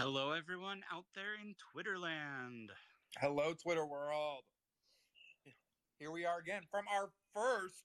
Hello, 0.00 0.32
everyone 0.32 0.80
out 0.90 1.04
there 1.14 1.34
in 1.44 1.54
Twitterland. 1.60 2.68
Hello, 3.18 3.52
Twitter 3.52 3.84
world. 3.84 4.44
Here 5.98 6.10
we 6.10 6.24
are 6.24 6.38
again 6.38 6.62
from 6.70 6.86
our 6.88 7.10
first 7.34 7.84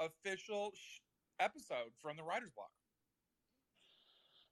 official 0.00 0.72
sh- 0.74 0.98
episode 1.38 1.92
from 2.02 2.16
the 2.16 2.24
Writer's 2.24 2.50
Block. 2.50 2.72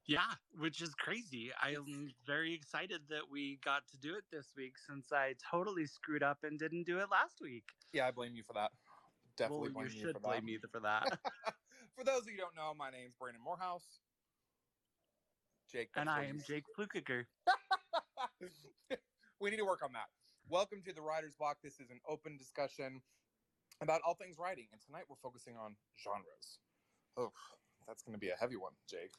Yeah, 0.05 0.31
which 0.57 0.81
is 0.81 0.95
crazy. 0.95 1.51
I'm 1.61 2.13
very 2.25 2.53
excited 2.53 3.01
that 3.09 3.29
we 3.29 3.59
got 3.65 3.85
to 3.89 3.97
do 3.97 4.15
it 4.15 4.23
this 4.31 4.53
week 4.55 4.75
since 4.77 5.11
I 5.11 5.35
totally 5.51 5.85
screwed 5.85 6.23
up 6.23 6.37
and 6.43 6.57
didn't 6.57 6.83
do 6.83 6.99
it 6.99 7.07
last 7.11 7.41
week. 7.41 7.65
Yeah, 7.91 8.07
I 8.07 8.11
blame 8.11 8.33
you 8.33 8.43
for 8.43 8.53
that. 8.53 8.71
Definitely 9.35 9.71
well, 9.75 9.83
blame 9.83 9.91
you 9.93 9.99
should 10.07 10.15
for 10.15 10.21
blame 10.21 10.45
that. 10.45 10.45
me 10.45 10.57
for 10.71 10.79
that. 10.79 11.19
for 11.97 12.05
those 12.05 12.21
of 12.21 12.27
you 12.27 12.35
who 12.35 12.37
don't 12.37 12.55
know, 12.55 12.73
my 12.73 12.91
name's 12.91 13.15
Brandon 13.19 13.43
Morehouse. 13.43 13.99
Jake. 15.71 15.89
and 15.95 16.09
I 16.09 16.25
am 16.25 16.41
Jake 16.45 16.65
Flukiger. 16.77 17.23
we 19.39 19.49
need 19.49 19.57
to 19.57 19.65
work 19.65 19.81
on 19.83 19.93
that. 19.93 20.07
Welcome 20.49 20.81
to 20.85 20.93
the 20.93 21.01
Writer's 21.01 21.35
Block. 21.35 21.59
This 21.63 21.79
is 21.79 21.89
an 21.89 22.01
open 22.05 22.35
discussion 22.37 23.01
about 23.81 24.01
all 24.05 24.15
things 24.15 24.37
writing, 24.37 24.67
and 24.73 24.81
tonight 24.81 25.03
we're 25.07 25.15
focusing 25.23 25.55
on 25.55 25.75
genres. 26.03 26.59
Oh, 27.15 27.31
that's 27.87 28.03
going 28.03 28.13
to 28.13 28.19
be 28.19 28.29
a 28.29 28.35
heavy 28.37 28.57
one, 28.57 28.73
Jake. 28.89 29.13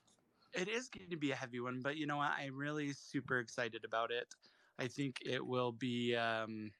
It 0.52 0.68
is 0.68 0.88
going 0.88 1.08
to 1.08 1.16
be 1.16 1.30
a 1.30 1.34
heavy 1.34 1.60
one, 1.60 1.80
but 1.80 1.96
you 1.96 2.06
know 2.06 2.18
what? 2.18 2.32
I'm 2.38 2.54
really 2.54 2.92
super 2.92 3.38
excited 3.38 3.86
about 3.86 4.10
it. 4.10 4.26
I 4.78 4.88
think 4.88 5.20
it 5.24 5.44
will 5.46 5.72
be 5.72 6.14
um, 6.16 6.70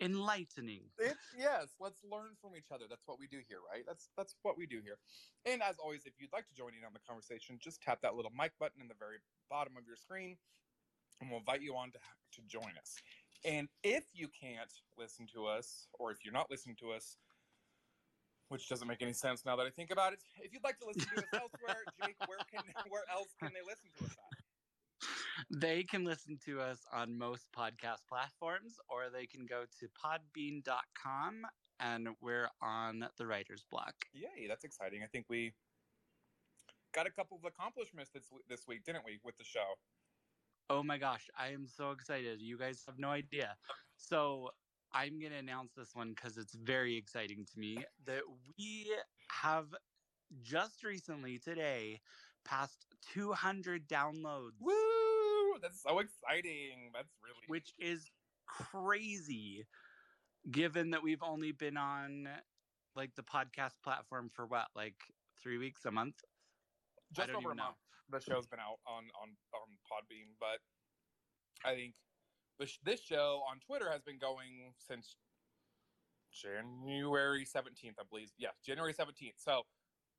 enlightening. 0.00 0.82
It, 0.98 1.16
yes, 1.36 1.74
let's 1.80 2.00
learn 2.04 2.36
from 2.40 2.56
each 2.56 2.70
other. 2.72 2.84
That's 2.88 3.06
what 3.06 3.18
we 3.18 3.26
do 3.26 3.38
here, 3.46 3.58
right? 3.70 3.84
That's 3.86 4.10
that's 4.16 4.36
what 4.42 4.56
we 4.56 4.66
do 4.66 4.80
here. 4.82 4.98
And 5.44 5.62
as 5.62 5.76
always, 5.78 6.06
if 6.06 6.14
you'd 6.18 6.32
like 6.32 6.46
to 6.48 6.54
join 6.54 6.72
in 6.78 6.84
on 6.84 6.92
the 6.92 7.00
conversation, 7.06 7.58
just 7.60 7.82
tap 7.82 8.00
that 8.02 8.14
little 8.14 8.32
mic 8.36 8.52
button 8.58 8.80
in 8.80 8.88
the 8.88 8.98
very 8.98 9.18
bottom 9.50 9.76
of 9.76 9.86
your 9.86 9.96
screen, 9.96 10.36
and 11.20 11.30
we'll 11.30 11.40
invite 11.40 11.62
you 11.62 11.74
on 11.76 11.90
to 11.92 11.98
to 11.98 12.40
join 12.46 12.72
us. 12.80 12.96
And 13.44 13.68
if 13.82 14.04
you 14.12 14.28
can't 14.28 14.72
listen 14.98 15.26
to 15.34 15.46
us, 15.46 15.86
or 15.98 16.10
if 16.10 16.24
you're 16.24 16.34
not 16.34 16.50
listening 16.50 16.76
to 16.80 16.90
us, 16.90 17.16
which 18.48 18.68
doesn't 18.68 18.88
make 18.88 19.02
any 19.02 19.12
sense 19.12 19.44
now 19.44 19.56
that 19.56 19.66
I 19.66 19.70
think 19.70 19.90
about 19.90 20.12
it, 20.12 20.20
if 20.42 20.52
you'd 20.52 20.64
like 20.64 20.78
to 20.80 20.86
listen 20.86 21.02
to 21.14 21.18
us 21.18 21.24
elsewhere, 21.34 21.84
Jake, 22.02 22.16
where 22.26 22.38
can 22.50 22.62
where 22.88 23.04
else 23.12 23.28
can 23.40 23.52
they 23.52 23.62
listen 23.66 23.90
to 23.98 24.04
us 24.04 24.12
at? 24.12 24.37
They 25.50 25.82
can 25.82 26.04
listen 26.04 26.38
to 26.46 26.60
us 26.60 26.78
on 26.92 27.16
most 27.16 27.46
podcast 27.56 28.06
platforms, 28.08 28.78
or 28.88 29.10
they 29.12 29.26
can 29.26 29.46
go 29.46 29.64
to 29.80 29.88
podbean.com 29.88 31.42
and 31.80 32.08
we're 32.20 32.48
on 32.60 33.06
the 33.18 33.26
writer's 33.26 33.64
block. 33.70 33.94
Yay, 34.12 34.46
that's 34.48 34.64
exciting. 34.64 35.02
I 35.02 35.06
think 35.06 35.26
we 35.28 35.52
got 36.92 37.06
a 37.06 37.10
couple 37.10 37.38
of 37.38 37.44
accomplishments 37.44 38.10
this 38.12 38.24
this 38.48 38.66
week, 38.66 38.84
didn't 38.84 39.04
we, 39.04 39.18
with 39.24 39.36
the 39.36 39.44
show? 39.44 39.74
Oh 40.70 40.82
my 40.82 40.98
gosh, 40.98 41.28
I 41.38 41.48
am 41.48 41.66
so 41.66 41.92
excited. 41.92 42.40
You 42.40 42.58
guys 42.58 42.82
have 42.86 42.98
no 42.98 43.08
idea. 43.08 43.56
So, 43.96 44.50
I'm 44.92 45.18
going 45.18 45.32
to 45.32 45.38
announce 45.38 45.72
this 45.76 45.94
one 45.94 46.10
because 46.10 46.36
it's 46.36 46.54
very 46.54 46.96
exciting 46.96 47.46
to 47.52 47.58
me 47.58 47.78
that 48.06 48.22
we 48.58 48.90
have 49.30 49.66
just 50.42 50.82
recently 50.82 51.38
today 51.38 52.00
passed 52.44 52.86
200 53.12 53.88
downloads, 53.88 54.52
Woo! 54.60 55.07
That's 55.62 55.82
so 55.82 55.98
exciting. 55.98 56.90
That's 56.94 57.12
really 57.22 57.44
which 57.46 57.72
is 57.78 58.10
crazy 58.46 59.66
given 60.50 60.90
that 60.90 61.02
we've 61.02 61.22
only 61.22 61.52
been 61.52 61.76
on 61.76 62.28
like 62.96 63.14
the 63.14 63.22
podcast 63.22 63.74
platform 63.84 64.30
for 64.34 64.46
what, 64.46 64.66
like 64.74 64.96
three 65.42 65.58
weeks, 65.58 65.84
a 65.84 65.90
month? 65.90 66.16
Just 67.12 67.30
over 67.30 67.52
a 67.52 67.54
know. 67.54 67.64
month. 67.64 67.76
The 68.10 68.20
show's 68.20 68.46
been 68.46 68.60
out 68.60 68.80
on 68.86 69.04
on 69.20 69.36
on 69.54 69.68
Podbean, 69.84 70.32
but 70.40 70.60
I 71.68 71.74
think 71.74 71.94
this 72.58 72.78
this 72.82 73.00
show 73.00 73.42
on 73.50 73.60
Twitter 73.60 73.90
has 73.90 74.02
been 74.02 74.18
going 74.18 74.72
since 74.78 75.16
January 76.32 77.44
seventeenth, 77.44 77.96
I 78.00 78.04
believe. 78.08 78.30
Yeah, 78.38 78.48
January 78.64 78.94
seventeenth. 78.94 79.34
So 79.36 79.62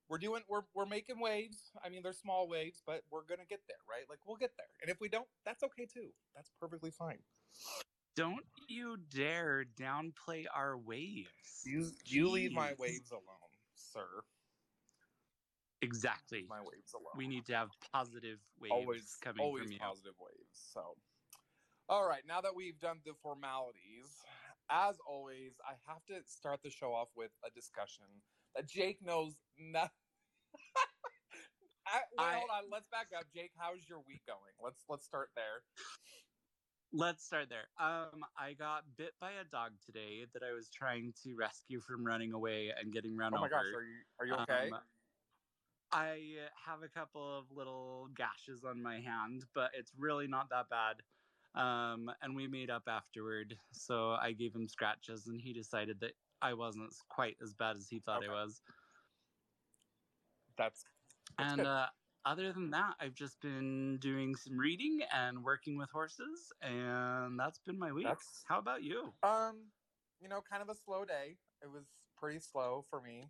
we're 0.10 0.18
doing 0.18 0.42
we're 0.50 0.62
we're 0.74 0.86
making 0.86 1.20
waves. 1.20 1.72
I 1.86 1.90
mean, 1.90 2.02
they're 2.04 2.14
small 2.14 2.50
waves, 2.50 2.82
but 2.86 3.04
we're 3.12 3.24
gonna 3.24 3.48
get 3.48 3.62
there, 3.68 3.78
right? 3.90 4.06
Like 4.10 4.20
we'll 4.26 4.38
get 4.38 4.52
there. 4.58 4.68
And 4.82 4.90
if 4.90 5.00
we 5.00 5.08
don't, 5.08 5.28
that's 5.46 5.64
okay 5.64 5.86
too. 5.86 6.10
That's 6.36 6.52
perfectly 6.60 6.92
fine. 6.92 7.20
Don't 8.16 8.46
you 8.68 8.98
dare 9.14 9.66
downplay 9.80 10.46
our 10.54 10.78
waves. 10.78 11.30
You 11.66 11.92
you 12.06 12.30
leave 12.30 12.52
my 12.52 12.74
waves 12.78 13.12
alone, 13.12 13.52
sir. 13.76 14.08
Exactly. 15.82 16.46
My 16.50 16.60
waves 16.60 16.94
alone. 16.94 17.14
We 17.16 17.28
need 17.28 17.46
to 17.46 17.56
have 17.56 17.70
positive 17.94 18.40
waves 18.60 18.74
always 18.74 19.18
coming 19.24 19.46
always 19.46 19.64
from 19.64 19.72
you. 19.72 19.80
positive 19.80 20.16
waves. 20.20 20.72
So, 20.74 20.82
all 21.88 22.06
right, 22.06 22.24
now 22.28 22.42
that 22.42 22.56
we've 22.56 22.78
done 22.80 23.00
the 23.06 23.14
formalities, 23.24 24.10
as 24.70 24.98
always, 25.08 25.54
I 25.66 25.76
have 25.88 26.04
to 26.08 26.28
start 26.28 26.60
the 26.64 26.70
show 26.70 26.94
off 26.94 27.08
with 27.16 27.32
a 27.46 27.50
discussion 27.52 28.06
that 28.56 28.68
Jake 28.68 28.98
knows 29.02 29.36
nothing. 29.58 29.99
I, 31.88 32.00
wait, 32.18 32.26
I- 32.26 32.38
hold 32.38 32.50
on. 32.54 32.64
Let's 32.72 32.88
back 32.90 33.08
up, 33.18 33.26
Jake. 33.34 33.52
How's 33.58 33.88
your 33.88 34.00
week 34.08 34.22
going? 34.28 34.54
Let's 34.64 34.84
let's 34.90 35.06
start 35.06 35.30
there. 35.36 35.64
Let's 36.92 37.24
start 37.24 37.50
there. 37.50 37.70
Um, 37.80 38.26
I 38.38 38.54
got 38.54 38.84
bit 38.98 39.12
by 39.22 39.32
a 39.32 39.44
dog 39.52 39.72
today 39.86 40.26
that 40.34 40.42
I 40.42 40.54
was 40.54 40.70
trying 40.70 41.14
to 41.24 41.36
rescue 41.36 41.80
from 41.80 42.04
running 42.04 42.34
away 42.34 42.72
and 42.80 42.92
getting 42.92 43.16
run 43.16 43.34
over. 43.34 43.38
oh 43.38 43.42
my 43.42 43.46
over. 43.48 43.56
gosh, 43.56 43.74
are 43.76 43.84
you 43.84 43.98
are 44.20 44.26
you 44.26 44.34
okay? 44.44 44.72
Um, 44.72 44.80
I 45.92 46.20
have 46.66 46.84
a 46.84 46.88
couple 46.88 47.38
of 47.38 47.46
little 47.56 48.10
gashes 48.16 48.64
on 48.64 48.82
my 48.82 49.00
hand, 49.00 49.46
but 49.56 49.72
it's 49.74 49.92
really 49.98 50.28
not 50.28 50.50
that 50.50 50.66
bad. 50.70 51.02
Um, 51.56 52.12
and 52.22 52.36
we 52.36 52.48
made 52.48 52.70
up 52.70 52.84
afterward. 52.88 53.58
So 53.72 54.12
I 54.12 54.32
gave 54.34 54.54
him 54.54 54.68
scratches, 54.68 55.28
and 55.28 55.42
he 55.42 55.54
decided 55.54 56.00
that 56.02 56.14
I 56.42 56.54
wasn't 56.54 56.94
quite 57.10 57.38
as 57.42 57.54
bad 57.54 57.76
as 57.76 57.88
he 57.90 58.00
thought 58.00 58.24
Okay. 58.24 58.28
I 58.30 58.44
was. 58.44 58.62
That's, 60.60 60.84
that's 61.38 61.54
and 61.54 61.62
uh, 61.66 61.88
other 62.26 62.52
than 62.54 62.70
that, 62.72 62.94
I've 63.00 63.16
just 63.16 63.42
been 63.42 63.98
doing 63.98 64.36
some 64.36 64.58
reading 64.58 65.00
and 65.14 65.44
working 65.44 65.78
with 65.78 65.90
horses, 65.92 66.52
and 66.62 67.40
that's 67.40 67.60
been 67.60 67.80
my 67.80 67.92
week. 67.92 68.06
That's- 68.06 68.44
How 68.48 68.60
about 68.60 68.84
you? 68.84 69.14
um, 69.24 69.56
you 70.22 70.28
know, 70.30 70.42
kind 70.48 70.62
of 70.62 70.70
a 70.70 70.76
slow 70.76 71.06
day. 71.06 71.38
It 71.64 71.72
was 71.72 71.86
pretty 72.18 72.40
slow 72.40 72.86
for 72.90 73.02
me. 73.02 73.24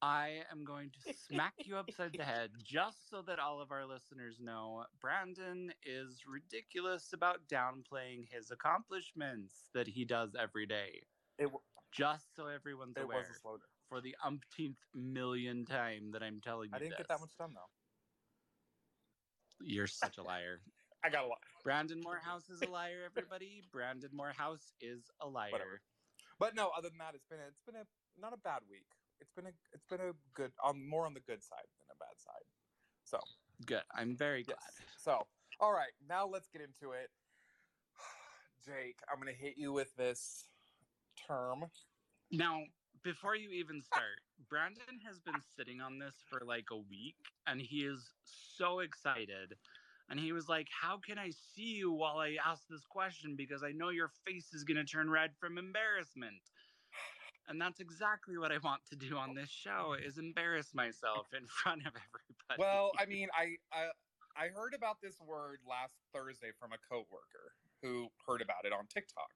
I 0.00 0.40
am 0.50 0.64
going 0.64 0.90
to 1.04 1.12
smack 1.14 1.54
you 1.64 1.76
upside 1.76 2.12
the 2.14 2.24
head 2.34 2.50
just 2.64 3.08
so 3.08 3.22
that 3.22 3.38
all 3.38 3.60
of 3.60 3.70
our 3.70 3.86
listeners 3.86 4.38
know 4.40 4.84
Brandon 5.00 5.72
is 5.84 6.22
ridiculous 6.26 7.12
about 7.12 7.46
downplaying 7.48 8.26
his 8.28 8.50
accomplishments 8.50 9.68
that 9.74 9.86
he 9.86 10.04
does 10.04 10.34
every 10.34 10.66
day. 10.66 11.02
It 11.38 11.44
w- 11.44 11.60
Just 11.92 12.34
so 12.34 12.46
everyone's 12.48 12.96
it 12.96 13.02
aware 13.04 13.18
was 13.18 13.28
a 13.30 13.34
slow 13.38 13.58
day. 13.58 13.62
For 13.92 14.00
the 14.00 14.16
umpteenth 14.24 14.78
million 14.94 15.66
time 15.66 16.12
that 16.12 16.22
I'm 16.22 16.40
telling 16.40 16.70
you 16.70 16.76
I 16.76 16.78
didn't 16.78 16.92
this. 16.92 16.98
get 16.98 17.08
that 17.08 17.20
much 17.20 17.36
done 17.36 17.50
though. 17.52 17.68
You're 19.60 19.86
such 19.86 20.16
a 20.16 20.22
liar. 20.22 20.60
I 21.04 21.10
got 21.10 21.24
a 21.24 21.26
lot. 21.26 21.38
Brandon 21.62 22.00
Morehouse 22.02 22.48
is 22.48 22.62
a 22.62 22.70
liar, 22.70 23.04
everybody. 23.04 23.62
Brandon 23.70 24.08
Morehouse 24.14 24.72
is 24.80 25.10
a 25.20 25.28
liar. 25.28 25.50
Whatever. 25.52 25.82
But 26.38 26.54
no, 26.54 26.70
other 26.76 26.88
than 26.88 26.98
that, 26.98 27.14
it's 27.14 27.26
been 27.28 27.40
a, 27.40 27.48
it's 27.48 27.60
been 27.66 27.76
a 27.76 27.84
not 28.18 28.32
a 28.32 28.38
bad 28.38 28.60
week. 28.70 28.86
It's 29.20 29.32
been 29.32 29.44
a 29.44 29.52
it's 29.74 29.84
been 29.90 30.00
a 30.00 30.12
good 30.32 30.52
on 30.64 30.88
more 30.88 31.04
on 31.04 31.12
the 31.12 31.20
good 31.20 31.42
side 31.42 31.68
than 31.78 31.86
a 31.92 31.98
bad 31.98 32.16
side. 32.16 32.46
So 33.04 33.18
Good. 33.66 33.82
I'm 33.94 34.16
very 34.16 34.42
glad. 34.42 34.56
yes. 34.80 34.88
So 35.04 35.26
all 35.60 35.72
right, 35.72 35.92
now 36.08 36.26
let's 36.26 36.48
get 36.48 36.62
into 36.62 36.94
it. 36.94 37.10
Jake, 38.64 39.00
I'm 39.12 39.18
gonna 39.18 39.32
hit 39.32 39.58
you 39.58 39.70
with 39.70 39.94
this 39.96 40.46
term. 41.28 41.66
Now, 42.30 42.62
before 43.02 43.36
you 43.36 43.50
even 43.50 43.82
start, 43.82 44.20
Brandon 44.48 45.00
has 45.06 45.20
been 45.20 45.40
sitting 45.56 45.80
on 45.80 45.98
this 45.98 46.14
for 46.28 46.44
like 46.46 46.66
a 46.70 46.76
week 46.76 47.16
and 47.46 47.60
he 47.60 47.84
is 47.84 48.12
so 48.24 48.80
excited. 48.80 49.54
And 50.10 50.18
he 50.18 50.32
was 50.32 50.48
like, 50.48 50.68
How 50.70 50.98
can 50.98 51.18
I 51.18 51.30
see 51.30 51.74
you 51.76 51.92
while 51.92 52.18
I 52.18 52.36
ask 52.44 52.62
this 52.68 52.84
question? 52.84 53.34
Because 53.36 53.62
I 53.62 53.72
know 53.72 53.90
your 53.90 54.10
face 54.26 54.52
is 54.52 54.64
going 54.64 54.76
to 54.76 54.84
turn 54.84 55.08
red 55.10 55.30
from 55.38 55.58
embarrassment. 55.58 56.42
And 57.48 57.60
that's 57.60 57.80
exactly 57.80 58.38
what 58.38 58.52
I 58.52 58.58
want 58.62 58.82
to 58.90 58.96
do 58.96 59.16
on 59.16 59.34
this 59.34 59.50
show 59.50 59.94
is 59.94 60.18
embarrass 60.18 60.74
myself 60.74 61.26
in 61.36 61.46
front 61.62 61.82
of 61.82 61.92
everybody. 61.92 62.58
Well, 62.58 62.92
I 62.98 63.06
mean, 63.06 63.28
I, 63.36 63.56
I 63.72 63.88
I 64.36 64.48
heard 64.48 64.74
about 64.74 64.96
this 65.02 65.16
word 65.20 65.58
last 65.68 65.94
Thursday 66.14 66.52
from 66.58 66.72
a 66.72 66.78
coworker 66.88 67.52
who 67.82 68.08
heard 68.26 68.40
about 68.40 68.64
it 68.64 68.72
on 68.72 68.86
TikTok, 68.86 69.30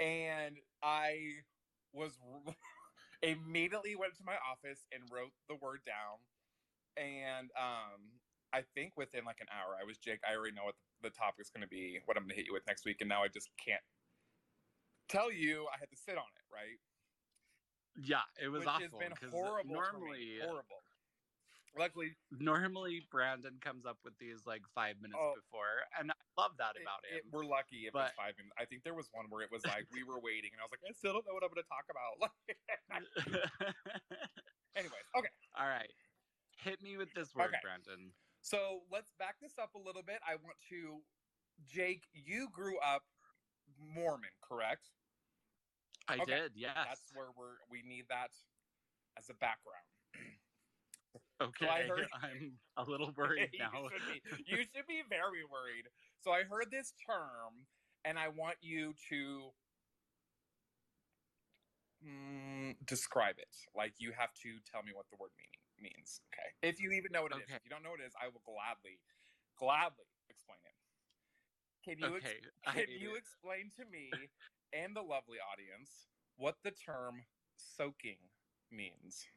and 0.00 0.56
I 0.82 1.18
was 1.92 2.18
immediately 3.22 3.96
went 3.96 4.14
to 4.16 4.24
my 4.24 4.36
office 4.38 4.86
and 4.92 5.10
wrote 5.10 5.32
the 5.48 5.54
word 5.56 5.84
down, 5.84 6.20
and 6.96 7.50
um, 7.56 8.20
I 8.52 8.62
think 8.62 8.96
within 8.96 9.24
like 9.24 9.40
an 9.40 9.48
hour, 9.50 9.76
I 9.80 9.84
was 9.84 9.98
Jake. 9.98 10.20
I 10.26 10.34
already 10.36 10.54
know 10.54 10.64
what 10.64 10.76
the 11.00 11.10
topic's 11.10 11.50
going 11.50 11.62
to 11.62 11.68
be, 11.68 12.00
what 12.04 12.16
I'm 12.16 12.24
going 12.24 12.30
to 12.30 12.36
hit 12.36 12.46
you 12.46 12.52
with 12.52 12.66
next 12.66 12.84
week, 12.84 13.00
and 13.00 13.08
now 13.08 13.22
I 13.22 13.28
just 13.28 13.50
can't 13.56 13.84
tell 15.08 15.30
you. 15.32 15.68
I 15.68 15.78
had 15.78 15.90
to 15.90 15.96
sit 15.96 16.16
on 16.18 16.24
it, 16.36 16.52
right? 16.52 16.80
yeah, 17.98 18.22
it 18.40 18.48
was 18.48 18.60
which 18.60 18.68
awful. 18.68 19.00
has 19.00 19.08
been 19.20 19.30
horrible. 19.30 19.74
Normally, 19.74 20.38
horrible. 20.40 20.82
Luckily, 21.78 22.16
Normally, 22.30 23.00
Brandon 23.10 23.58
comes 23.60 23.84
up 23.86 23.98
with 24.04 24.18
these 24.18 24.46
like 24.46 24.66
five 24.74 25.00
minutes 25.00 25.18
Oh. 25.20 25.34
before, 25.34 25.84
and 25.98 26.12
love 26.36 26.56
that 26.58 26.76
it- 26.76 26.82
about 26.82 27.04
it- 27.04 27.24
him. 27.24 27.30
we're 27.32 27.44
lucky 27.44 27.86
if 27.86 27.92
But- 27.92 28.08
it's 28.08 28.16
five. 28.16 28.34
And 28.38 28.52
I 28.58 28.64
think 28.64 28.84
there 28.84 28.94
was 28.94 29.08
one 29.12 29.26
where 29.30 29.42
it 29.42 29.50
was 29.50 29.64
like 29.66 29.86
we 29.92 30.04
were 30.04 30.20
waiting, 30.20 30.52
and 30.52 30.60
I 30.60 30.64
was 30.64 30.70
like, 30.72 30.84
I 30.88 30.92
still 30.92 31.12
don't 31.14 31.26
know 31.26 31.34
what 31.34 31.42
I'm 31.44 31.50
going 31.50 31.62
to 31.62 31.68
talk 31.68 31.86
about. 31.90 32.30
Anyways, 34.76 35.06
okay. 35.16 35.28
All 35.58 35.66
right, 35.68 35.90
hit 36.58 36.82
me 36.82 36.96
with 36.96 37.08
this 37.14 37.34
word, 37.34 37.48
Okay. 37.48 37.58
Brandon. 37.62 38.12
So 38.42 38.82
let's 38.92 39.12
back 39.18 39.36
this 39.40 39.58
up 39.58 39.74
a 39.74 39.78
little 39.78 40.02
bit. 40.02 40.20
I 40.26 40.36
want 40.36 40.56
to, 40.68 41.00
Jake, 41.66 42.04
you 42.12 42.48
grew 42.52 42.78
up 42.80 43.02
Mormon, 43.94 44.30
correct? 44.42 44.90
I 46.08 46.16
Okay, 46.18 46.24
did, 46.26 46.52
yes. 46.54 46.76
That's 46.76 47.10
where 47.14 47.32
we're 47.36 47.56
we 47.70 47.82
need 47.82 48.04
that 48.10 48.30
as 49.18 49.28
a 49.30 49.34
background. 49.34 49.82
okay. 51.42 51.66
I 51.68 51.82
heard- 51.88 52.06
I'm 52.22 52.60
a 52.76 52.84
little 52.84 53.10
worried 53.16 53.50
you, 53.52 53.58
now. 53.58 53.88
should 53.90 54.06
be, 54.06 54.44
you 54.46 54.56
should 54.58 54.86
be 54.86 55.02
very 55.08 55.42
worried. 55.50 55.88
So 56.26 56.32
I 56.32 56.42
heard 56.42 56.74
this 56.74 56.90
term, 57.06 57.70
and 58.04 58.18
I 58.18 58.26
want 58.34 58.58
you 58.60 58.98
to 59.14 59.54
mm, 62.02 62.74
describe 62.84 63.38
it. 63.38 63.54
Like 63.78 63.94
you 64.02 64.10
have 64.10 64.34
to 64.42 64.58
tell 64.66 64.82
me 64.82 64.90
what 64.90 65.06
the 65.14 65.22
word 65.22 65.30
meaning 65.38 65.62
means. 65.78 66.18
Okay. 66.34 66.50
If 66.66 66.82
you 66.82 66.90
even 66.90 67.14
know 67.14 67.22
what 67.22 67.30
it 67.30 67.46
is. 67.46 67.46
Okay. 67.46 67.54
If 67.54 67.62
you 67.62 67.70
don't 67.70 67.86
know 67.86 67.94
what 67.94 68.02
it 68.02 68.10
is, 68.10 68.18
I 68.18 68.26
will 68.26 68.42
gladly, 68.42 68.98
gladly 69.54 70.10
explain 70.26 70.58
it. 70.66 70.74
Can 71.86 72.02
you 72.02 72.18
okay. 72.18 72.42
I 72.66 72.74
can 72.74 72.90
you 72.90 73.14
it. 73.14 73.22
explain 73.22 73.70
to 73.78 73.86
me 73.86 74.10
and 74.74 74.98
the 74.98 75.06
lovely 75.06 75.38
audience 75.38 76.10
what 76.42 76.58
the 76.66 76.74
term 76.74 77.22
soaking 77.54 78.18
means? 78.74 79.30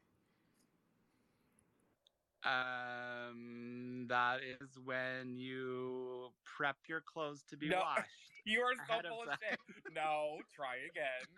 Um, 2.43 4.05
that 4.09 4.39
is 4.61 4.69
when 4.83 5.37
you 5.37 6.29
prep 6.45 6.77
your 6.87 7.01
clothes 7.01 7.43
to 7.49 7.57
be 7.57 7.69
No. 7.69 7.79
washed. 7.85 8.09
You 8.45 8.61
are 8.61 8.73
so 8.87 9.07
full 9.07 9.23
of 9.23 9.37
shit. 9.47 9.59
No, 9.93 10.37
try 10.55 10.75
again. 10.89 11.27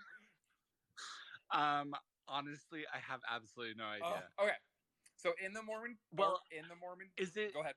Um, 1.53 1.93
honestly, 2.29 2.85
I 2.93 2.99
have 2.99 3.19
absolutely 3.29 3.75
no 3.75 3.83
Oh, 3.83 3.91
idea. 4.07 4.23
okay. 4.41 4.55
So 5.17 5.33
in 5.45 5.51
the 5.51 5.61
Mormon, 5.61 5.97
Well, 6.15 6.39
in 6.49 6.63
the 6.69 6.75
Mormon, 6.79 7.07
Is 7.17 7.35
it 7.35 7.53
go 7.53 7.59
ahead. 7.59 7.75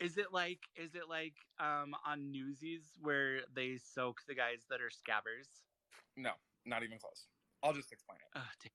is 0.00 0.16
it 0.16 0.32
like 0.32 0.60
is 0.74 0.94
it 0.94 1.06
like 1.06 1.34
um 1.60 1.94
on 2.06 2.32
Newsies 2.32 2.96
where 3.02 3.40
they 3.54 3.76
soak 3.76 4.22
the 4.26 4.34
guys 4.34 4.64
that 4.70 4.80
are 4.80 4.88
scabbers? 4.88 5.48
No, 6.16 6.30
not 6.64 6.82
even 6.82 6.96
close. 6.98 7.26
I'll 7.62 7.74
just 7.74 7.92
explain 7.92 8.20
it. 8.24 8.40
Damn. 8.62 8.72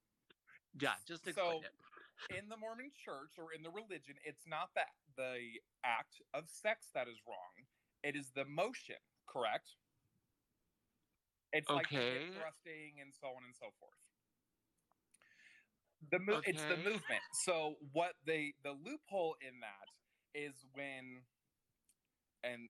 yeah, 0.80 0.94
just 1.08 1.26
explain 1.26 1.62
So- 1.64 1.66
it. 1.66 1.74
In 2.30 2.50
the 2.50 2.58
Mormon 2.58 2.92
church 2.94 3.40
or 3.40 3.54
in 3.56 3.64
the 3.64 3.72
religion, 3.72 4.16
it's 4.24 4.46
not 4.48 4.70
that 4.76 4.92
the 5.16 5.40
act 5.84 6.22
of 6.34 6.44
sex 6.48 6.88
that 6.94 7.08
is 7.08 7.18
wrong. 7.28 7.66
It 8.04 8.16
is 8.16 8.32
the 8.36 8.46
motion, 8.46 9.00
correct? 9.28 9.76
It's 11.52 11.70
like 11.70 11.88
hip 11.88 12.34
thrusting 12.40 13.02
and 13.02 13.14
so 13.20 13.28
on 13.28 13.44
and 13.46 13.56
so 13.56 13.68
forth. 13.80 13.98
The 16.12 16.20
mo- 16.20 16.42
it's 16.46 16.64
the 16.64 16.78
movement. 16.78 17.24
So 17.34 17.76
what 17.92 18.14
they 18.26 18.54
the 18.64 18.72
loophole 18.72 19.36
in 19.42 19.60
that 19.62 19.88
is 20.40 20.54
when 20.74 21.24
and 22.44 22.70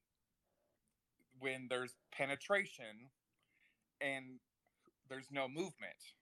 when 1.40 1.68
there's 1.70 1.96
penetration 2.12 3.10
and 4.02 4.40
there's 5.10 5.32
no 5.32 5.48
movement 5.48 6.16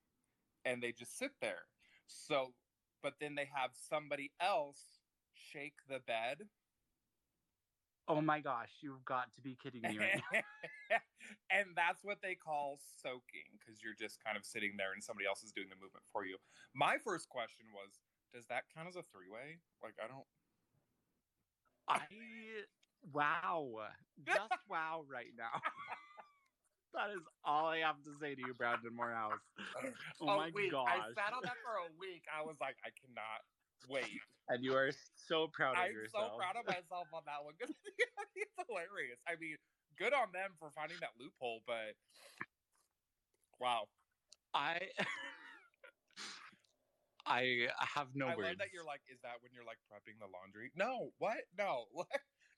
and 0.65 0.81
they 0.81 0.91
just 0.91 1.17
sit 1.17 1.31
there. 1.41 1.63
So 2.07 2.53
but 3.01 3.13
then 3.19 3.35
they 3.35 3.49
have 3.53 3.71
somebody 3.73 4.31
else 4.39 5.01
shake 5.33 5.75
the 5.89 5.99
bed 5.99 6.47
Oh 8.07 8.21
my 8.21 8.39
gosh, 8.39 8.71
you've 8.79 9.03
got 9.03 9.35
to 9.35 9.41
be 9.41 9.57
kidding 9.61 9.81
me 9.81 9.99
right 9.99 10.23
and 11.51 11.67
that's 11.75 12.05
what 12.05 12.19
they 12.23 12.35
call 12.35 12.79
soaking 13.03 13.51
because 13.59 13.83
you're 13.83 13.99
just 13.99 14.23
kind 14.23 14.37
of 14.37 14.45
sitting 14.45 14.75
there 14.77 14.93
and 14.93 15.03
somebody 15.03 15.27
else 15.27 15.43
is 15.43 15.51
doing 15.51 15.67
the 15.67 15.75
movement 15.75 16.05
for 16.13 16.23
you. 16.23 16.37
My 16.73 16.95
first 17.03 17.27
question 17.27 17.65
was, 17.75 17.99
does 18.33 18.45
that 18.47 18.63
count 18.73 18.87
as 18.87 18.95
a 18.95 19.03
three 19.11 19.27
way? 19.27 19.59
Like, 19.83 19.95
I 19.99 20.07
don't. 20.07 20.23
I 21.89 21.99
wow, 23.11 23.91
just 24.25 24.55
wow 24.69 25.03
right 25.11 25.35
now. 25.37 25.59
that 26.93 27.09
is 27.11 27.21
all 27.43 27.67
I 27.67 27.79
have 27.79 28.03
to 28.03 28.17
say 28.19 28.35
to 28.35 28.41
you, 28.41 28.53
Brandon 28.53 28.95
Morehouse. 28.95 29.39
Oh 30.21 30.27
a 30.29 30.37
my 30.37 30.51
week. 30.53 30.71
gosh. 30.71 30.87
I 30.89 31.13
sat 31.13 31.33
on 31.33 31.41
that 31.43 31.57
for 31.63 31.75
a 31.75 31.87
week. 31.99 32.23
I 32.33 32.41
was 32.41 32.55
like, 32.59 32.77
I 32.83 32.89
cannot 32.89 33.41
wait. 33.89 34.19
and 34.49 34.63
you 34.63 34.75
are 34.75 34.91
so 35.15 35.47
proud 35.47 35.77
of 35.77 35.91
yourself. 35.91 35.95
I'm 35.95 35.95
yourself. 35.95 36.31
so 36.31 36.37
proud 36.37 36.55
of 36.57 36.65
myself 36.65 37.07
on 37.13 37.23
that 37.25 37.43
one 37.43 37.53
because 37.57 37.75
it's 38.35 38.53
hilarious. 38.67 39.19
I 39.27 39.35
mean, 39.35 39.57
good 39.97 40.13
on 40.13 40.31
them 40.31 40.51
for 40.59 40.71
finding 40.71 40.97
that 41.01 41.11
loophole, 41.19 41.61
but 41.65 41.95
wow. 43.59 43.87
I 44.53 44.89
I 47.25 47.67
have 47.79 48.15
no 48.15 48.27
I 48.27 48.35
words. 48.35 48.47
love 48.49 48.57
that 48.59 48.71
you're 48.73 48.85
like, 48.85 49.01
is 49.11 49.19
that 49.21 49.41
when 49.41 49.51
you're 49.53 49.65
like 49.65 49.79
prepping 49.91 50.19
the 50.19 50.27
laundry? 50.27 50.71
No, 50.75 51.11
what? 51.17 51.37
No, 51.57 51.85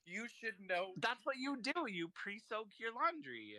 you 0.05 0.27
should 0.27 0.59
know. 0.59 0.93
That's 0.97 1.25
what 1.25 1.37
you 1.37 1.57
do. 1.57 1.71
You 1.87 2.09
pre-soak 2.09 2.79
your 2.79 2.93
laundry. 2.93 3.57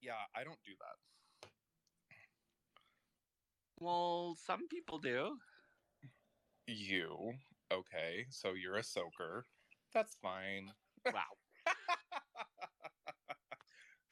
Yeah, 0.00 0.12
I 0.34 0.44
don't 0.44 0.58
do 0.64 0.72
that. 0.80 1.48
Well, 3.80 4.36
some 4.44 4.68
people 4.68 4.98
do. 4.98 5.36
You 6.66 7.34
okay? 7.72 8.26
So 8.30 8.52
you're 8.54 8.76
a 8.76 8.82
soaker. 8.82 9.44
That's 9.94 10.16
fine. 10.20 10.70
Wow. 11.06 11.12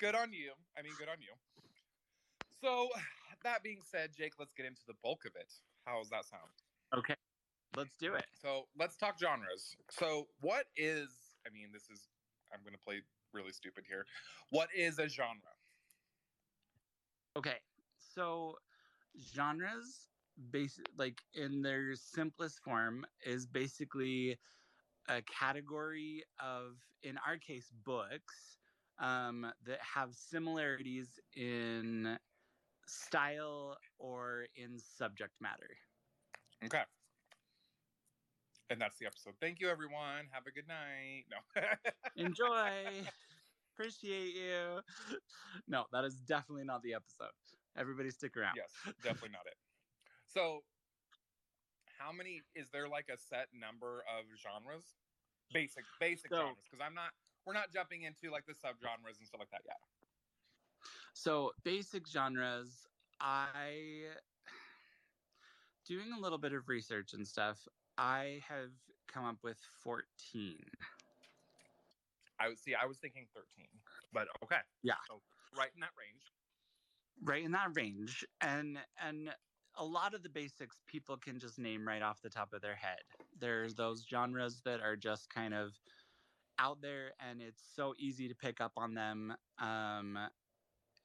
good 0.01 0.15
on 0.15 0.33
you. 0.33 0.53
I 0.79 0.83
mean, 0.83 0.93
good 0.99 1.09
on 1.09 1.17
you. 1.21 1.33
So, 2.63 2.89
that 3.45 3.63
being 3.63 3.81
said, 3.85 4.11
Jake, 4.17 4.33
let's 4.39 4.55
get 4.55 4.67
into 4.67 4.83
the 4.87 4.95
bulk 5.03 5.25
of 5.27 5.33
it. 5.37 5.53
How 5.85 5.99
does 5.99 6.09
that 6.11 6.25
sound? 6.25 6.51
Okay. 6.97 7.15
Let's 7.77 7.95
do 8.01 8.15
it. 8.15 8.25
So, 8.41 8.65
let's 8.79 8.97
talk 8.97 9.21
genres. 9.21 9.77
So, 9.91 10.27
what 10.41 10.65
is, 10.77 11.09
I 11.47 11.51
mean, 11.53 11.69
this 11.73 11.85
is, 11.93 12.09
I'm 12.53 12.61
going 12.63 12.73
to 12.73 12.83
play 12.83 13.03
really 13.35 13.53
stupid 13.53 13.85
here. 13.87 14.07
What 14.51 14.69
is 14.75 14.99
a 14.99 15.09
genre? 15.09 15.56
Okay. 17.37 17.57
So 17.99 18.57
genres 19.35 20.09
base 20.51 20.79
like 20.99 21.21
in 21.35 21.63
their 21.63 21.95
simplest 21.95 22.61
form 22.63 23.07
is 23.25 23.47
basically 23.47 24.39
a 25.09 25.23
category 25.23 26.25
of 26.41 26.77
in 27.03 27.17
our 27.27 27.37
case 27.37 27.71
books 27.85 28.59
um, 28.99 29.47
that 29.65 29.79
have 29.81 30.15
similarities 30.15 31.19
in 31.35 32.19
style 32.87 33.77
or 33.99 34.47
in 34.57 34.79
subject 34.79 35.33
matter. 35.41 35.77
Okay. 36.65 36.83
And 38.71 38.81
that's 38.81 38.99
the 38.99 39.07
episode. 39.07 39.35
Thank 39.41 39.61
you, 39.61 39.69
everyone. 39.69 40.27
Have 40.33 40.47
a 40.47 40.51
good 40.51 40.67
night. 40.67 41.25
No. 41.31 41.63
Enjoy. 42.17 43.07
Appreciate 43.79 44.35
you. 44.35 44.81
No, 45.69 45.85
that 45.93 46.05
is 46.05 46.15
definitely 46.17 46.65
not 46.65 46.83
the 46.83 46.95
episode. 46.95 47.33
Everybody 47.77 48.11
stick 48.11 48.37
around. 48.37 48.55
yes, 48.57 48.71
definitely 49.03 49.31
not 49.31 49.47
it. 49.47 49.57
So, 50.29 50.61
how 51.99 52.13
many 52.13 52.43
is 52.55 52.67
there 52.73 52.89
like 52.89 53.07
a 53.13 53.17
set 53.17 53.49
number 53.59 54.05
of 54.19 54.25
genres? 54.39 54.85
Basic, 55.53 55.85
basic 56.01 56.31
So- 56.31 56.37
genres. 56.37 56.57
Because 56.71 56.85
I'm 56.87 56.95
not, 56.95 57.11
we're 57.47 57.55
not 57.55 57.73
jumping 57.73 58.03
into 58.03 58.31
like 58.31 58.45
the 58.47 58.53
subgenres 58.53 59.19
and 59.19 59.27
stuff 59.27 59.41
like 59.41 59.51
that 59.51 59.63
yet. 59.65 59.77
So 61.15 61.53
basic 61.65 62.07
genres, 62.07 62.87
I 63.21 64.05
doing 65.87 66.13
a 66.17 66.21
little 66.21 66.39
bit 66.39 66.53
of 66.53 66.69
research 66.69 67.15
and 67.15 67.27
stuff. 67.27 67.59
I 67.99 68.41
have 68.49 68.71
come 69.13 69.25
up 69.25 69.39
with 69.43 69.59
14. 69.83 70.59
I 72.39 72.49
would 72.49 72.59
see. 72.59 72.75
I 72.75 72.85
was 72.87 72.99
thinking 72.99 73.27
13, 73.27 73.83
but 74.13 74.29
okay. 74.43 74.63
Yeah. 74.83 74.97
So 75.07 75.23
right 75.57 75.73
in 75.75 75.81
that 75.81 75.95
range. 75.97 76.33
Right 77.23 77.45
in 77.45 77.53
that 77.53 77.77
range. 77.77 78.27
And 78.41 78.87
and 78.97 79.37
a 79.75 79.85
lot 79.85 80.15
of 80.15 80.23
the 80.23 80.29
basics 80.29 80.83
people 80.87 81.19
can 81.19 81.39
just 81.39 81.59
name 81.59 81.87
right 81.87 82.03
off 82.03 82.23
the 82.23 82.31
top 82.31 82.53
of 82.53 82.63
their 82.63 82.75
head. 82.77 83.03
There's 83.35 83.75
those 83.75 84.07
genres 84.07 84.63
that 84.63 84.81
are 84.81 84.97
just 84.97 85.29
kind 85.31 85.55
of 85.55 85.81
out 86.59 86.81
there 86.81 87.15
and 87.21 87.43
it's 87.43 87.63
so 87.63 87.95
easy 87.99 88.29
to 88.29 88.35
pick 88.35 88.61
up 88.61 88.73
on 88.77 88.95
them. 88.95 89.37
Um 89.59 90.31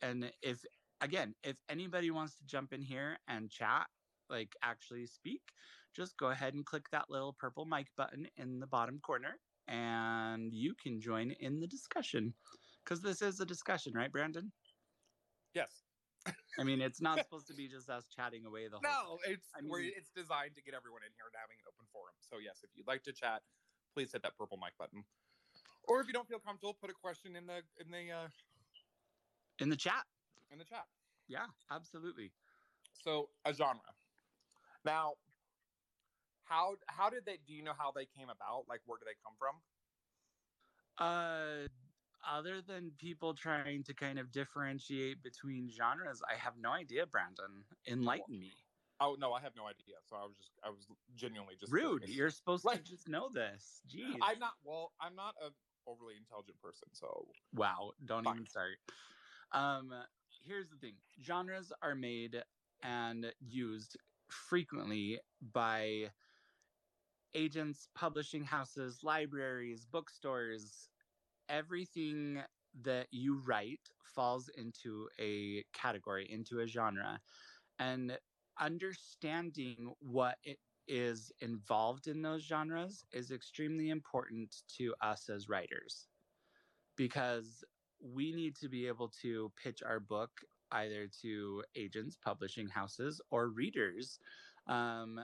and 0.01 0.33
if 0.41 0.65
again, 1.01 1.35
if 1.43 1.57
anybody 1.69 2.11
wants 2.11 2.37
to 2.37 2.45
jump 2.45 2.73
in 2.73 2.81
here 2.81 3.19
and 3.27 3.51
chat, 3.51 3.89
like 4.29 4.55
actually 4.61 5.05
speak, 5.05 5.53
just 5.93 6.17
go 6.17 6.29
ahead 6.29 6.53
and 6.53 6.65
click 6.65 6.89
that 6.91 7.09
little 7.09 7.33
purple 7.33 7.65
mic 7.65 7.93
button 7.95 8.27
in 8.37 8.59
the 8.59 8.67
bottom 8.67 8.99
corner 8.99 9.41
and 9.71 10.53
you 10.53 10.75
can 10.75 10.99
join 10.99 11.31
in 11.31 11.59
the 11.59 11.67
discussion. 11.67 12.33
Because 12.83 13.01
this 13.01 13.21
is 13.21 13.39
a 13.39 13.45
discussion, 13.45 13.93
right, 13.95 14.11
Brandon? 14.11 14.51
Yes. 15.53 15.85
I 16.59 16.63
mean, 16.63 16.81
it's 16.81 17.01
not 17.01 17.19
supposed 17.23 17.47
to 17.47 17.53
be 17.53 17.67
just 17.67 17.89
us 17.89 18.07
chatting 18.07 18.45
away 18.45 18.67
the 18.67 18.79
whole 18.79 18.81
No, 18.83 19.19
it's 19.25 19.49
I 19.57 19.61
mean- 19.61 19.93
it's 19.95 20.11
designed 20.11 20.55
to 20.55 20.61
get 20.61 20.73
everyone 20.73 21.01
in 21.03 21.11
here 21.15 21.25
and 21.25 21.35
having 21.39 21.57
an 21.59 21.65
open 21.67 21.87
forum. 21.91 22.15
So 22.19 22.37
yes, 22.37 22.63
if 22.63 22.71
you'd 22.75 22.87
like 22.87 23.03
to 23.03 23.13
chat, 23.13 23.41
please 23.95 24.11
hit 24.11 24.23
that 24.23 24.37
purple 24.37 24.57
mic 24.57 24.77
button. 24.77 25.03
Or 25.87 26.01
if 26.01 26.07
you 26.07 26.13
don't 26.13 26.27
feel 26.27 26.39
comfortable, 26.39 26.73
put 26.73 26.89
a 26.89 26.93
question 26.93 27.35
in 27.35 27.47
the 27.47 27.63
in 27.77 27.89
the 27.91 28.11
uh, 28.11 28.27
in 29.59 29.69
the 29.69 29.75
chat. 29.75 30.05
in 30.51 30.59
the 30.59 30.65
chat. 30.65 30.85
Yeah, 31.27 31.47
absolutely. 31.71 32.31
So 32.93 33.29
a 33.45 33.53
genre. 33.53 33.95
Now, 34.85 35.13
how 36.51 36.75
how 36.87 37.09
did 37.09 37.25
they? 37.25 37.37
Do 37.37 37.53
you 37.53 37.63
know 37.63 37.73
how 37.77 37.91
they 37.91 38.05
came 38.05 38.29
about? 38.29 38.65
Like, 38.67 38.81
where 38.85 38.99
do 38.99 39.05
they 39.05 39.15
come 39.23 39.33
from? 39.39 39.55
Uh, 40.97 41.67
other 42.29 42.61
than 42.61 42.91
people 42.97 43.33
trying 43.33 43.83
to 43.83 43.93
kind 43.93 44.19
of 44.19 44.31
differentiate 44.31 45.23
between 45.23 45.69
genres, 45.71 46.21
I 46.29 46.35
have 46.35 46.57
no 46.57 46.71
idea. 46.71 47.05
Brandon, 47.07 47.63
enlighten 47.87 48.39
me. 48.39 48.51
Oh 48.99 49.15
no, 49.17 49.33
I 49.33 49.41
have 49.41 49.55
no 49.55 49.65
idea. 49.65 49.95
So 50.03 50.17
I 50.17 50.25
was 50.25 50.35
just 50.37 50.51
I 50.63 50.69
was 50.69 50.85
genuinely 51.15 51.55
just 51.59 51.71
Rude. 51.71 52.01
curious. 52.01 52.17
You're 52.17 52.29
supposed 52.29 52.67
to 52.69 52.77
just 52.79 53.07
know 53.07 53.29
this. 53.29 53.81
Jeez. 53.87 54.17
I'm 54.21 54.39
not. 54.39 54.53
Well, 54.63 54.91
I'm 54.99 55.15
not 55.15 55.35
a 55.41 55.49
overly 55.87 56.15
intelligent 56.17 56.61
person. 56.61 56.89
So 56.91 57.27
Wow, 57.53 57.93
don't 58.05 58.25
Fine. 58.25 58.35
even 58.35 58.45
start. 58.45 58.77
Um, 59.53 59.93
here's 60.45 60.69
the 60.69 60.77
thing 60.77 60.95
genres 61.21 61.73
are 61.81 61.95
made 61.95 62.43
and 62.83 63.33
used 63.39 63.97
frequently 64.29 65.19
by 65.41 66.11
agents, 67.33 67.87
publishing 67.95 68.43
houses, 68.43 68.99
libraries, 69.03 69.85
bookstores. 69.85 70.89
Everything 71.49 72.41
that 72.83 73.07
you 73.11 73.41
write 73.45 73.89
falls 74.03 74.49
into 74.57 75.07
a 75.19 75.63
category, 75.73 76.27
into 76.31 76.59
a 76.59 76.67
genre. 76.67 77.19
And 77.79 78.17
understanding 78.59 79.93
what 79.99 80.37
it 80.43 80.59
is 80.87 81.31
involved 81.41 82.07
in 82.07 82.21
those 82.21 82.43
genres 82.43 83.05
is 83.11 83.31
extremely 83.31 83.89
important 83.89 84.63
to 84.77 84.93
us 85.01 85.29
as 85.29 85.47
writers 85.47 86.07
because 86.97 87.63
we 88.01 88.31
need 88.31 88.55
to 88.57 88.67
be 88.67 88.87
able 88.87 89.09
to 89.21 89.51
pitch 89.61 89.81
our 89.83 89.99
book 89.99 90.31
either 90.71 91.07
to 91.21 91.63
agents, 91.75 92.17
publishing 92.23 92.67
houses, 92.67 93.21
or 93.29 93.47
readers. 93.49 94.19
Um, 94.67 95.19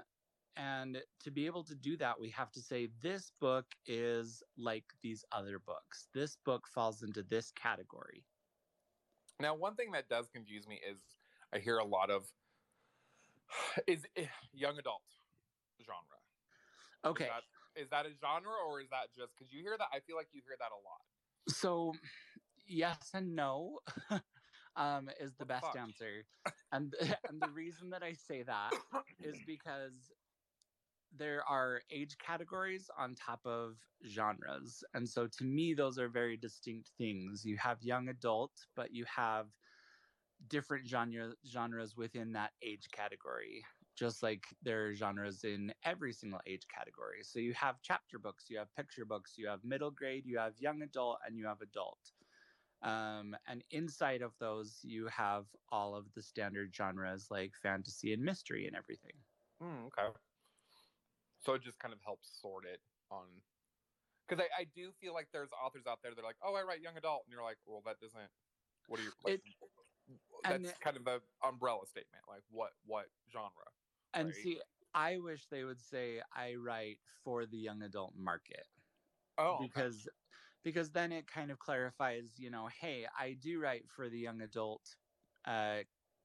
and 0.57 1.01
to 1.23 1.31
be 1.31 1.45
able 1.45 1.63
to 1.65 1.75
do 1.75 1.95
that, 1.97 2.19
we 2.19 2.29
have 2.31 2.51
to 2.53 2.61
say, 2.61 2.89
this 3.01 3.31
book 3.39 3.65
is 3.85 4.41
like 4.57 4.85
these 5.01 5.23
other 5.31 5.59
books. 5.59 6.07
This 6.13 6.35
book 6.43 6.67
falls 6.67 7.03
into 7.03 7.23
this 7.23 7.51
category. 7.51 8.23
now, 9.39 9.53
one 9.53 9.75
thing 9.75 9.91
that 9.91 10.09
does 10.09 10.27
confuse 10.33 10.67
me 10.67 10.81
is 10.89 10.97
I 11.53 11.59
hear 11.59 11.77
a 11.77 11.85
lot 11.85 12.09
of 12.09 12.23
is 13.87 14.05
eh, 14.15 14.25
young 14.53 14.77
adult 14.79 15.03
genre. 15.85 16.01
Is 17.05 17.09
Okay. 17.11 17.25
that- 17.27 17.43
Is 17.81 17.89
that 17.91 18.07
a 18.07 18.09
genre 18.19 18.53
or 18.67 18.81
is 18.81 18.89
that 18.89 19.13
just 19.15 19.35
because 19.37 19.53
you 19.53 19.61
hear 19.61 19.77
that? 19.77 19.87
I 19.93 19.99
feel 19.99 20.15
like 20.17 20.29
you 20.33 20.41
hear 20.45 20.55
that 20.59 20.71
a 20.71 20.81
lot. 20.83 21.01
So, 21.47 21.93
yes 22.65 23.11
and 23.13 23.35
no 23.35 23.79
um, 24.75 25.09
is 25.19 25.35
the 25.35 25.45
best 25.45 25.65
fuck? 25.65 25.77
answer. 25.77 26.25
And, 26.71 26.95
and 27.29 27.39
the 27.39 27.49
reason 27.51 27.91
that 27.91 28.01
I 28.01 28.13
say 28.13 28.41
that 28.43 28.73
is 29.21 29.37
because 29.45 30.11
there 31.11 31.43
are 31.45 31.81
age 31.89 32.17
categories 32.17 32.89
on 32.97 33.15
top 33.15 33.45
of 33.45 33.79
genres. 34.05 34.83
And 34.93 35.07
so 35.09 35.27
to 35.27 35.43
me, 35.43 35.73
those 35.73 35.97
are 35.99 36.09
very 36.09 36.37
distinct 36.37 36.89
things. 36.89 37.45
You 37.45 37.57
have 37.57 37.83
young 37.83 38.07
adult, 38.09 38.67
but 38.75 38.91
you 38.93 39.05
have 39.05 39.57
different 40.47 40.87
genre, 40.87 41.33
genres 41.45 41.95
within 41.95 42.33
that 42.33 42.53
age 42.61 42.89
category, 42.91 43.65
just 43.95 44.21
like 44.23 44.55
there 44.61 44.87
are 44.87 44.93
genres 44.93 45.43
in 45.43 45.73
every 45.83 46.13
single 46.13 46.41
age 46.45 46.67
category. 46.67 47.23
So 47.23 47.39
you 47.39 47.53
have 47.53 47.81
chapter 47.81 48.19
books, 48.19 48.49
you 48.49 48.57
have 48.59 48.73
picture 48.75 49.05
books, 49.05 49.37
you 49.37 49.47
have 49.47 49.63
middle 49.63 49.91
grade, 49.91 50.25
you 50.25 50.37
have 50.37 50.59
young 50.59 50.81
adult, 50.81 51.19
and 51.25 51.37
you 51.37 51.45
have 51.47 51.61
adult. 51.61 52.13
Um, 52.81 53.35
and 53.47 53.63
inside 53.71 54.21
of 54.21 54.37
those, 54.39 54.83
you 54.83 55.07
have 55.07 55.55
all 55.69 55.95
of 55.95 56.13
the 56.13 56.21
standard 56.21 56.75
genres 56.75 57.31
like 57.31 57.55
fantasy 57.55 58.13
and 58.13 58.23
mystery 58.23 58.67
and 58.67 58.75
everything. 58.75 59.23
Mm, 59.61 59.87
okay. 59.87 60.11
So 61.39 61.53
it 61.53 61.59
just 61.61 61.79
kind 61.79 61.93
of 61.93 62.01
helps 62.01 62.29
sort 62.29 62.65
it 62.65 62.81
on. 63.09 63.43
Because 64.27 64.45
I, 64.45 64.61
I 64.61 64.65
do 64.65 64.91
feel 64.91 65.13
like 65.13 65.31
there's 65.31 65.51
authors 65.53 65.87
out 65.87 66.01
there 66.01 66.13
that 66.13 66.21
are 66.21 66.23
like, 66.25 66.37
oh, 66.41 66.55
I 66.55 66.63
write 66.63 66.81
young 66.81 66.97
adult. 66.97 67.25
And 67.25 67.31
you're 67.31 67.43
like, 67.43 67.59
well, 67.65 67.81
that 67.83 67.99
doesn't. 67.99 68.31
What 68.87 68.99
are 68.99 69.03
you. 69.03 69.13
Like, 69.23 69.35
It- 69.35 69.43
that's 70.43 70.71
it- 70.71 70.79
kind 70.79 70.97
of 70.97 71.03
the 71.05 71.23
umbrella 71.43 71.85
statement. 71.87 72.27
Like, 72.27 72.43
what 72.49 72.73
what 72.83 73.09
genre? 73.29 73.65
And 74.13 74.29
Right. 74.29 74.35
see, 74.35 74.61
I 74.93 75.17
wish 75.19 75.47
they 75.47 75.63
would 75.63 75.79
say 75.81 76.23
I 76.31 76.55
write 76.55 77.01
for 77.23 77.45
the 77.45 77.57
young 77.57 77.81
adult 77.81 78.15
market 78.15 78.67
Oh, 79.37 79.63
okay. 79.65 79.83
because 79.83 80.09
because 80.63 80.91
then 80.91 81.11
it 81.11 81.27
kind 81.27 81.51
of 81.51 81.59
clarifies, 81.59 82.39
you 82.39 82.49
know, 82.49 82.67
hey, 82.67 83.07
I 83.07 83.33
do 83.35 83.61
write 83.61 83.89
for 83.89 84.09
the 84.09 84.19
young 84.19 84.41
adult 84.41 84.97
uh, 85.45 85.83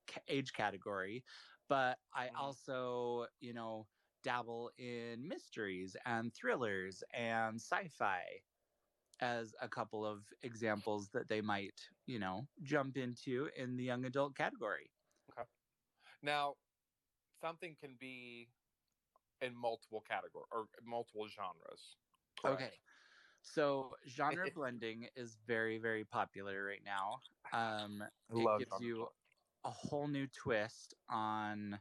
ca- 0.09 0.23
age 0.29 0.53
category, 0.53 1.25
but 1.69 2.01
I 2.13 2.31
Mhm. 2.31 2.35
also, 2.37 3.29
you 3.41 3.55
know, 3.55 3.89
dabble 4.23 4.71
in 4.79 5.27
mysteries 5.29 5.97
and 6.05 6.33
thrillers 6.35 7.03
and 7.13 7.57
sci-fi 7.61 8.43
as 9.21 9.55
a 9.61 9.69
couple 9.69 10.05
of 10.07 10.33
examples 10.43 11.11
that 11.11 11.29
they 11.29 11.41
might, 11.41 11.89
you 12.07 12.19
know, 12.19 12.49
jump 12.63 12.97
into 12.97 13.51
in 13.57 13.77
the 13.77 13.85
young 13.85 14.05
adult 14.05 14.35
category. 14.37 14.91
Okay. 15.39 15.49
Now, 16.23 16.57
something 17.41 17.77
can 17.77 17.97
be 17.99 18.51
in 19.41 19.57
multiple 19.57 20.01
categories 20.01 20.47
or 20.53 20.69
multiple 20.85 21.29
genres. 21.29 21.97
correct? 22.43 22.63
Okay. 22.63 22.81
So 23.43 23.97
genre 24.09 24.49
blending 24.55 25.09
is 25.17 25.37
very, 25.37 25.79
very 25.79 26.05
popular 26.05 26.65
right 26.65 26.83
now. 26.85 27.21
Um, 27.53 28.03
it 28.35 28.59
gives 28.59 28.81
you 28.81 29.09
a 29.65 29.71
whole 29.71 30.09
new 30.09 30.27
twist 30.27 30.95
on 31.09 31.81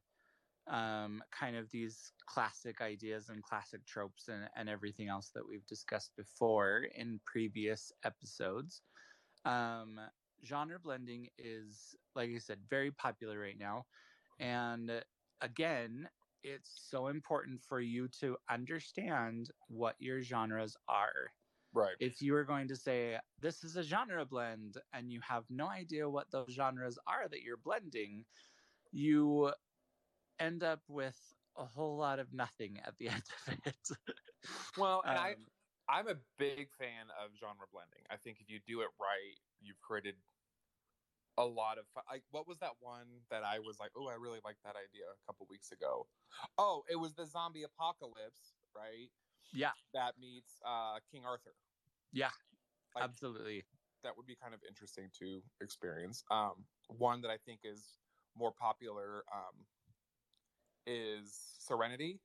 um, 0.67 1.23
kind 1.31 1.55
of 1.55 1.69
these 1.71 2.13
classic 2.25 2.81
ideas 2.81 3.29
and 3.29 3.43
classic 3.43 3.85
tropes 3.85 4.27
and, 4.27 4.49
and 4.55 4.69
everything 4.69 5.07
else 5.07 5.29
that 5.31 5.47
we've 5.47 5.65
discussed 5.65 6.15
before 6.15 6.83
in 6.83 7.19
previous 7.25 7.91
episodes. 8.03 8.83
Um, 9.45 9.99
genre 10.43 10.79
blending 10.79 11.29
is, 11.37 11.95
like 12.15 12.29
I 12.31 12.37
said, 12.39 12.67
very 12.69 12.91
popular 12.91 13.39
right 13.39 13.57
now. 13.57 13.87
And 14.39 15.03
again, 15.41 16.09
it's 16.43 16.71
so 16.71 17.07
important 17.07 17.61
for 17.61 17.79
you 17.79 18.07
to 18.09 18.37
understand 18.49 19.51
what 19.67 19.95
your 19.99 20.21
genres 20.21 20.77
are 20.87 21.33
Right. 21.73 21.97
if 21.99 22.21
you 22.21 22.35
are 22.35 22.45
going 22.45 22.67
to 22.67 22.75
say 22.75 23.19
this 23.39 23.63
is 23.63 23.77
a 23.77 23.83
genre 23.83 24.25
blend 24.25 24.81
and 24.93 25.11
you 25.11 25.21
have 25.21 25.49
no 25.49 25.67
idea 25.67 26.09
what 26.09 26.31
those 26.31 26.51
genres 26.53 26.97
are 27.07 27.27
that 27.29 27.43
you're 27.43 27.57
blending, 27.57 28.25
you 28.91 29.53
end 30.41 30.63
up 30.63 30.89
with 30.89 31.33
a 31.55 31.65
whole 31.65 31.97
lot 31.97 32.19
of 32.19 32.33
nothing 32.33 32.79
at 32.79 32.97
the 32.97 33.09
end 33.15 33.23
of 33.47 33.59
it. 33.65 33.89
Well, 34.75 35.03
and 35.07 35.17
I 35.17 35.35
Um, 35.35 35.47
I'm 35.87 36.07
a 36.07 36.15
big 36.37 36.71
fan 36.73 37.09
of 37.11 37.35
genre 37.35 37.67
blending. 37.67 38.05
I 38.09 38.17
think 38.17 38.39
if 38.39 38.49
you 38.49 38.59
do 38.59 38.81
it 38.81 38.91
right, 38.99 39.37
you've 39.59 39.81
created 39.81 40.23
a 41.37 41.45
lot 41.45 41.77
of 41.77 41.87
fun. 41.89 42.03
Like, 42.07 42.25
what 42.29 42.47
was 42.47 42.59
that 42.59 42.81
one 42.81 43.25
that 43.29 43.43
I 43.43 43.59
was 43.59 43.79
like, 43.79 43.91
oh, 43.95 44.07
I 44.07 44.15
really 44.15 44.41
like 44.43 44.61
that 44.63 44.75
idea 44.75 45.11
a 45.11 45.17
couple 45.25 45.45
weeks 45.47 45.71
ago? 45.71 46.09
Oh, 46.57 46.83
it 46.89 46.95
was 46.97 47.15
the 47.15 47.25
zombie 47.25 47.63
apocalypse, 47.63 48.57
right? 48.73 49.11
yeah, 49.51 49.73
That 49.93 50.17
meets 50.19 50.61
uh, 50.65 50.99
King 51.01 51.25
Arthur. 51.25 51.55
Yeah, 52.11 52.31
Like, 52.95 53.03
absolutely. 53.03 53.65
that 54.03 54.17
would 54.17 54.25
be 54.25 54.35
kind 54.35 54.53
of 54.53 54.63
interesting 54.63 55.09
to 55.11 55.43
experience. 55.61 56.23
Um, 56.31 56.67
one 56.87 57.21
that 57.21 57.31
I 57.31 57.37
think 57.37 57.61
is 57.63 58.01
more 58.35 58.53
popular 58.53 59.23
um, 59.33 59.67
is 60.85 61.35
Serenity. 61.35 62.21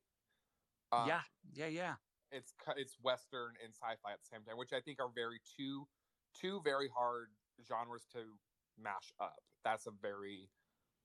Um, 0.92 1.08
yeah, 1.08 1.24
yeah, 1.52 1.66
yeah. 1.66 1.96
it's 2.30 2.54
it's 2.76 2.98
western 3.00 3.56
and 3.62 3.74
sci-fi 3.74 4.12
at 4.12 4.20
the 4.20 4.26
same 4.26 4.44
time, 4.44 4.56
which 4.56 4.72
I 4.72 4.80
think 4.80 5.00
are 5.00 5.08
very 5.10 5.40
two 5.40 5.88
two 6.32 6.60
very 6.62 6.88
hard 6.88 7.36
genres 7.62 8.06
to 8.08 8.38
mash 8.76 9.14
up. 9.18 9.44
That's 9.64 9.86
a 9.86 9.90
very 9.90 10.52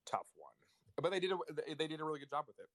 tough 0.05 0.33
one, 0.35 0.55
but 0.95 1.09
they 1.09 1.19
did 1.19 1.31
a, 1.31 1.39
they- 1.53 1.73
they 1.75 1.87
did 1.87 1.99
a 2.01 2.05
really 2.05 2.19
good 2.19 2.29
job 2.29 2.47
with 2.47 2.59
it. 2.59 2.69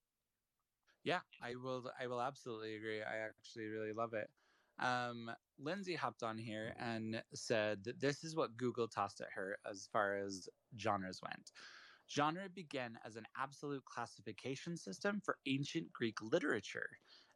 Yeah, 1.02 1.22
I 1.40 1.54
will. 1.56 1.92
I 1.98 2.06
will 2.08 2.20
absolutely 2.20 2.74
agree. 2.76 3.02
I 3.02 3.18
actually 3.18 3.66
really 3.66 3.92
love 3.92 4.12
it. 4.14 4.30
Um, 4.78 5.34
Lindsay 5.56 5.94
hopped 5.94 6.22
on 6.22 6.36
here 6.38 6.74
and 6.76 7.24
said 7.32 7.84
that 7.84 8.00
this 8.00 8.24
is 8.24 8.36
what 8.36 8.56
Google 8.56 8.88
tossed 8.88 9.20
at 9.20 9.32
her 9.32 9.58
as 9.64 9.86
far 9.86 10.16
as 10.16 10.48
genres 10.76 11.22
went. 11.22 11.52
Genre 12.08 12.48
began 12.54 12.98
as 13.04 13.16
an 13.16 13.26
absolute 13.36 13.84
classification 13.84 14.76
system 14.76 15.20
for 15.24 15.38
ancient 15.46 15.92
Greek 15.92 16.20
literature, 16.22 16.88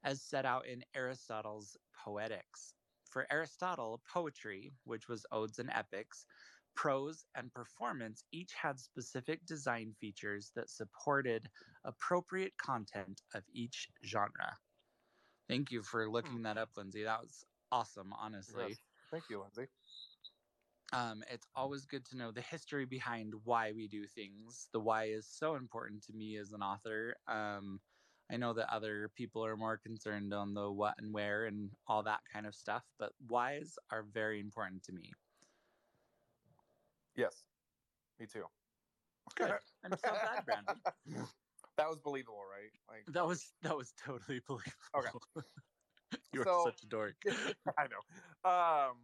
as 0.04 0.22
set 0.22 0.44
out 0.44 0.66
in 0.66 0.84
Aristotle's 0.94 1.76
Poetics. 2.04 2.74
For 3.10 3.26
Aristotle, 3.32 4.00
poetry, 4.12 4.72
which 4.84 5.08
was 5.08 5.26
odes 5.32 5.58
and 5.58 5.70
epics, 5.70 6.26
prose, 6.76 7.24
and 7.34 7.52
performance 7.52 8.22
each 8.30 8.52
had 8.54 8.78
specific 8.78 9.44
design 9.44 9.92
features 10.00 10.52
that 10.54 10.70
supported 10.70 11.48
appropriate 11.84 12.56
content 12.56 13.22
of 13.34 13.42
each 13.52 13.88
genre. 14.04 14.56
Thank 15.48 15.72
you 15.72 15.82
for 15.82 16.06
hmm. 16.06 16.12
looking 16.12 16.42
that 16.42 16.58
up, 16.58 16.70
Lindsay. 16.76 17.02
That 17.02 17.20
was 17.20 17.44
awesome, 17.72 18.12
honestly. 18.12 18.66
Yes. 18.68 18.78
Thank 19.10 19.24
you, 19.28 19.40
Lindsay. 19.40 19.66
Um, 20.92 21.22
it's 21.30 21.46
always 21.54 21.86
good 21.86 22.04
to 22.06 22.16
know 22.16 22.32
the 22.32 22.40
history 22.40 22.84
behind 22.84 23.34
why 23.44 23.72
we 23.72 23.86
do 23.86 24.06
things. 24.06 24.68
The 24.72 24.80
why 24.80 25.04
is 25.04 25.26
so 25.28 25.54
important 25.54 26.02
to 26.04 26.12
me 26.12 26.36
as 26.36 26.52
an 26.52 26.62
author. 26.62 27.14
Um, 27.28 27.80
I 28.32 28.36
know 28.36 28.52
that 28.54 28.72
other 28.72 29.10
people 29.16 29.44
are 29.44 29.56
more 29.56 29.76
concerned 29.78 30.32
on 30.34 30.54
the 30.54 30.70
what 30.70 30.94
and 30.98 31.12
where 31.12 31.46
and 31.46 31.70
all 31.86 32.02
that 32.04 32.20
kind 32.32 32.46
of 32.46 32.54
stuff, 32.54 32.84
but 32.98 33.12
whys 33.28 33.76
are 33.90 34.04
very 34.12 34.40
important 34.40 34.82
to 34.84 34.92
me. 34.92 35.12
Yes, 37.16 37.42
me 38.18 38.26
too. 38.26 38.44
Good. 39.36 39.50
I'm 39.84 39.92
so 39.92 40.10
glad, 40.10 40.44
Brandon. 40.44 40.76
that 41.76 41.88
was 41.88 41.98
believable, 41.98 42.42
right? 42.50 42.70
Like 42.88 43.04
That 43.14 43.26
was 43.26 43.52
that 43.62 43.76
was 43.76 43.92
totally 44.04 44.40
believable. 44.46 44.72
Okay. 44.96 45.46
You're 46.32 46.44
So- 46.44 46.64
such 46.66 46.82
a 46.82 46.86
dork. 46.86 47.14
I 47.78 47.86
know. 47.86 48.48
Um, 48.50 48.96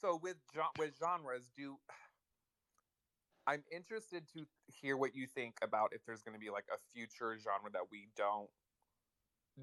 so 0.00 0.18
with 0.22 0.36
with 0.78 0.94
genres, 0.98 1.48
do 1.56 1.76
I'm 3.46 3.62
interested 3.70 4.24
to 4.34 4.44
hear 4.66 4.96
what 4.96 5.14
you 5.14 5.26
think 5.26 5.54
about 5.62 5.90
if 5.92 6.04
there's 6.04 6.22
going 6.22 6.34
to 6.34 6.40
be 6.40 6.50
like 6.50 6.66
a 6.72 6.78
future 6.92 7.36
genre 7.38 7.70
that 7.72 7.90
we 7.90 8.08
don't. 8.16 8.50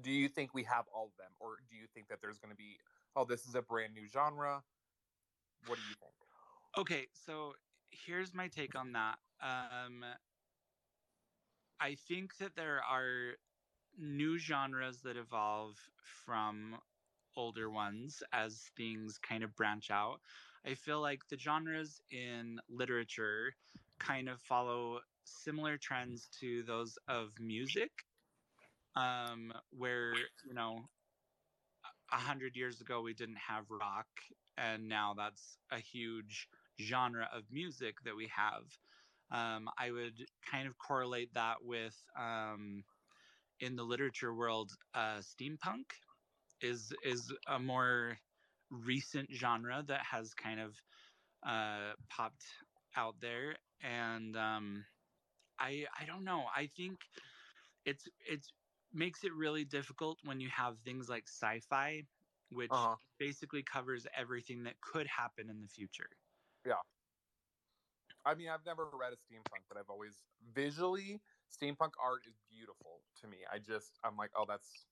Do 0.00 0.10
you 0.10 0.28
think 0.28 0.54
we 0.54 0.64
have 0.64 0.86
all 0.92 1.06
of 1.06 1.16
them, 1.18 1.30
or 1.38 1.56
do 1.68 1.76
you 1.76 1.86
think 1.94 2.08
that 2.08 2.18
there's 2.20 2.38
going 2.38 2.50
to 2.50 2.56
be 2.56 2.78
oh 3.14 3.24
this 3.24 3.46
is 3.46 3.54
a 3.54 3.62
brand 3.62 3.94
new 3.94 4.08
genre? 4.08 4.62
What 5.66 5.76
do 5.76 5.82
you 5.88 5.94
think? 6.00 6.12
Okay, 6.76 7.06
so 7.12 7.52
here's 7.90 8.34
my 8.34 8.48
take 8.48 8.74
on 8.74 8.92
that. 8.92 9.16
Um, 9.40 10.04
I 11.80 11.96
think 12.08 12.36
that 12.38 12.56
there 12.56 12.80
are 12.90 13.36
new 13.98 14.38
genres 14.38 15.02
that 15.02 15.16
evolve 15.16 15.76
from 16.02 16.76
older 17.36 17.70
ones 17.70 18.22
as 18.32 18.70
things 18.76 19.18
kind 19.18 19.42
of 19.44 19.54
branch 19.56 19.90
out. 19.90 20.20
I 20.66 20.74
feel 20.74 21.00
like 21.00 21.20
the 21.28 21.38
genres 21.38 22.00
in 22.10 22.60
literature 22.68 23.54
kind 23.98 24.28
of 24.28 24.40
follow 24.40 25.00
similar 25.24 25.76
trends 25.78 26.28
to 26.40 26.62
those 26.64 26.98
of 27.08 27.30
music, 27.40 27.90
um, 28.96 29.52
where, 29.70 30.14
you 30.46 30.54
know, 30.54 30.88
a 32.12 32.16
hundred 32.16 32.56
years 32.56 32.80
ago 32.80 33.00
we 33.02 33.14
didn't 33.14 33.38
have 33.38 33.70
rock, 33.70 34.06
and 34.56 34.88
now 34.88 35.14
that's 35.14 35.58
a 35.70 35.78
huge 35.78 36.48
genre 36.80 37.28
of 37.32 37.44
music 37.50 37.96
that 38.04 38.16
we 38.16 38.28
have. 38.28 38.64
Um, 39.30 39.68
I 39.78 39.90
would 39.90 40.26
kind 40.50 40.68
of 40.68 40.78
correlate 40.78 41.34
that 41.34 41.56
with 41.64 41.96
um, 42.18 42.84
in 43.60 43.76
the 43.76 43.82
literature 43.82 44.34
world, 44.34 44.70
uh, 44.94 45.18
steampunk 45.18 45.92
is 46.64 46.94
is 47.04 47.34
a 47.46 47.58
more 47.60 48.20
recent 48.70 49.30
genre 49.32 49.82
that 49.84 50.06
has 50.06 50.34
kind 50.34 50.60
of 50.60 50.82
uh, 51.42 51.94
popped 52.08 52.46
out 52.96 53.20
there, 53.20 53.58
and 53.80 54.36
um, 54.36 54.86
I 55.58 55.86
I 55.98 56.06
don't 56.06 56.24
know. 56.24 56.46
I 56.54 56.66
think 56.68 57.08
it's 57.84 58.08
it's 58.20 58.52
makes 58.92 59.24
it 59.24 59.34
really 59.34 59.64
difficult 59.64 60.20
when 60.24 60.40
you 60.40 60.50
have 60.50 60.80
things 60.80 61.08
like 61.08 61.28
sci-fi, 61.28 62.04
which 62.50 62.78
Uh-huh. 62.78 62.98
basically 63.18 63.62
covers 63.64 64.06
everything 64.14 64.64
that 64.64 64.80
could 64.82 65.06
happen 65.08 65.50
in 65.50 65.62
the 65.62 65.68
future. 65.68 66.10
Yeah. 66.64 66.80
I 68.24 68.34
mean, 68.34 68.48
I've 68.48 68.64
never 68.64 68.90
read 68.90 69.12
a 69.12 69.16
steampunk, 69.16 69.64
but 69.68 69.76
I've 69.76 69.90
always 69.90 70.24
visually 70.40 71.22
steampunk 71.48 71.92
art 71.98 72.26
is 72.26 72.40
beautiful 72.48 73.04
to 73.16 73.28
me. 73.28 73.44
I 73.50 73.58
just 73.58 73.98
I'm 74.02 74.16
like, 74.16 74.32
oh, 74.34 74.46
that's 74.46 74.86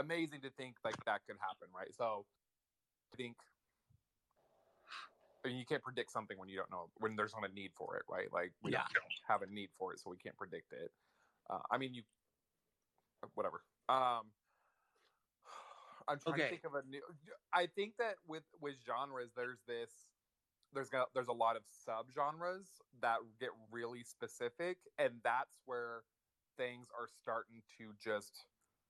amazing 0.00 0.42
to 0.42 0.50
think 0.50 0.78
like 0.84 1.04
that 1.04 1.24
could 1.26 1.38
happen, 1.38 1.70
right? 1.72 1.94
So 1.94 2.26
I 3.12 3.16
think 3.16 3.38
I 5.44 5.48
mean, 5.48 5.58
you 5.58 5.66
can't 5.66 5.82
predict 5.84 6.10
something 6.10 6.38
when 6.38 6.48
you 6.48 6.56
don't 6.56 6.70
know 6.70 6.92
when 6.98 7.16
there's 7.16 7.34
not 7.34 7.48
a 7.50 7.52
need 7.52 7.74
for 7.74 7.96
it, 7.98 8.04
right? 8.08 8.32
Like 8.32 8.54
we 8.62 8.72
Yeah. 8.72 8.88
don't 8.94 9.14
have 9.24 9.42
a 9.42 9.46
need 9.46 9.72
for 9.72 9.92
it, 9.94 10.00
so 10.00 10.10
we 10.10 10.18
can't 10.18 10.36
predict 10.36 10.72
it. 10.72 10.94
Uh, 11.48 11.62
I 11.70 11.78
mean, 11.78 11.94
you 11.94 12.04
whatever. 13.34 13.64
Um, 13.88 14.34
I'm 16.08 16.20
trying 16.20 16.38
Okay. 16.38 16.44
to 16.44 16.48
think 16.48 16.64
of 16.64 16.74
a 16.74 16.82
new. 16.82 17.02
I 17.52 17.66
think 17.66 17.98
that 17.98 18.18
with 18.26 18.46
with 18.60 18.80
genres, 18.80 19.34
there's 19.34 19.62
this 19.64 20.10
there's 20.72 20.90
got 20.90 21.14
there's 21.14 21.28
a 21.28 21.32
lot 21.34 21.56
of 21.56 21.66
subgenres 21.66 22.80
that 22.94 23.20
get 23.38 23.52
really 23.70 24.04
specific, 24.04 24.88
and 24.98 25.22
that's 25.22 25.60
where 25.64 26.06
things 26.56 26.90
are 26.90 27.08
starting 27.08 27.62
to 27.78 27.94
just 27.94 28.48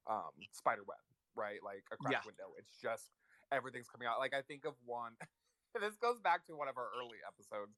um, 0.08 0.32
spider 0.52 0.82
web, 0.86 0.98
right? 1.36 1.62
Like 1.62 1.84
a 1.92 1.96
cracked 1.96 2.24
Yeah. 2.24 2.26
window. 2.26 2.54
It's 2.58 2.76
just 2.80 3.10
everything's 3.52 3.88
coming 3.88 4.08
out. 4.08 4.18
Like 4.18 4.34
I 4.34 4.42
think 4.42 4.64
of 4.64 4.74
one. 4.84 5.16
this 5.80 5.96
goes 5.96 6.18
back 6.20 6.46
to 6.46 6.56
one 6.56 6.68
of 6.68 6.76
our 6.76 6.88
early 6.98 7.18
episodes, 7.26 7.76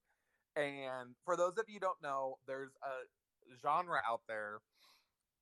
and 0.56 1.14
for 1.24 1.36
those 1.36 1.58
of 1.58 1.68
you 1.68 1.80
don't 1.80 2.00
know, 2.02 2.38
there's 2.46 2.72
a 2.82 3.04
genre 3.60 4.00
out 4.08 4.22
there. 4.28 4.60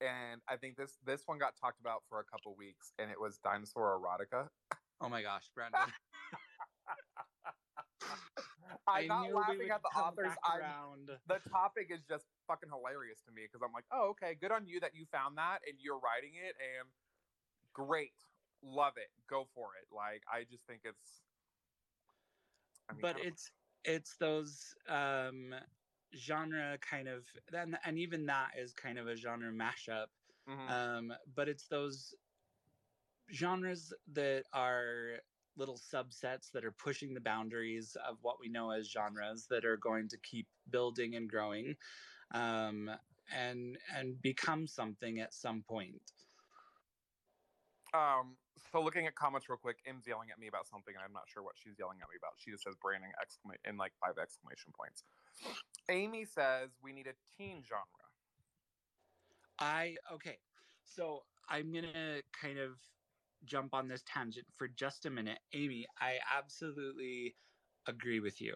And 0.00 0.40
I 0.48 0.56
think 0.56 0.76
this 0.76 0.96
this 1.04 1.22
one 1.26 1.38
got 1.38 1.56
talked 1.60 1.80
about 1.80 2.02
for 2.08 2.20
a 2.20 2.24
couple 2.24 2.54
weeks, 2.56 2.92
and 2.98 3.10
it 3.10 3.20
was 3.20 3.38
dinosaur 3.38 3.98
erotica. 3.98 4.48
Oh 5.00 5.08
my 5.08 5.22
gosh, 5.22 5.50
Brandon! 5.54 5.80
I'm 8.86 9.06
not 9.06 9.32
laughing 9.32 9.70
at 9.70 9.82
the 9.82 9.88
authors. 9.98 10.32
I'm 10.44 11.06
the 11.26 11.40
topic 11.50 11.90
is 11.90 12.00
just 12.08 12.26
fucking 12.48 12.70
hilarious 12.70 13.22
to 13.24 13.32
me 13.32 13.44
because 13.44 13.62
I'm 13.62 13.72
like, 13.72 13.86
oh, 13.92 14.10
okay, 14.10 14.34
good 14.34 14.52
on 14.52 14.66
you 14.66 14.80
that 14.80 14.94
you 14.96 15.06
found 15.06 15.38
that 15.38 15.60
and 15.68 15.78
you're 15.80 16.00
writing 16.00 16.34
it, 16.36 16.56
and 16.60 16.88
great, 17.72 18.24
love 18.62 18.94
it, 18.98 19.10
go 19.28 19.44
for 19.54 19.70
it. 19.76 19.88
Like, 19.94 20.24
I 20.32 20.44
just 20.44 20.66
think 20.66 20.82
it's, 20.84 21.24
I 22.90 22.94
mean, 22.94 23.06
but 23.06 23.16
it's 23.18 23.52
it's 23.84 24.16
those 24.16 24.76
um 24.88 25.54
genre 26.16 26.78
kind 26.80 27.08
of 27.08 27.26
and, 27.52 27.78
and 27.84 27.98
even 27.98 28.26
that 28.26 28.52
is 28.58 28.72
kind 28.74 28.98
of 28.98 29.08
a 29.08 29.16
genre 29.16 29.52
mashup 29.52 30.08
Mhm. 30.46 30.68
um 30.68 31.12
but 31.34 31.48
it's 31.48 31.68
those 31.68 32.14
genres 33.32 33.92
that 34.06 34.44
are 34.52 35.20
little 35.56 35.76
subsets 35.76 36.50
that 36.52 36.64
are 36.64 36.72
pushing 36.72 37.14
the 37.14 37.20
boundaries 37.20 37.96
of 37.96 38.22
what 38.22 38.40
we 38.40 38.48
know 38.48 38.70
as 38.70 38.90
genres 38.90 39.46
that 39.48 39.64
are 39.64 39.76
going 39.76 40.08
to 40.08 40.18
keep 40.18 40.48
building 40.70 41.14
and 41.16 41.28
growing 41.30 41.76
um 42.32 42.90
and 43.34 43.76
and 43.96 44.20
become 44.22 44.66
something 44.66 45.20
at 45.20 45.34
some 45.34 45.62
point 45.68 46.00
um, 47.94 48.36
so 48.70 48.82
looking 48.82 49.06
at 49.06 49.14
comments 49.14 49.48
real 49.48 49.58
quick, 49.58 49.78
M's 49.86 50.06
yelling 50.06 50.28
at 50.30 50.38
me 50.38 50.46
about 50.46 50.66
something, 50.66 50.92
and 50.94 51.02
I'm 51.02 51.12
not 51.12 51.24
sure 51.26 51.42
what 51.42 51.54
she's 51.56 51.78
yelling 51.78 51.98
at 52.02 52.08
me 52.08 52.16
about. 52.18 52.32
She 52.36 52.50
just 52.50 52.64
says 52.64 52.74
branding 52.80 53.10
exclamation 53.20 53.60
in 53.64 53.76
like 53.76 53.92
five 54.00 54.20
exclamation 54.20 54.72
points. 54.76 55.04
Amy 55.88 56.24
says 56.24 56.70
we 56.82 56.92
need 56.92 57.06
a 57.06 57.16
teen 57.36 57.62
genre. 57.66 58.06
I 59.58 59.96
okay. 60.12 60.38
So 60.84 61.22
I'm 61.48 61.72
gonna 61.72 62.20
kind 62.38 62.58
of 62.58 62.72
jump 63.44 63.72
on 63.72 63.88
this 63.88 64.02
tangent 64.06 64.46
for 64.56 64.68
just 64.68 65.06
a 65.06 65.10
minute. 65.10 65.38
Amy, 65.54 65.86
I 66.00 66.16
absolutely 66.36 67.36
agree 67.86 68.20
with 68.20 68.40
you. 68.40 68.54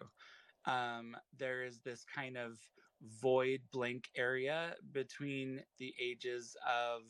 Um, 0.65 1.15
there 1.37 1.63
is 1.63 1.79
this 1.79 2.05
kind 2.05 2.37
of 2.37 2.59
void 3.03 3.61
blank 3.71 4.09
area 4.15 4.75
between 4.91 5.61
the 5.79 5.93
ages 6.01 6.55
of 6.67 7.01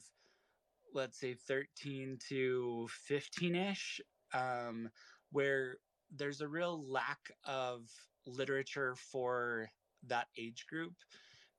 let's 0.93 1.19
say 1.19 1.33
13 1.33 2.17
to 2.29 2.87
15ish 3.09 3.99
um, 4.33 4.89
where 5.31 5.77
there's 6.15 6.41
a 6.41 6.47
real 6.47 6.83
lack 6.89 7.31
of 7.45 7.89
literature 8.25 8.95
for 8.95 9.69
that 10.07 10.27
age 10.37 10.65
group 10.69 10.93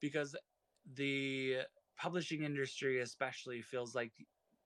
because 0.01 0.37
the 0.95 1.59
publishing 1.97 2.43
industry 2.43 3.01
especially 3.01 3.63
feels 3.63 3.95
like 3.95 4.13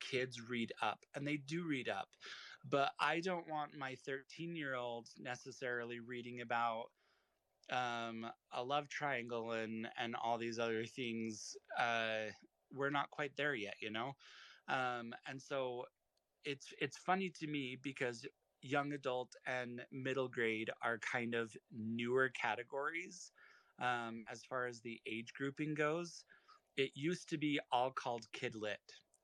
kids 0.01 0.49
read 0.49 0.73
up 0.83 1.01
and 1.15 1.27
they 1.27 1.37
do 1.37 1.65
read 1.67 1.89
up 1.89 2.09
but 2.69 2.93
i 3.01 3.21
don't 3.21 3.49
want 3.49 3.77
my 3.77 3.95
13 4.07 4.55
year 4.55 4.75
old 4.75 5.09
necessarily 5.19 6.01
reading 6.01 6.41
about 6.41 6.87
um, 7.71 8.27
a 8.53 8.63
love 8.63 8.89
triangle 8.89 9.53
and 9.53 9.89
and 9.97 10.17
all 10.17 10.39
these 10.39 10.59
other 10.59 10.85
things 10.85 11.57
uh, 11.79 12.27
we're 12.73 12.91
not 12.91 13.11
quite 13.11 13.37
there 13.37 13.55
yet 13.55 13.77
you 13.81 13.91
know? 13.91 14.15
Um, 14.69 15.15
and 15.27 15.41
so 15.41 15.87
it's 16.45 16.73
it's 16.81 16.97
funny 16.99 17.31
to 17.31 17.47
me 17.47 17.77
because 17.83 18.27
young 18.63 18.93
adult 18.93 19.35
and 19.47 19.87
middle 19.93 20.29
grade 20.29 20.71
are 20.83 20.99
kind 20.99 21.35
of 21.35 21.57
newer 21.71 22.29
categories 22.31 23.33
um, 23.79 24.25
as 24.31 24.45
far 24.45 24.67
as 24.67 24.81
the 24.81 25.01
age 25.07 25.33
grouping 25.35 25.75
goes. 25.75 26.25
It 26.77 26.93
used 26.95 27.29
to 27.31 27.39
be 27.39 27.61
all 27.73 27.91
called 27.91 28.31
kid 28.33 28.55
lit. 28.57 28.81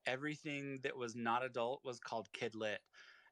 Everything 0.06 0.80
that 0.82 0.96
was 0.96 1.16
not 1.16 1.44
adult 1.44 1.84
was 1.84 2.00
called 2.00 2.32
kid 2.32 2.54
lit 2.54 2.80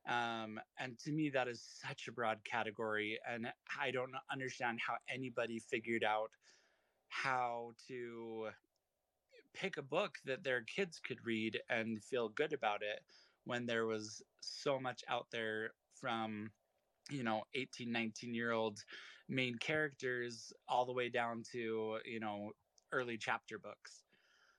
Um, 0.09 0.59
and 0.79 0.99
to 1.01 1.13
me, 1.13 1.31
that 1.31 1.49
is 1.49 1.63
such 1.87 2.09
a 2.09 2.13
broad 2.13 2.39
category. 2.45 3.19
And 3.29 3.47
I 3.81 3.91
don't 3.91 4.13
understand 4.31 4.81
how 4.85 4.95
anybody 5.13 5.59
figured 5.59 6.05
out 6.05 6.31
how 7.09 7.73
to 7.89 8.49
pick 9.55 9.77
a 9.77 9.83
book 9.83 10.17
that 10.25 10.43
their 10.43 10.63
kids 10.63 10.99
could 10.99 11.19
read 11.25 11.61
and 11.69 12.03
feel 12.03 12.31
good 12.31 12.53
about 12.53 12.83
it 12.83 13.01
when 13.45 13.67
there 13.67 13.87
was 13.87 14.23
so 14.41 14.81
much 14.81 15.03
out 15.09 15.27
there 15.31 15.71
from 15.95 16.51
you 17.11 17.23
know 17.23 17.43
18 17.55 17.91
19 17.91 18.35
year 18.35 18.53
old 18.53 18.79
main 19.29 19.57
characters 19.57 20.53
all 20.69 20.87
the 20.87 20.93
way 20.93 21.09
down 21.09 21.43
to 21.53 21.99
you 22.05 22.21
know 22.21 22.51
early 22.93 23.19
chapter 23.19 23.59
books 23.59 24.05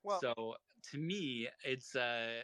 well, 0.03 0.19
so 0.19 0.56
to 0.91 0.97
me 0.97 1.47
it's 1.63 1.95
a 1.95 2.41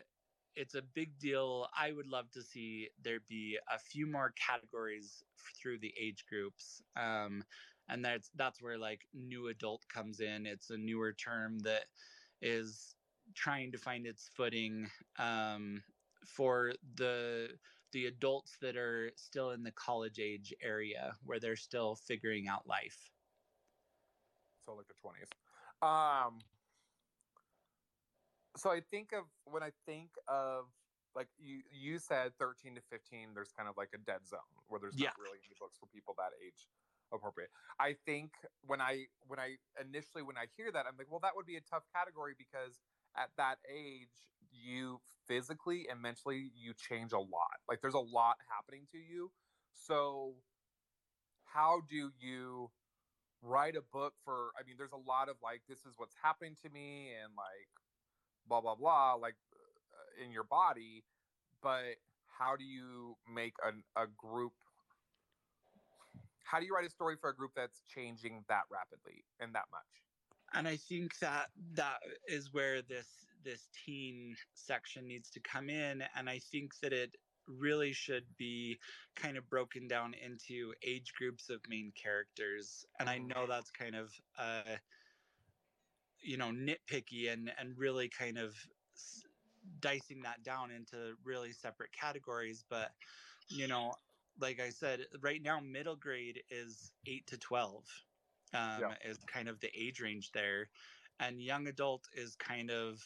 it's 0.55 0.75
a 0.75 0.81
big 0.81 1.17
deal 1.19 1.67
i 1.77 1.91
would 1.91 2.07
love 2.07 2.29
to 2.31 2.41
see 2.41 2.89
there 3.03 3.19
be 3.27 3.57
a 3.73 3.79
few 3.79 4.05
more 4.07 4.33
categories 4.35 5.23
through 5.62 5.77
the 5.79 5.93
age 5.99 6.25
groups 6.29 6.81
um, 6.95 7.43
and 7.88 8.03
that's 8.03 8.29
that's 8.35 8.62
where 8.62 8.77
like 8.77 9.01
new 9.13 9.47
adult 9.47 9.83
comes 9.88 10.19
in 10.19 10.45
it's 10.45 10.69
a 10.69 10.77
newer 10.77 11.13
term 11.13 11.59
that 11.59 11.85
is 12.41 12.95
trying 13.35 13.71
to 13.71 13.77
find 13.77 14.05
its 14.05 14.29
footing 14.35 14.89
um, 15.17 15.83
for 16.25 16.73
the 16.95 17.49
the 17.91 18.05
adults 18.05 18.57
that 18.62 18.77
are 18.77 19.12
still 19.15 19.51
in 19.51 19.63
the 19.63 19.71
college 19.71 20.19
age 20.19 20.53
area 20.62 21.13
where 21.25 21.39
they're 21.39 21.55
still 21.55 21.95
figuring 21.95 22.47
out 22.47 22.67
life. 22.67 23.09
So 24.63 24.75
like 24.75 24.88
the 24.88 24.93
twenties. 24.93 25.29
Um, 25.81 26.39
so 28.57 28.69
I 28.71 28.81
think 28.91 29.13
of 29.13 29.25
when 29.45 29.63
I 29.63 29.71
think 29.85 30.09
of 30.27 30.65
like 31.15 31.27
you 31.38 31.62
you 31.73 31.99
said 31.99 32.31
13 32.39 32.75
to 32.75 32.81
15 32.89 33.33
there's 33.33 33.51
kind 33.51 33.67
of 33.67 33.75
like 33.77 33.89
a 33.93 34.01
dead 34.05 34.21
zone 34.29 34.53
where 34.67 34.79
there's 34.79 34.97
yeah. 34.97 35.09
not 35.09 35.17
really 35.17 35.41
any 35.41 35.57
books 35.59 35.77
for 35.79 35.88
people 35.93 36.13
that 36.17 36.31
age 36.45 36.69
appropriate. 37.12 37.49
I 37.79 37.95
think 38.05 38.31
when 38.62 38.79
i 38.81 39.09
when 39.25 39.39
i 39.39 39.57
initially 39.81 40.21
when 40.21 40.38
i 40.38 40.45
hear 40.55 40.69
that 40.71 40.85
i'm 40.85 40.93
like 40.93 41.09
well 41.09 41.19
that 41.25 41.33
would 41.33 41.49
be 41.49 41.57
a 41.57 41.65
tough 41.65 41.81
category 41.89 42.33
because 42.38 42.77
at 43.17 43.33
that 43.38 43.57
age 43.65 44.13
you 44.53 45.01
physically 45.27 45.88
and 45.89 46.01
mentally 46.01 46.51
you 46.55 46.73
change 46.73 47.13
a 47.13 47.19
lot. 47.19 47.62
Like 47.67 47.81
there's 47.81 47.93
a 47.93 47.99
lot 47.99 48.38
happening 48.49 48.88
to 48.91 48.97
you. 48.97 49.31
So 49.73 50.33
how 51.45 51.81
do 51.89 52.12
you 52.19 52.69
write 53.41 53.75
a 53.77 53.81
book 53.93 54.13
for 54.25 54.51
i 54.59 54.67
mean 54.67 54.75
there's 54.77 54.91
a 54.91 55.07
lot 55.07 55.29
of 55.29 55.38
like 55.41 55.62
this 55.69 55.79
is 55.88 55.93
what's 55.95 56.15
happening 56.21 56.55
to 56.62 56.69
me 56.69 57.07
and 57.23 57.31
like 57.39 57.71
blah 58.49 58.62
blah 58.62 58.75
blah 58.75 59.13
like 59.13 59.35
uh, 59.93 60.25
in 60.25 60.31
your 60.31 60.43
body 60.43 61.03
but 61.62 61.95
how 62.27 62.55
do 62.55 62.63
you 62.63 63.15
make 63.33 63.53
a, 63.63 64.01
a 64.01 64.07
group 64.17 64.53
how 66.43 66.59
do 66.59 66.65
you 66.65 66.73
write 66.73 66.85
a 66.85 66.89
story 66.89 67.15
for 67.19 67.29
a 67.29 67.35
group 67.35 67.51
that's 67.55 67.83
changing 67.93 68.43
that 68.49 68.63
rapidly 68.71 69.23
and 69.39 69.53
that 69.53 69.65
much 69.71 69.81
and 70.53 70.67
i 70.67 70.75
think 70.75 71.17
that 71.19 71.47
that 71.73 71.99
is 72.27 72.53
where 72.53 72.81
this 72.81 73.07
this 73.43 73.69
teen 73.85 74.35
section 74.53 75.07
needs 75.07 75.29
to 75.29 75.39
come 75.39 75.69
in 75.69 76.03
and 76.17 76.29
i 76.29 76.39
think 76.51 76.71
that 76.81 76.91
it 76.91 77.15
really 77.47 77.91
should 77.91 78.25
be 78.38 78.77
kind 79.15 79.35
of 79.35 79.49
broken 79.49 79.88
down 79.88 80.13
into 80.23 80.71
age 80.85 81.12
groups 81.17 81.49
of 81.49 81.59
main 81.67 81.91
characters 82.01 82.85
and 82.99 83.09
i 83.09 83.17
know 83.17 83.41
mm-hmm. 83.41 83.51
that's 83.51 83.71
kind 83.71 83.95
of 83.95 84.12
uh 84.38 84.75
you 86.21 86.38
know 86.38 86.51
nitpicky 86.51 87.32
and 87.32 87.51
and 87.60 87.77
really 87.77 88.10
kind 88.10 88.38
of 88.38 88.55
dicing 89.82 90.21
that 90.23 90.43
down 90.43 90.71
into 90.71 91.15
really 91.23 91.51
separate 91.51 91.91
categories 91.91 92.63
but 92.69 92.91
you 93.47 93.67
know 93.67 93.93
like 94.39 94.60
i 94.60 94.69
said 94.69 95.01
right 95.21 95.41
now 95.41 95.60
middle 95.60 95.95
grade 95.95 96.41
is 96.49 96.91
8 97.05 97.25
to 97.27 97.38
12 97.38 97.84
um, 98.53 98.60
yeah. 98.82 98.93
is 99.05 99.17
kind 99.27 99.47
of 99.47 99.60
the 99.60 99.69
age 99.77 100.01
range 100.01 100.32
there 100.32 100.69
and 101.19 101.41
young 101.41 101.67
adult 101.67 102.08
is 102.13 102.36
kind 102.36 102.71
of 102.71 103.01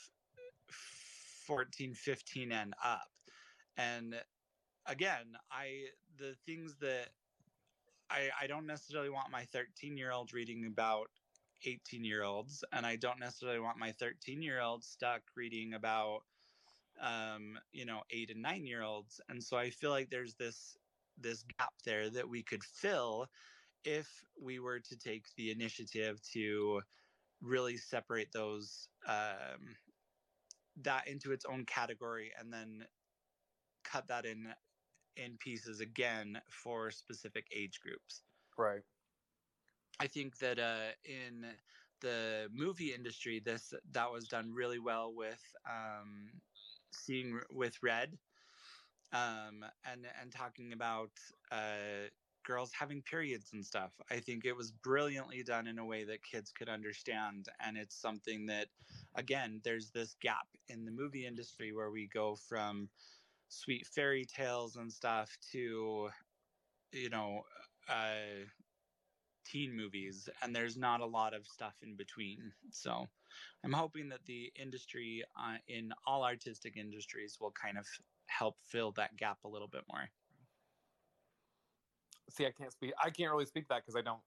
14 0.67 1.93
15 1.93 2.51
and 2.51 2.73
up 2.83 3.09
and 3.77 4.15
again 4.87 5.35
i 5.51 5.83
the 6.17 6.35
things 6.45 6.75
that 6.79 7.09
i 8.09 8.29
i 8.41 8.47
don't 8.47 8.65
necessarily 8.65 9.09
want 9.09 9.31
my 9.31 9.43
13 9.51 9.97
year 9.97 10.11
old 10.11 10.33
reading 10.33 10.65
about 10.65 11.09
18 11.65 12.03
year 12.03 12.23
olds 12.23 12.63
and 12.71 12.85
i 12.85 12.95
don't 12.95 13.19
necessarily 13.19 13.59
want 13.59 13.77
my 13.77 13.91
13 13.91 14.41
year 14.41 14.61
old 14.61 14.83
stuck 14.83 15.21
reading 15.35 15.73
about 15.73 16.21
um 17.01 17.57
you 17.71 17.85
know 17.85 18.01
8 18.11 18.31
and 18.31 18.41
9 18.41 18.65
year 18.65 18.81
olds 18.81 19.19
and 19.29 19.43
so 19.43 19.57
i 19.57 19.69
feel 19.69 19.91
like 19.91 20.09
there's 20.09 20.35
this 20.35 20.77
this 21.17 21.43
gap 21.59 21.73
there 21.85 22.09
that 22.09 22.27
we 22.29 22.43
could 22.43 22.63
fill 22.63 23.27
if 23.83 24.23
we 24.41 24.59
were 24.59 24.79
to 24.79 24.97
take 24.97 25.25
the 25.35 25.51
initiative 25.51 26.21
to 26.33 26.81
really 27.41 27.77
separate 27.77 28.31
those 28.31 28.87
um, 29.07 29.75
that 30.81 31.07
into 31.07 31.31
its 31.31 31.45
own 31.45 31.65
category 31.65 32.31
and 32.39 32.51
then 32.51 32.85
cut 33.83 34.07
that 34.07 34.25
in 34.25 34.47
in 35.15 35.37
pieces 35.37 35.79
again 35.79 36.41
for 36.49 36.89
specific 36.89 37.45
age 37.55 37.79
groups. 37.81 38.23
Right 38.57 38.81
i 39.99 40.07
think 40.07 40.37
that 40.37 40.59
uh, 40.59 40.91
in 41.05 41.57
the 42.01 42.49
movie 42.51 42.93
industry 42.93 43.39
this 43.39 43.73
that 43.91 44.11
was 44.11 44.27
done 44.27 44.53
really 44.53 44.79
well 44.79 45.13
with 45.13 45.55
um, 45.69 46.41
seeing 46.91 47.39
with 47.51 47.81
red 47.81 48.19
um, 49.11 49.65
and 49.85 50.05
and 50.19 50.31
talking 50.31 50.73
about 50.73 51.11
uh, 51.51 52.07
girls 52.43 52.73
having 52.73 53.01
periods 53.01 53.53
and 53.53 53.65
stuff. 53.65 53.99
I 54.09 54.19
think 54.19 54.45
it 54.45 54.53
was 54.55 54.71
brilliantly 54.71 55.43
done 55.43 55.67
in 55.67 55.79
a 55.79 55.85
way 55.85 56.03
that 56.05 56.23
kids 56.23 56.51
could 56.51 56.69
understand, 56.69 57.47
and 57.59 57.77
it's 57.77 57.95
something 57.95 58.47
that, 58.47 58.69
again, 59.15 59.61
there's 59.63 59.91
this 59.91 60.15
gap 60.15 60.47
in 60.67 60.85
the 60.85 60.91
movie 60.91 61.25
industry 61.25 61.71
where 61.73 61.91
we 61.91 62.07
go 62.07 62.35
from 62.35 62.89
sweet 63.47 63.85
fairy 63.87 64.25
tales 64.25 64.75
and 64.75 64.91
stuff 64.91 65.37
to, 65.51 66.09
you 66.91 67.09
know, 67.09 67.43
uh, 67.87 68.45
teen 69.43 69.75
movies, 69.75 70.29
and 70.41 70.55
there's 70.55 70.77
not 70.77 71.01
a 71.01 71.05
lot 71.05 71.33
of 71.33 71.45
stuff 71.45 71.75
in 71.81 71.95
between. 71.95 72.53
So, 72.71 73.07
I'm 73.63 73.73
hoping 73.73 74.09
that 74.09 74.25
the 74.25 74.51
industry 74.59 75.23
uh, 75.39 75.57
in 75.67 75.93
all 76.07 76.23
artistic 76.23 76.75
industries 76.75 77.37
will 77.39 77.51
kind 77.51 77.77
of 77.77 77.87
help 78.25 78.57
fill 78.63 78.91
that 78.93 79.15
gap 79.15 79.37
a 79.43 79.47
little 79.47 79.67
bit 79.67 79.83
more. 79.87 80.09
See, 82.29 82.45
I 82.45 82.51
can't 82.51 82.71
speak. 82.71 82.93
I 83.01 83.09
can't 83.09 83.31
really 83.31 83.45
speak 83.45 83.67
that 83.67 83.83
because 83.83 83.95
I 83.95 84.01
don't 84.01 84.21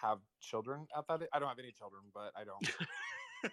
have 0.00 0.18
children 0.40 0.86
at 0.96 1.06
that. 1.08 1.22
I 1.32 1.38
don't 1.38 1.48
have 1.48 1.58
any 1.58 1.72
children, 1.72 2.02
but 2.12 2.32
I 2.36 2.44
don't. 2.44 3.52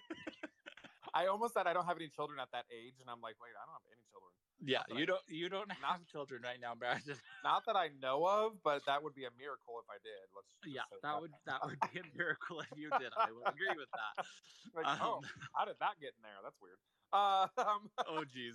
I 1.14 1.26
almost 1.26 1.54
said 1.54 1.66
I 1.66 1.72
don't 1.72 1.86
have 1.86 1.96
any 1.96 2.08
children 2.08 2.38
at 2.40 2.50
that 2.52 2.64
age, 2.72 2.94
and 3.00 3.10
I'm 3.10 3.20
like, 3.20 3.36
wait, 3.40 3.52
I 3.60 3.66
don't 3.66 3.74
have 3.74 3.88
any 3.90 4.04
children. 4.10 4.32
Yeah, 4.64 4.82
you 4.90 5.02
I, 5.02 5.04
don't. 5.06 5.20
You 5.28 5.48
don't 5.48 5.70
have 5.72 5.82
not, 5.82 6.06
children 6.06 6.42
right 6.42 6.60
now, 6.60 6.74
Brandon. 6.74 7.16
Not 7.42 7.64
that 7.66 7.74
I 7.74 7.88
know 8.00 8.24
of, 8.24 8.62
but 8.62 8.84
that 8.86 9.02
would 9.02 9.14
be 9.14 9.24
a 9.24 9.30
miracle 9.36 9.74
if 9.82 9.90
I 9.90 9.98
did. 10.02 10.30
Let's. 10.34 10.54
Yeah, 10.64 10.82
that, 10.90 11.02
that 11.02 11.20
would 11.20 11.32
that 11.46 11.60
would 11.64 11.78
be 11.92 11.98
a 11.98 12.02
miracle 12.16 12.60
if 12.60 12.68
you 12.76 12.90
did. 12.98 13.12
I 13.18 13.32
would 13.32 13.48
agree 13.48 13.74
with 13.76 13.88
that. 13.90 14.24
Like, 14.74 14.86
oh, 14.86 15.18
um, 15.18 15.24
oh, 15.24 15.28
how 15.54 15.64
did 15.66 15.76
that 15.80 16.00
get 16.00 16.14
in 16.16 16.22
there? 16.22 16.38
That's 16.42 16.56
weird. 16.60 16.78
Um, 17.12 17.90
oh, 18.08 18.24
geez. 18.32 18.54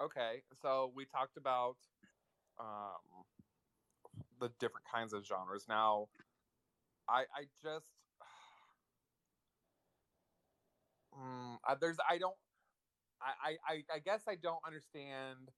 Okay, 0.00 0.42
so 0.60 0.90
we 0.96 1.04
talked 1.04 1.36
about 1.36 1.76
um, 2.58 3.22
the 4.40 4.50
different 4.58 4.86
kinds 4.92 5.12
of 5.12 5.24
genres. 5.24 5.66
Now, 5.68 6.08
I 7.08 7.24
I 7.34 7.44
just 7.62 7.86
um, 11.16 11.58
there's 11.80 11.98
I 12.08 12.18
don't 12.18 12.36
I, 13.22 13.56
I 13.68 13.74
I 13.94 13.98
guess 13.98 14.22
I 14.28 14.36
don't 14.36 14.60
understand. 14.66 15.50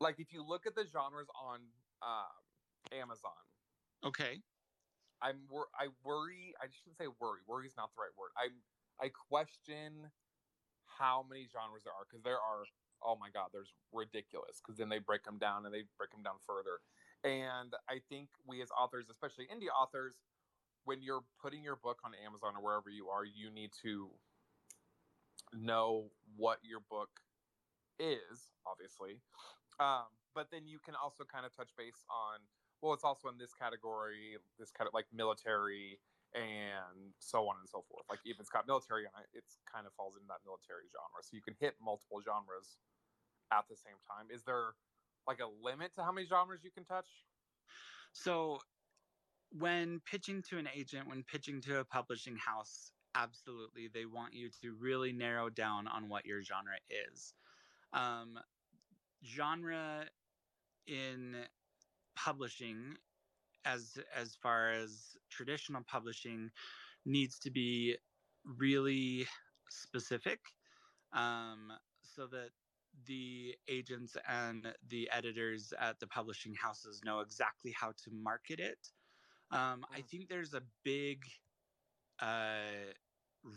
Like 0.00 0.16
if 0.18 0.32
you 0.32 0.44
look 0.44 0.66
at 0.66 0.74
the 0.74 0.84
genres 0.84 1.28
on 1.40 1.60
um, 2.02 2.36
Amazon, 2.92 3.40
okay, 4.04 4.42
I'm 5.22 5.40
wor- 5.48 5.72
I 5.78 5.88
worry. 6.04 6.54
I 6.60 6.66
shouldn't 6.68 6.98
say 6.98 7.06
worry. 7.20 7.40
Worry 7.46 7.66
is 7.66 7.76
not 7.76 7.90
the 7.96 8.02
right 8.02 8.14
word. 8.18 8.30
I 8.36 8.48
I 9.04 9.08
question 9.08 10.10
how 10.86 11.24
many 11.28 11.48
genres 11.50 11.84
there 11.84 11.92
are 11.92 12.06
because 12.08 12.22
there 12.22 12.40
are 12.40 12.64
oh 13.04 13.16
my 13.20 13.28
god, 13.32 13.48
there's 13.52 13.72
ridiculous 13.92 14.60
because 14.60 14.78
then 14.78 14.88
they 14.88 14.98
break 14.98 15.24
them 15.24 15.38
down 15.38 15.64
and 15.64 15.74
they 15.74 15.84
break 15.98 16.10
them 16.10 16.22
down 16.22 16.36
further. 16.46 16.80
And 17.24 17.74
I 17.88 18.00
think 18.08 18.28
we 18.46 18.62
as 18.62 18.68
authors, 18.72 19.06
especially 19.10 19.46
indie 19.46 19.68
authors, 19.72 20.14
when 20.84 21.02
you're 21.02 21.24
putting 21.42 21.62
your 21.62 21.76
book 21.76 21.98
on 22.04 22.12
Amazon 22.24 22.54
or 22.56 22.62
wherever 22.62 22.90
you 22.90 23.08
are, 23.08 23.24
you 23.24 23.50
need 23.50 23.70
to 23.82 24.10
know 25.52 26.10
what 26.36 26.58
your 26.62 26.80
book 26.80 27.10
is, 27.98 28.52
obviously. 28.66 29.20
Um, 29.80 30.08
but 30.34 30.50
then 30.50 30.66
you 30.66 30.78
can 30.78 30.94
also 30.94 31.24
kind 31.24 31.46
of 31.46 31.54
touch 31.54 31.70
base 31.76 32.04
on, 32.10 32.40
well, 32.82 32.92
it's 32.92 33.04
also 33.04 33.28
in 33.28 33.38
this 33.38 33.52
category, 33.54 34.36
this 34.58 34.70
kind 34.70 34.88
of 34.88 34.94
like 34.94 35.06
military 35.12 35.98
and 36.34 37.14
so 37.18 37.48
on 37.48 37.56
and 37.60 37.68
so 37.68 37.84
forth. 37.88 38.04
Like 38.10 38.20
if 38.24 38.40
it's 38.40 38.50
got 38.50 38.66
military 38.66 39.06
on 39.06 39.22
it, 39.22 39.28
it's 39.32 39.58
kind 39.70 39.86
of 39.86 39.92
falls 39.94 40.14
into 40.16 40.28
that 40.28 40.44
military 40.44 40.88
genre. 40.92 41.22
So 41.22 41.32
you 41.32 41.42
can 41.42 41.54
hit 41.60 41.76
multiple 41.80 42.20
genres 42.20 42.76
at 43.52 43.64
the 43.68 43.76
same 43.76 43.96
time. 44.04 44.28
Is 44.34 44.42
there 44.44 44.74
like 45.26 45.40
a 45.40 45.48
limit 45.62 45.94
to 45.96 46.04
how 46.04 46.12
many 46.12 46.26
genres 46.26 46.60
you 46.64 46.70
can 46.70 46.84
touch? 46.84 47.08
So 48.12 48.60
when 49.50 50.00
pitching 50.04 50.42
to 50.50 50.58
an 50.58 50.68
agent, 50.74 51.08
when 51.08 51.22
pitching 51.22 51.60
to 51.62 51.80
a 51.80 51.84
publishing 51.84 52.36
house, 52.36 52.92
absolutely 53.16 53.88
they 53.88 54.04
want 54.04 54.34
you 54.34 54.50
to 54.62 54.74
really 54.78 55.12
narrow 55.12 55.48
down 55.48 55.86
on 55.88 56.08
what 56.08 56.26
your 56.26 56.42
genre 56.42 56.76
is. 57.12 57.34
Um, 57.92 58.38
genre 59.24 60.04
in 60.86 61.36
publishing 62.14 62.96
as 63.64 63.98
as 64.14 64.36
far 64.36 64.70
as 64.70 65.16
traditional 65.30 65.82
publishing 65.82 66.50
needs 67.04 67.38
to 67.40 67.50
be 67.50 67.96
really 68.44 69.26
specific 69.68 70.40
um, 71.12 71.72
so 72.02 72.26
that 72.28 72.50
the 73.06 73.54
agents 73.68 74.16
and 74.28 74.72
the 74.88 75.08
editors 75.12 75.72
at 75.78 75.98
the 76.00 76.06
publishing 76.06 76.54
houses 76.54 77.02
know 77.04 77.20
exactly 77.20 77.72
how 77.72 77.92
to 77.92 78.10
market 78.12 78.60
it 78.60 78.92
um, 79.50 79.84
i 79.94 80.00
think 80.00 80.28
there's 80.28 80.54
a 80.54 80.62
big 80.84 81.24
uh, 82.20 82.92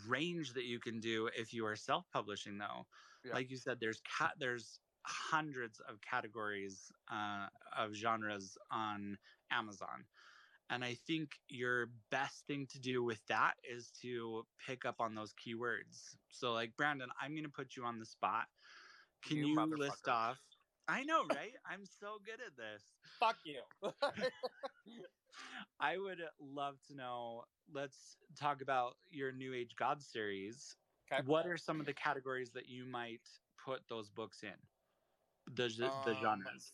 range 0.08 0.54
that 0.54 0.64
you 0.64 0.80
can 0.80 1.00
do 1.00 1.26
if 1.28 1.52
you 1.52 1.66
are 1.66 1.76
self-publishing 1.76 2.58
though 2.58 2.86
Yeah. 3.24 3.32
like 3.32 3.50
you 3.50 3.56
said 3.56 3.80
there's 3.80 4.00
cat 4.00 4.34
there's 4.38 4.80
hundreds 5.06 5.80
of 5.80 6.00
categories 6.00 6.92
uh, 7.08 7.48
of 7.76 7.92
genres 7.94 8.58
on 8.70 9.18
amazon 9.50 10.06
and 10.70 10.84
i 10.84 10.94
think 10.94 11.40
your 11.48 11.86
best 12.10 12.46
thing 12.46 12.66
to 12.66 12.78
do 12.78 13.02
with 13.02 13.24
that 13.26 13.58
is 13.64 13.90
to 13.90 14.46
pick 14.58 14.84
up 14.84 15.00
on 15.00 15.14
those 15.14 15.34
keywords 15.34 16.16
so 16.30 16.52
like 16.52 16.76
brandon 16.76 17.10
i'm 17.20 17.32
going 17.32 17.44
to 17.44 17.50
put 17.50 17.76
you 17.76 17.84
on 17.84 17.98
the 17.98 18.06
spot 18.06 18.48
can 19.22 19.36
You 19.36 19.46
you, 19.46 19.56
list 19.76 20.08
off 20.08 20.40
i 20.88 21.02
know 21.04 21.24
right 21.24 21.54
i'm 21.64 21.84
so 21.84 22.18
good 22.18 22.40
at 22.40 22.56
this 22.56 22.96
Fuck 23.18 23.38
you. 23.44 23.62
I 25.78 25.98
would 25.98 26.20
love 26.38 26.80
to 26.82 26.94
know. 26.94 27.44
Let's 27.72 28.18
talk 28.34 28.62
about 28.62 28.96
your 29.10 29.32
New 29.32 29.54
Age 29.54 29.76
God 29.76 30.02
series. 30.02 30.76
Okay. 31.10 31.22
What 31.26 31.46
are 31.46 31.56
some 31.56 31.80
of 31.80 31.86
the 31.86 31.94
categories 31.94 32.52
that 32.52 32.68
you 32.68 32.84
might 32.84 33.28
put 33.56 33.88
those 33.88 34.10
books 34.10 34.42
in? 34.42 34.54
The 35.46 35.68
the 36.04 36.14
Um, 36.14 36.14
genres. 36.14 36.72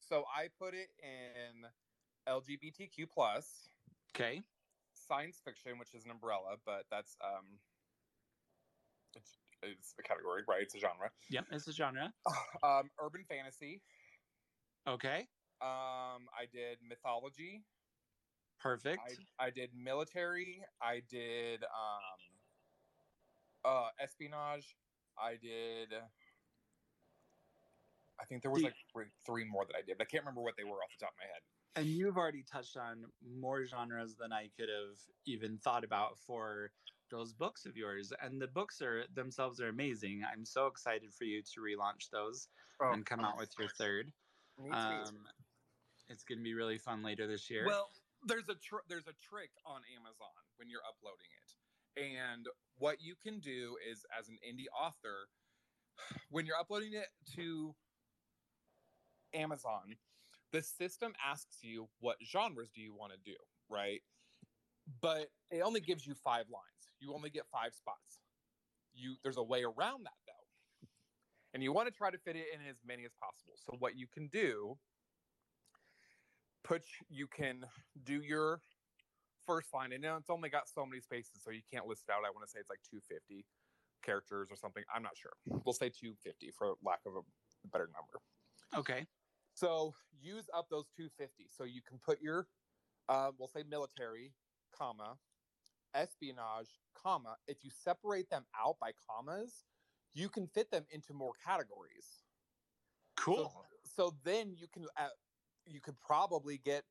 So 0.00 0.24
I 0.26 0.48
put 0.48 0.74
it 0.74 0.90
in 0.98 1.66
LGBTQ 2.26 3.06
plus 3.10 3.70
Okay. 4.14 4.42
science 4.92 5.40
fiction, 5.40 5.78
which 5.78 5.94
is 5.94 6.04
an 6.04 6.10
umbrella, 6.10 6.56
but 6.64 6.86
that's 6.90 7.16
um, 7.22 7.60
it's, 9.16 9.38
it's 9.62 9.94
a 9.98 10.02
category, 10.02 10.42
right? 10.48 10.62
It's 10.62 10.74
a 10.74 10.78
genre. 10.78 11.10
Yep, 11.30 11.46
it's 11.52 11.68
a 11.68 11.72
genre. 11.72 12.12
Um, 12.62 12.90
urban 13.00 13.24
fantasy. 13.24 13.82
Okay. 14.86 15.28
Um, 15.60 16.28
I 16.32 16.46
did 16.50 16.82
mythology. 16.82 17.64
Perfect. 18.60 19.00
I, 19.38 19.46
I 19.46 19.50
did 19.50 19.70
military. 19.74 20.62
I 20.82 21.02
did 21.10 21.64
um, 21.64 22.20
uh, 23.64 23.88
espionage. 24.02 24.76
I 25.18 25.32
did. 25.40 25.88
I 28.20 28.24
think 28.26 28.42
there 28.42 28.50
was 28.50 28.62
like 28.62 28.74
three, 28.92 29.06
three 29.24 29.44
more 29.44 29.64
that 29.64 29.74
I 29.76 29.82
did, 29.82 29.96
but 29.98 30.06
I 30.06 30.10
can't 30.10 30.22
remember 30.24 30.42
what 30.42 30.54
they 30.58 30.64
were 30.64 30.76
off 30.76 30.90
the 30.98 31.04
top 31.06 31.12
of 31.12 31.18
my 31.18 31.24
head. 31.32 31.42
and 31.76 31.86
you've 31.86 32.16
already 32.18 32.44
touched 32.50 32.76
on 32.76 33.04
more 33.38 33.64
genres 33.64 34.14
than 34.20 34.32
I 34.32 34.50
could 34.58 34.68
have 34.68 34.98
even 35.26 35.56
thought 35.58 35.84
about 35.84 36.18
for 36.26 36.70
those 37.10 37.32
books 37.32 37.64
of 37.64 37.76
yours. 37.76 38.12
And 38.22 38.40
the 38.40 38.46
books 38.46 38.82
are 38.82 39.04
themselves 39.14 39.60
are 39.60 39.68
amazing. 39.68 40.22
I'm 40.30 40.44
so 40.44 40.66
excited 40.66 41.14
for 41.14 41.24
you 41.24 41.42
to 41.42 41.60
relaunch 41.60 42.10
those 42.12 42.48
and 42.80 43.06
come 43.06 43.20
out 43.20 43.38
with 43.38 43.50
your 43.58 43.68
third. 43.68 44.12
Um, 44.70 45.26
it's 46.08 46.22
going 46.24 46.38
to 46.38 46.44
be 46.44 46.54
really 46.54 46.76
fun 46.78 47.02
later 47.02 47.26
this 47.26 47.48
year. 47.48 47.64
Well, 47.66 47.88
there's 48.24 48.48
a 48.48 48.54
tr- 48.54 48.86
there's 48.88 49.06
a 49.06 49.16
trick 49.22 49.50
on 49.66 49.80
Amazon 49.96 50.34
when 50.56 50.68
you're 50.68 50.84
uploading 50.86 51.30
it, 51.32 51.50
and 51.96 52.46
what 52.78 53.00
you 53.00 53.14
can 53.22 53.40
do 53.40 53.76
is, 53.90 54.04
as 54.18 54.28
an 54.28 54.38
indie 54.46 54.68
author, 54.78 55.28
when 56.30 56.46
you're 56.46 56.58
uploading 56.58 56.94
it 56.94 57.08
to 57.36 57.74
Amazon, 59.34 59.96
the 60.52 60.62
system 60.62 61.12
asks 61.24 61.58
you 61.62 61.88
what 62.00 62.16
genres 62.24 62.70
do 62.74 62.80
you 62.80 62.94
want 62.94 63.12
to 63.12 63.18
do, 63.24 63.36
right? 63.68 64.00
But 65.00 65.28
it 65.50 65.60
only 65.60 65.80
gives 65.80 66.06
you 66.06 66.14
five 66.14 66.46
lines. 66.50 66.90
You 66.98 67.14
only 67.14 67.30
get 67.30 67.44
five 67.52 67.74
spots. 67.74 68.20
You 68.92 69.16
there's 69.22 69.36
a 69.36 69.42
way 69.42 69.62
around 69.62 70.04
that 70.04 70.18
though. 70.26 70.88
And 71.52 71.62
you 71.62 71.72
want 71.72 71.88
to 71.88 71.94
try 71.94 72.10
to 72.10 72.18
fit 72.18 72.36
it 72.36 72.46
in 72.54 72.60
as 72.68 72.76
many 72.86 73.04
as 73.04 73.12
possible. 73.20 73.54
So 73.56 73.76
what 73.78 73.96
you 73.96 74.06
can 74.12 74.28
do 74.28 74.76
put 76.70 76.82
you 77.08 77.26
can 77.26 77.64
do 78.04 78.22
your 78.22 78.60
first 79.44 79.74
line 79.74 79.92
and 79.92 80.02
know, 80.02 80.16
it's 80.16 80.30
only 80.30 80.48
got 80.48 80.68
so 80.68 80.86
many 80.86 81.00
spaces 81.00 81.40
so 81.42 81.50
you 81.50 81.62
can't 81.72 81.86
list 81.86 82.04
it 82.08 82.12
out. 82.12 82.18
I 82.24 82.30
want 82.30 82.46
to 82.46 82.50
say 82.50 82.60
it's 82.60 82.70
like 82.70 82.78
250 82.88 83.44
characters 84.04 84.48
or 84.50 84.56
something. 84.56 84.84
I'm 84.94 85.02
not 85.02 85.16
sure. 85.16 85.32
We'll 85.64 85.74
say 85.74 85.88
250 85.88 86.52
for 86.56 86.74
lack 86.84 87.00
of 87.06 87.14
a 87.16 87.22
better 87.72 87.88
number. 87.92 88.22
okay. 88.76 89.06
So 89.52 89.94
use 90.22 90.44
up 90.56 90.68
those 90.70 90.86
250. 90.96 91.48
So 91.50 91.64
you 91.64 91.80
can 91.86 91.98
put 91.98 92.22
your, 92.22 92.46
uh, 93.08 93.32
we'll 93.36 93.48
say 93.48 93.64
military, 93.68 94.32
comma, 94.72 95.16
espionage, 95.92 96.70
comma. 96.94 97.34
If 97.48 97.58
you 97.64 97.70
separate 97.82 98.30
them 98.30 98.44
out 98.56 98.76
by 98.80 98.92
commas, 99.10 99.64
you 100.14 100.28
can 100.28 100.46
fit 100.46 100.70
them 100.70 100.84
into 100.92 101.14
more 101.14 101.32
categories. 101.44 102.22
Cool. 103.16 103.36
So, 103.36 104.12
so 104.12 104.14
then 104.24 104.54
you 104.56 104.68
can, 104.72 104.84
uh, 104.96 105.08
you 105.66 105.80
could 105.80 106.00
probably 106.00 106.58
get 106.58 106.86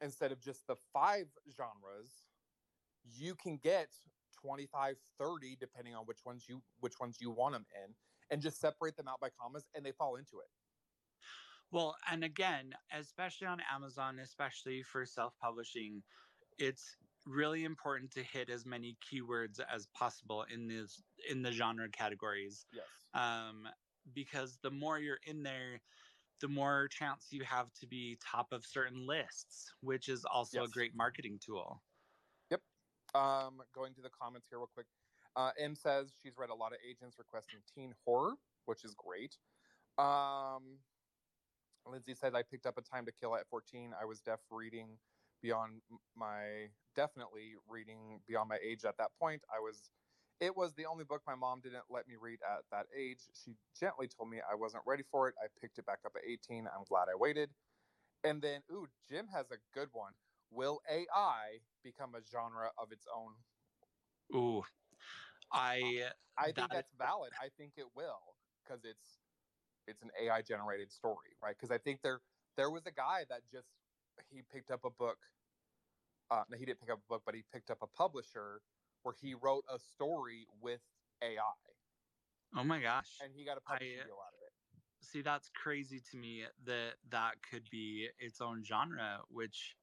instead 0.00 0.32
of 0.32 0.40
just 0.40 0.66
the 0.66 0.76
five 0.76 1.36
genres, 1.50 2.26
you 3.02 3.34
can 3.36 3.58
get 3.58 3.98
25, 4.32 5.00
30, 5.00 5.56
depending 5.56 5.94
on 5.94 6.06
which 6.06 6.24
ones 6.24 6.48
you 6.48 6.64
which 6.78 7.00
ones 7.00 7.20
you 7.20 7.30
want 7.30 7.54
them 7.54 7.66
in, 7.74 7.96
and 8.30 8.42
just 8.42 8.60
separate 8.60 8.96
them 8.96 9.08
out 9.08 9.20
by 9.20 9.30
commas, 9.30 9.68
and 9.74 9.84
they 9.86 9.92
fall 9.92 10.16
into 10.16 10.40
it. 10.40 10.48
Well, 11.70 11.96
and 12.06 12.24
again, 12.24 12.74
especially 12.90 13.46
on 13.46 13.60
Amazon, 13.60 14.18
especially 14.18 14.82
for 14.82 15.06
self 15.06 15.38
publishing, 15.38 16.04
it's 16.58 16.96
really 17.26 17.64
important 17.64 18.12
to 18.12 18.22
hit 18.22 18.50
as 18.50 18.66
many 18.66 18.96
keywords 18.96 19.60
as 19.60 19.86
possible 19.88 20.42
in 20.44 20.68
this 20.68 21.02
in 21.28 21.42
the 21.42 21.52
genre 21.52 21.90
categories 21.90 22.66
Yes. 22.70 23.10
um, 23.14 23.68
because 24.12 24.58
the 24.58 24.70
more 24.70 24.98
you're 24.98 25.20
in 25.24 25.42
there 25.42 25.82
the 26.40 26.48
more 26.48 26.88
chance 26.88 27.28
you 27.30 27.44
have 27.44 27.72
to 27.74 27.86
be 27.86 28.16
top 28.24 28.52
of 28.52 28.64
certain 28.64 29.06
lists 29.06 29.74
which 29.80 30.08
is 30.08 30.24
also 30.24 30.60
Yes. 30.62 30.70
a 30.70 30.72
great 30.72 30.94
marketing 30.94 31.38
tool 31.38 31.82
Yep. 32.50 32.62
Um, 33.14 33.62
going 33.74 33.94
to 33.94 34.00
the 34.02 34.10
comments 34.10 34.48
here 34.48 34.58
real 34.58 34.68
quick. 34.72 34.86
Uh, 35.36 35.52
M 35.58 35.74
says 35.76 36.12
she's 36.20 36.36
read 36.36 36.50
a 36.50 36.54
lot 36.54 36.72
of 36.72 36.78
agents 36.88 37.18
requesting 37.18 37.60
teen 37.72 37.94
horror, 38.04 38.34
which 38.64 38.84
is 38.84 38.94
great. 38.94 39.38
Um, 39.98 40.78
Lindsay 41.86 42.14
said 42.14 42.34
I 42.34 42.42
picked 42.42 42.66
up 42.66 42.76
a 42.78 42.82
Time 42.82 43.06
to 43.06 43.12
Kill 43.12 43.36
at 43.36 43.48
14. 43.48 43.94
I 44.00 44.04
was 44.04 44.20
deaf 44.20 44.40
reading 44.50 44.98
beyond 45.42 45.82
my 46.14 46.70
definitely 46.94 47.54
reading 47.68 48.22
beyond 48.26 48.48
my 48.48 48.58
age 48.62 48.84
at 48.84 48.96
that 48.98 49.10
point. 49.18 49.42
I 49.54 49.60
was 49.60 49.90
it 50.40 50.56
was 50.56 50.74
the 50.74 50.86
only 50.86 51.04
book 51.04 51.24
my 51.26 51.36
mom 51.36 51.60
didn't 51.62 51.90
let 51.90 52.08
me 52.08 52.16
read 52.16 52.42
at 52.42 52.70
that 52.70 52.88
age. 52.94 53.30
She 53.34 53.58
gently 53.74 54.08
told 54.08 54.30
me 54.30 54.40
I 54.40 54.54
wasn't 54.56 54.86
ready 54.86 55.04
for 55.04 55.28
it. 55.28 55.36
I 55.42 55.48
picked 55.48 55.78
it 55.78 55.86
back 55.86 56.04
up 56.06 56.16
at 56.16 56.24
18. 56.24 56.68
I'm 56.68 56.84
glad 56.84 57.08
I 57.10 57.16
waited. 57.16 57.54
And 58.24 58.42
then, 58.42 58.64
ooh, 58.70 58.88
Jim 59.04 59.28
has 59.28 59.50
a 59.50 59.58
good 59.72 59.92
one. 59.92 60.16
Will 60.50 60.82
AI 60.88 61.62
become 61.82 62.14
a 62.14 62.22
genre 62.24 62.72
of 62.78 62.92
its 62.92 63.06
own? 63.06 63.44
ooh 64.34 64.62
i 65.52 66.12
I 66.36 66.52
think 66.52 66.56
That- 66.56 66.70
that's 66.70 66.92
valid. 66.92 67.34
I 67.38 67.50
think 67.50 67.78
it 67.78 67.94
will 67.94 68.38
because 68.62 68.84
it's 68.84 69.22
it's 69.86 70.02
an 70.02 70.12
AI 70.18 70.42
generated 70.42 70.92
story, 70.92 71.36
right? 71.40 71.56
Because 71.56 71.70
I 71.70 71.78
think 71.78 72.02
there 72.02 72.22
there 72.56 72.70
was 72.70 72.86
a 72.86 72.92
guy 72.92 73.24
that 73.26 73.48
just 73.48 73.80
he 74.28 74.42
picked 74.42 74.70
up 74.70 74.84
a 74.84 74.90
book. 74.90 75.26
Uh, 76.30 76.44
no, 76.48 76.56
he 76.58 76.64
didn't 76.66 76.80
pick 76.80 76.90
up 76.90 77.00
a 77.00 77.06
book, 77.06 77.24
but 77.24 77.34
he 77.34 77.42
picked 77.42 77.70
up 77.70 77.82
a 77.82 77.88
publisher 77.88 78.62
where 79.02 79.14
he 79.20 79.34
wrote 79.34 79.64
a 79.72 79.78
story 79.78 80.46
with 80.60 80.80
AI, 81.22 81.40
oh 82.56 82.64
my 82.64 82.80
gosh. 82.80 83.18
And 83.22 83.32
he 83.34 83.44
got 83.44 83.56
a 83.58 83.60
publishing 83.60 83.98
I- 84.00 84.04
deal 84.04 84.14
out 84.14 84.34
of 84.34 84.40
it. 84.46 84.52
see 85.02 85.22
that's 85.22 85.50
crazy 85.50 86.00
to 86.10 86.16
me 86.16 86.44
that 86.66 86.94
that 87.10 87.34
could 87.48 87.68
be 87.70 88.08
its 88.18 88.40
own 88.40 88.62
genre 88.64 89.20
which 89.28 89.76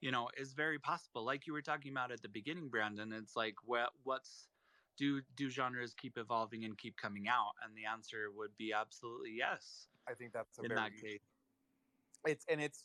you 0.00 0.10
know 0.10 0.28
is 0.36 0.52
very 0.52 0.78
possible. 0.78 1.24
Like 1.24 1.46
you 1.46 1.52
were 1.52 1.62
talking 1.62 1.92
about 1.92 2.10
at 2.12 2.22
the 2.22 2.28
beginning 2.28 2.68
brandon 2.68 3.12
it's 3.12 3.36
like 3.36 3.54
what 3.64 3.90
what's 4.04 4.48
do 4.98 5.20
do 5.36 5.50
genres 5.50 5.94
keep 5.94 6.16
evolving 6.16 6.64
and 6.64 6.76
keep 6.78 6.96
coming 6.96 7.28
out? 7.28 7.52
And 7.64 7.76
the 7.76 7.84
answer 7.84 8.30
would 8.34 8.56
be 8.56 8.72
absolutely 8.72 9.34
yes 9.36 9.88
I 10.08 10.14
think 10.14 10.32
that's 10.32 10.58
a 10.58 10.62
in 10.62 10.68
very 10.68 10.80
that 10.80 10.92
case. 10.96 11.20
It's 12.26 12.44
and 12.48 12.60
it's 12.60 12.84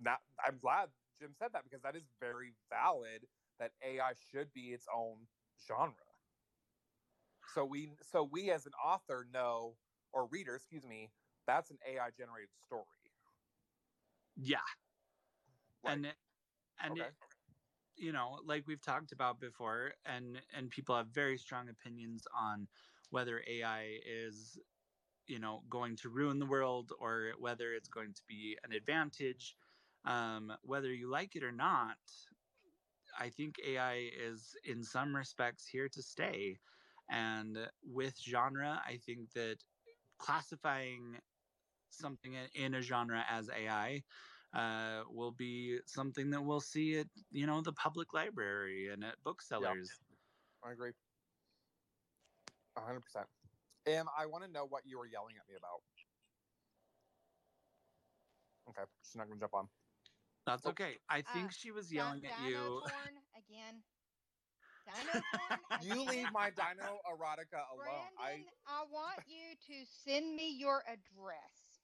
not 0.00 0.18
i'm 0.46 0.58
glad 0.60 0.88
jim 1.20 1.30
said 1.38 1.48
that 1.52 1.62
because 1.64 1.82
that 1.82 1.94
is 1.94 2.04
very 2.20 2.52
valid 2.70 3.26
that 3.60 3.74
AI 3.82 4.14
should 4.14 4.52
be 4.54 4.74
its 4.74 4.88
own 4.92 5.28
genre. 5.60 6.06
So 7.46 7.66
we 7.66 7.96
so 8.02 8.24
we 8.24 8.50
as 8.52 8.66
an 8.66 8.74
author 8.74 9.24
know 9.24 9.78
or 10.12 10.26
reader, 10.28 10.56
excuse 10.56 10.86
me, 10.86 11.12
that's 11.46 11.70
an 11.70 11.78
AI 11.86 12.10
generated 12.12 12.56
story. 12.56 12.86
Yeah. 14.36 14.62
Like, 15.82 15.94
and 15.94 16.06
it- 16.06 16.18
and 16.78 16.92
okay. 16.92 17.10
it, 17.10 17.14
you 17.96 18.12
know, 18.12 18.32
like 18.44 18.66
we've 18.66 18.80
talked 18.80 19.12
about 19.12 19.40
before, 19.40 19.94
and 20.04 20.44
and 20.52 20.70
people 20.70 20.96
have 20.96 21.08
very 21.10 21.38
strong 21.38 21.68
opinions 21.68 22.26
on 22.32 22.68
whether 23.10 23.44
AI 23.46 24.00
is, 24.04 24.60
you 25.26 25.38
know, 25.38 25.62
going 25.62 25.96
to 25.96 26.10
ruin 26.10 26.38
the 26.40 26.46
world 26.46 26.92
or 26.98 27.34
whether 27.38 27.74
it's 27.74 27.88
going 27.88 28.14
to 28.14 28.24
be 28.26 28.58
an 28.64 28.72
advantage. 28.72 29.56
Um, 30.04 30.58
whether 30.62 30.92
you 30.92 31.08
like 31.08 31.36
it 31.36 31.44
or 31.44 31.52
not, 31.52 32.29
I 33.18 33.30
think 33.30 33.58
AI 33.60 33.94
is 33.94 34.56
in 34.64 34.82
some 34.84 35.16
respects 35.16 35.66
here 35.68 35.88
to 35.88 36.02
stay. 36.02 36.60
And 37.08 37.70
with 37.82 38.18
genre, 38.18 38.82
I 38.84 38.96
think 38.98 39.32
that 39.32 39.64
classifying 40.18 41.20
something 41.90 42.34
in- 42.34 42.74
a 42.74 42.82
genre 42.82 43.24
as 43.28 43.48
AI 43.50 44.04
uh, 44.52 45.04
will 45.08 45.32
be 45.32 45.80
something 45.86 46.30
that 46.30 46.42
we'll 46.42 46.60
see 46.60 46.98
at 46.98 47.08
you 47.30 47.46
know 47.46 47.60
the 47.62 47.72
public 47.72 48.12
library 48.12 48.88
and 48.88 49.04
at 49.04 49.22
booksellers. 49.22 50.00
I 50.62 50.72
agree. 50.72 50.92
Hundred 52.76 53.00
percent. 53.00 53.28
Em, 53.86 54.08
I 54.16 54.26
want 54.26 54.44
to 54.44 54.50
know 54.50 54.64
what 54.66 54.86
you 54.86 54.98
were 54.98 55.06
yelling 55.06 55.36
at 55.36 55.46
me 55.48 55.54
about. 55.56 55.82
Okay, 58.68 58.84
she's 59.02 59.16
not 59.16 59.28
gonna 59.28 59.40
jump 59.40 59.54
on. 59.54 59.68
That's 60.46 60.66
Oh. 60.66 60.70
okay. 60.70 60.98
I 61.08 61.22
think 61.22 61.50
Uh, 61.50 61.52
she 61.52 61.70
was 61.70 61.90
Di- 61.90 61.96
yelling 61.96 62.24
at 62.26 62.36
Dino 62.38 62.48
you. 62.48 62.82
Torn 62.86 63.16
again. 63.36 63.84
Dino 64.84 65.12
Torn 65.12 65.60
You 65.80 66.02
leave 66.02 66.30
my 66.32 66.50
dino 66.58 67.00
erotica 67.06 67.62
alone. 67.72 68.10
Brandon, 68.16 68.44
I... 68.66 68.82
want 68.84 69.20
you 69.26 69.54
to 69.66 69.84
send 69.86 70.34
me 70.34 70.50
your 70.56 70.82
address 70.86 71.80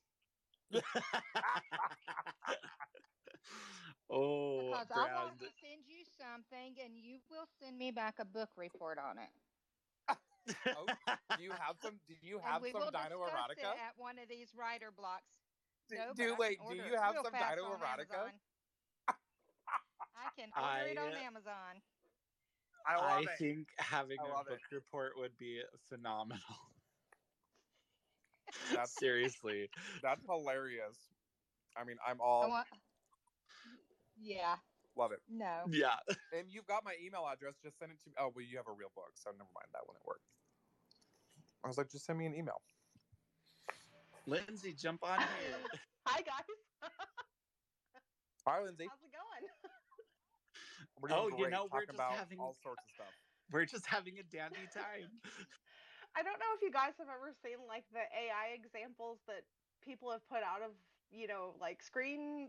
oh, 4.11 4.71
because 4.71 4.91
I 4.91 5.07
want 5.07 5.39
Brand. 5.39 5.39
to 5.39 5.51
send 5.51 5.87
you 5.87 6.05
something, 6.05 6.77
and 6.85 6.97
you 6.99 7.21
will 7.31 7.47
send 7.61 7.79
me 7.79 7.91
back 7.91 8.19
a 8.19 8.25
book 8.25 8.51
report 8.57 8.99
on 8.99 9.19
it. 9.19 9.31
Oh, 10.75 10.87
do 11.37 11.43
you 11.43 11.53
have 11.53 11.77
some? 11.79 12.01
Do 12.07 12.15
you 12.21 12.39
and 12.45 12.45
have 12.45 12.63
we 12.63 12.73
some 12.73 12.81
will 12.81 12.91
dino 12.91 13.25
discuss 13.25 13.33
erotica? 13.33 13.73
it 13.73 13.79
at 13.79 13.97
one 13.97 14.19
of 14.19 14.29
these 14.29 14.55
writer 14.55 14.91
blocks. 14.91 15.46
Do, 15.89 15.97
No, 15.97 16.13
do 16.15 16.35
wait. 16.39 16.59
Do 16.69 16.75
you 16.75 16.97
have 16.97 17.15
some 17.23 17.33
fast 17.33 17.57
dino 17.57 17.77
erotica? 17.77 18.31
I 19.09 20.31
can 20.37 20.51
order 20.57 20.89
it 20.91 20.99
on 20.99 21.13
I- 21.13 21.21
Amazon. 21.21 21.83
I 22.89 22.95
I 22.95 23.21
it. 23.23 23.29
think 23.39 23.69
having 23.79 24.19
I 24.21 24.25
a 24.25 24.29
love 24.29 24.47
book 24.47 24.61
it. 24.71 24.75
report 24.75 25.15
would 25.17 25.37
be 25.39 25.61
phenomenal. 25.89 26.43
That's 28.73 28.97
Seriously. 28.97 29.69
that's 30.03 30.25
hilarious. 30.25 30.97
I 31.77 31.83
mean, 31.83 31.97
I'm 32.07 32.21
I 32.21 32.25
all 32.25 32.49
want. 32.49 32.69
Yeah. 34.17 34.57
love 34.95 35.11
it. 35.13 35.19
No. 35.29 35.65
Yeah. 35.69 35.97
And 36.33 36.49
you've 36.49 36.67
got 36.67 36.85
my 36.85 36.95
email 37.03 37.27
address. 37.27 37.57
Just 37.63 37.79
send 37.79 37.91
it 37.91 38.01
to 38.05 38.11
me. 38.11 38.15
Oh, 38.19 38.31
well, 38.35 38.45
you 38.45 38.57
have 38.57 38.69
a 38.69 38.73
real 38.73 38.93
book, 38.95 39.11
so 39.15 39.31
never 39.33 39.51
mind. 39.53 39.67
That 39.73 39.83
wouldn't 39.87 40.07
work. 40.07 40.21
I 41.65 41.69
was 41.69 41.77
like, 41.77 41.91
just 41.91 42.07
send 42.07 42.19
me 42.19 42.27
an 42.27 42.35
email. 42.35 42.63
Lindsay, 44.27 44.75
jump 44.75 45.03
on 45.05 45.19
here. 45.21 45.59
Hi 46.07 46.23
guys, 46.23 46.91
Hi, 48.47 48.63
Lindsay. 48.63 48.87
how's 48.87 49.03
it 49.03 49.11
going? 49.15 49.45
We're 51.03 51.09
doing 51.11 51.21
Oh, 51.21 51.29
you 51.29 51.37
great, 51.45 51.51
know, 51.53 51.67
we're 51.71 51.83
just 51.87 51.95
about 51.95 52.13
having- 52.15 52.39
all 52.41 52.55
sorts 52.55 52.83
of 52.83 52.91
stuff. 52.95 53.15
We're 53.51 53.67
just 53.67 53.87
having 53.87 54.19
a 54.19 54.23
dandy 54.25 54.67
time. 54.73 55.11
I 56.17 56.23
don't 56.23 56.39
know 56.39 56.51
if 56.57 56.63
you 56.63 56.71
guys 56.73 56.95
have 56.99 57.09
ever 57.11 57.31
seen 57.45 57.59
like 57.69 57.85
the 57.93 58.01
AI 58.01 58.55
examples 58.55 59.19
that 59.27 59.43
people 59.85 60.11
have 60.11 60.27
put 60.29 60.43
out 60.43 60.63
of, 60.63 60.71
you 61.11 61.27
know, 61.29 61.55
like 61.61 61.83
screen 61.83 62.49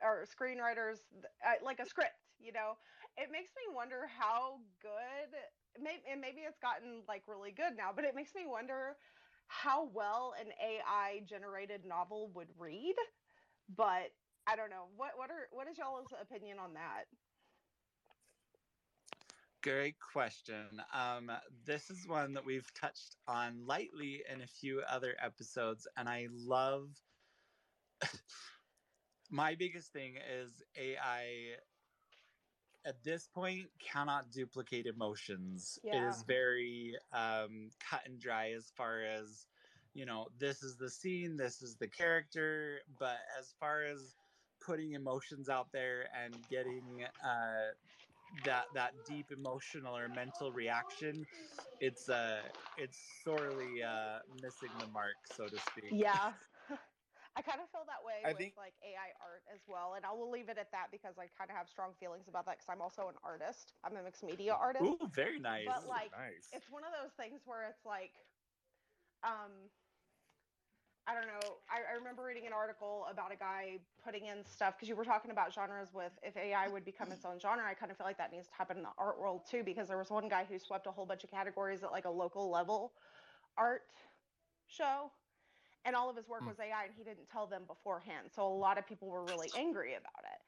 or 0.00 0.24
screenwriters, 0.26 0.98
uh, 1.44 1.60
like 1.62 1.78
a 1.80 1.86
script, 1.86 2.16
you 2.38 2.52
know. 2.52 2.78
It 3.18 3.30
makes 3.30 3.50
me 3.54 3.74
wonder 3.74 4.06
how 4.08 4.58
good, 4.80 5.30
maybe, 5.78 6.02
and 6.10 6.20
maybe 6.20 6.40
it's 6.40 6.58
gotten 6.58 7.02
like 7.06 7.22
really 7.28 7.52
good 7.52 7.76
now, 7.76 7.92
but 7.94 8.04
it 8.04 8.14
makes 8.14 8.34
me 8.34 8.46
wonder 8.46 8.96
how 9.48 9.84
well 9.86 10.34
an 10.38 10.52
AI 10.60 11.20
generated 11.26 11.84
novel 11.84 12.30
would 12.34 12.48
read. 12.58 12.94
But 13.68 14.12
I 14.46 14.56
don't 14.56 14.70
know. 14.70 14.88
What 14.96 15.18
what 15.18 15.30
are 15.30 15.48
what 15.52 15.68
is 15.68 15.78
y'all's 15.78 16.12
opinion 16.20 16.58
on 16.58 16.74
that? 16.74 17.04
Great 19.62 19.98
question. 20.00 20.80
Um, 20.92 21.30
this 21.64 21.90
is 21.90 22.06
one 22.06 22.34
that 22.34 22.44
we've 22.44 22.72
touched 22.74 23.16
on 23.26 23.66
lightly 23.66 24.22
in 24.28 24.40
a 24.40 24.46
few 24.46 24.80
other 24.80 25.16
episodes, 25.20 25.86
and 25.96 26.08
I 26.08 26.28
love. 26.30 27.02
My 29.30 29.54
biggest 29.56 29.92
thing 29.92 30.16
is 30.16 30.62
AI 30.76 31.56
at 32.86 33.02
this 33.02 33.28
point 33.28 33.72
cannot 33.80 34.30
duplicate 34.30 34.86
emotions. 34.86 35.78
It 35.90 36.02
Yeah. 36.02 36.04
is 36.04 36.22
very 36.22 36.96
um, 37.12 37.70
cut 37.80 38.06
and 38.06 38.20
dry 38.20 38.52
as 38.52 38.70
far 38.70 39.02
as, 39.02 39.48
you 39.94 40.06
know, 40.06 40.28
this 40.38 40.62
is 40.62 40.76
the 40.78 40.90
scene, 40.90 41.36
this 41.36 41.62
is 41.62 41.76
the 41.76 41.88
character, 41.88 42.82
but 42.98 43.20
as 43.38 43.52
far 43.52 43.82
as 43.82 44.16
putting 44.60 44.92
emotions 44.92 45.48
out 45.48 45.72
there 45.72 46.08
and 46.14 46.46
getting 46.48 47.04
uh, 47.22 47.72
that 48.44 48.72
that 48.72 49.04
deep 49.04 49.32
emotional 49.32 49.96
or 49.96 50.08
mental 50.08 50.52
reaction, 50.52 51.26
it's 51.80 52.08
uh 52.08 52.50
it's 52.76 52.98
sorely 53.24 53.82
uh 53.82 54.20
missing 54.28 54.78
the 54.78 54.86
mark, 54.86 55.26
so 55.26 55.48
to 55.48 55.58
speak. 55.60 55.96
Yeah. 55.96 56.34
I 57.36 57.42
kind 57.42 57.60
of 57.60 57.68
feel 57.68 57.84
that 57.84 58.00
way 58.00 58.24
I 58.24 58.32
with 58.32 58.38
think- 58.38 58.56
like 58.56 58.72
AI 58.82 59.12
art 59.20 59.44
as 59.52 59.60
well, 59.68 59.94
and 59.94 60.04
I 60.06 60.12
will 60.12 60.30
leave 60.30 60.48
it 60.48 60.56
at 60.56 60.72
that 60.72 60.88
because 60.90 61.18
I 61.18 61.28
kind 61.36 61.50
of 61.50 61.56
have 61.56 61.68
strong 61.68 61.92
feelings 62.00 62.28
about 62.28 62.46
that 62.46 62.56
because 62.58 62.68
I'm 62.72 62.80
also 62.80 63.08
an 63.08 63.16
artist. 63.22 63.74
I'm 63.84 63.96
a 63.96 64.02
mixed 64.02 64.24
media 64.24 64.54
artist. 64.54 64.84
Ooh, 64.84 64.98
very 65.12 65.38
nice. 65.38 65.68
But, 65.68 65.86
like, 65.86 66.12
nice. 66.16 66.48
It's 66.52 66.70
one 66.70 66.82
of 66.82 66.90
those 66.96 67.12
things 67.12 67.42
where 67.44 67.68
it's 67.68 67.84
like, 67.84 68.12
um, 69.22 69.52
I 71.06 71.14
don't 71.14 71.26
know. 71.28 71.60
I, 71.70 71.92
I 71.92 71.94
remember 71.94 72.24
reading 72.24 72.46
an 72.46 72.52
article 72.52 73.06
about 73.10 73.30
a 73.32 73.36
guy 73.36 73.78
putting 74.02 74.26
in 74.26 74.44
stuff 74.44 74.74
because 74.76 74.88
you 74.88 74.96
were 74.96 75.04
talking 75.04 75.30
about 75.30 75.52
genres 75.52 75.92
with 75.94 76.10
if 76.22 76.36
AI 76.36 76.66
would 76.68 76.84
become 76.84 77.12
its 77.12 77.24
own 77.24 77.38
genre. 77.38 77.62
I 77.64 77.74
kind 77.74 77.92
of 77.92 77.96
feel 77.96 78.06
like 78.06 78.18
that 78.18 78.32
needs 78.32 78.48
to 78.48 78.54
happen 78.54 78.78
in 78.78 78.82
the 78.82 78.96
art 78.98 79.20
world 79.20 79.42
too 79.48 79.62
because 79.62 79.86
there 79.86 79.98
was 79.98 80.10
one 80.10 80.28
guy 80.28 80.44
who 80.48 80.58
swept 80.58 80.86
a 80.86 80.90
whole 80.90 81.06
bunch 81.06 81.22
of 81.22 81.30
categories 81.30 81.84
at 81.84 81.92
like 81.92 82.06
a 82.06 82.10
local 82.10 82.50
level 82.50 82.92
art 83.56 83.82
show 84.66 85.12
and 85.86 85.94
all 85.96 86.10
of 86.10 86.16
his 86.16 86.28
work 86.28 86.42
Hmm. 86.42 86.48
was 86.50 86.58
AI 86.60 86.84
and 86.84 86.94
he 86.96 87.04
didn't 87.04 87.28
tell 87.30 87.46
them 87.46 87.62
beforehand. 87.66 88.28
So 88.34 88.46
a 88.46 88.48
lot 88.48 88.78
of 88.78 88.86
people 88.86 89.08
were 89.08 89.24
really 89.24 89.50
angry 89.54 89.94
about 89.94 90.24
it. 90.24 90.40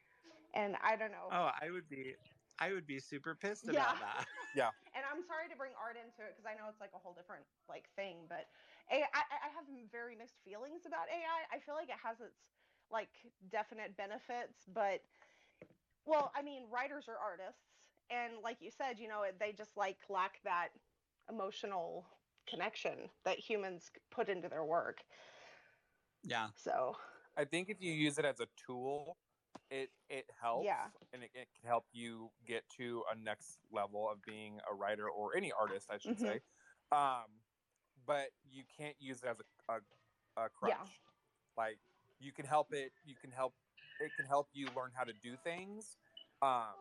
And 0.54 0.76
I 0.82 0.96
don't 0.96 1.12
know. 1.12 1.28
Oh, 1.32 1.50
I 1.60 1.70
would 1.70 1.88
be 1.88 2.14
I 2.58 2.72
would 2.72 2.86
be 2.86 2.98
super 2.98 3.34
pissed 3.34 3.68
Yeah. 3.68 3.80
about 3.80 4.00
that. 4.00 4.26
Yeah. 4.54 4.70
And 4.96 5.04
I'm 5.06 5.22
sorry 5.22 5.48
to 5.48 5.56
bring 5.56 5.72
art 5.78 5.96
into 5.96 6.26
it 6.26 6.34
because 6.34 6.46
I 6.48 6.54
know 6.58 6.66
it's 6.68 6.80
like 6.80 6.90
a 6.94 6.98
whole 6.98 7.14
different 7.14 7.44
like 7.68 7.88
thing, 7.94 8.26
but 8.28 8.46
AI, 8.90 9.06
I, 9.14 9.22
I 9.46 9.48
have 9.54 9.64
very 9.92 10.16
mixed 10.16 10.40
feelings 10.44 10.86
about 10.86 11.06
AI. 11.08 11.44
I 11.54 11.60
feel 11.60 11.74
like 11.74 11.88
it 11.88 12.00
has 12.02 12.20
its 12.20 12.40
like 12.90 13.10
definite 13.50 13.96
benefits, 13.96 14.66
but 14.66 15.02
well, 16.06 16.32
I 16.34 16.42
mean, 16.42 16.64
writers 16.70 17.08
are 17.08 17.18
artists, 17.18 17.62
and 18.10 18.34
like 18.42 18.58
you 18.60 18.70
said, 18.70 18.98
you 18.98 19.08
know, 19.08 19.24
they 19.38 19.52
just 19.52 19.76
like 19.76 19.98
lack 20.08 20.42
that 20.44 20.68
emotional 21.28 22.06
connection 22.48 23.10
that 23.24 23.38
humans 23.38 23.90
put 24.10 24.28
into 24.28 24.48
their 24.48 24.64
work. 24.64 24.98
Yeah. 26.24 26.48
So 26.56 26.96
I 27.36 27.44
think 27.44 27.68
if 27.68 27.80
you 27.80 27.92
use 27.92 28.18
it 28.18 28.24
as 28.24 28.40
a 28.40 28.46
tool, 28.66 29.16
it 29.70 29.90
it 30.08 30.26
helps, 30.40 30.66
Yeah. 30.66 30.86
and 31.12 31.22
it, 31.22 31.30
it 31.34 31.48
can 31.58 31.68
help 31.68 31.84
you 31.92 32.30
get 32.46 32.64
to 32.76 33.04
a 33.12 33.14
next 33.16 33.58
level 33.70 34.08
of 34.10 34.18
being 34.22 34.58
a 34.70 34.74
writer 34.74 35.08
or 35.08 35.36
any 35.36 35.52
artist, 35.52 35.86
I 35.90 35.98
should 35.98 36.18
Mhm. 36.18 36.20
say. 36.20 36.40
Um, 36.90 37.26
but 38.06 38.28
you 38.50 38.64
can't 38.76 38.96
use 38.98 39.22
it 39.22 39.26
as 39.28 39.40
a 39.40 39.72
a, 39.72 39.80
a 40.44 40.48
crutch. 40.48 40.72
Yeah. 40.72 40.86
Like 41.56 41.78
you 42.18 42.32
can 42.32 42.46
help 42.46 42.72
it. 42.72 42.92
You 43.04 43.14
can 43.20 43.30
help. 43.30 43.54
It 44.00 44.10
can 44.16 44.26
help 44.26 44.48
you 44.52 44.66
learn 44.76 44.90
how 44.94 45.04
to 45.04 45.12
do 45.22 45.36
things. 45.36 45.96
Um, 46.42 46.74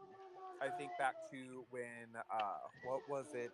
I 0.62 0.70
think 0.78 0.92
back 0.98 1.16
to 1.32 1.66
when 1.70 2.16
uh, 2.16 2.58
what 2.86 3.02
was 3.10 3.34
it? 3.34 3.52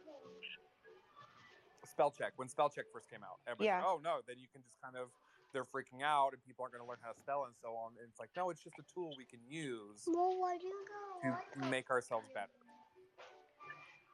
Spell 1.85 2.11
check. 2.11 2.33
When 2.37 2.47
spell 2.47 2.69
check 2.69 2.85
first 2.91 3.09
came 3.09 3.23
out, 3.23 3.39
everybody's 3.47 3.67
Yeah. 3.67 3.79
like, 3.79 3.87
"Oh 3.87 3.99
no!" 4.01 4.21
Then 4.25 4.39
you 4.39 4.47
can 4.47 4.63
just 4.63 4.79
kind 4.81 4.95
of 4.95 5.09
they're 5.51 5.65
freaking 5.65 6.01
out 6.01 6.33
and 6.33 6.43
people 6.43 6.63
aren't 6.63 6.73
going 6.73 6.83
to 6.83 6.89
learn 6.89 6.99
how 7.01 7.11
to 7.11 7.19
spell 7.19 7.45
and 7.45 7.53
so 7.61 7.75
on. 7.75 7.93
And 7.99 8.09
it's 8.09 8.19
like, 8.19 8.31
no, 8.35 8.49
it's 8.49 8.63
just 8.63 8.79
a 8.79 8.83
tool 8.91 9.13
we 9.15 9.23
can 9.23 9.39
use 9.47 10.03
to 10.03 11.69
make 11.69 11.91
ourselves 11.91 12.27
better. 12.33 12.49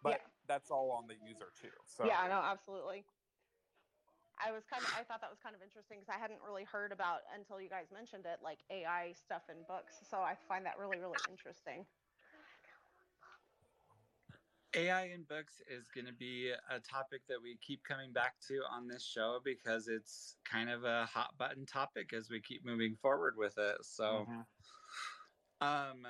But 0.04 0.20
Yeah. 0.20 0.28
that's 0.48 0.70
all 0.70 0.92
on 0.92 1.08
the 1.08 1.16
user 1.26 1.52
too. 1.60 1.72
So 1.86 2.06
yeah, 2.06 2.28
no, 2.28 2.42
absolutely. 2.44 3.06
I 4.40 4.52
was 4.52 4.64
kind 4.70 4.84
of 4.84 4.92
I 4.96 5.04
thought 5.04 5.20
that 5.22 5.30
was 5.30 5.40
kind 5.44 5.56
of 5.56 5.62
interesting 5.62 6.00
because 6.00 6.14
I 6.14 6.20
hadn't 6.20 6.40
really 6.46 6.64
heard 6.64 6.92
about 6.92 7.22
until 7.36 7.60
you 7.60 7.70
guys 7.70 7.92
mentioned 7.92 8.26
it, 8.26 8.40
like 8.44 8.60
AI 8.72 9.14
stuff 9.14 9.44
in 9.50 9.64
books. 9.68 9.96
So 10.10 10.20
I 10.20 10.36
find 10.48 10.66
that 10.66 10.80
really 10.80 10.98
really 10.98 11.20
interesting. 11.30 11.86
AI 14.76 15.06
in 15.06 15.24
books 15.24 15.62
is 15.68 15.88
going 15.88 16.06
to 16.06 16.14
be 16.14 16.52
a 16.52 16.80
topic 16.80 17.26
that 17.28 17.42
we 17.42 17.58
keep 17.58 17.84
coming 17.84 18.14
back 18.14 18.40
to 18.42 18.64
on 18.70 18.88
this 18.88 19.04
show 19.04 19.40
because 19.44 19.88
it's 19.88 20.38
kind 20.44 20.70
of 20.70 20.84
a 20.84 21.06
hot 21.06 21.38
button 21.38 21.66
topic 21.66 22.14
as 22.14 22.30
we 22.30 22.40
keep 22.40 22.64
moving 22.64 22.96
forward 22.96 23.36
with 23.36 23.58
it. 23.58 23.84
So, 23.84 24.26
Mhm. 24.26 24.48
um, 25.62 26.08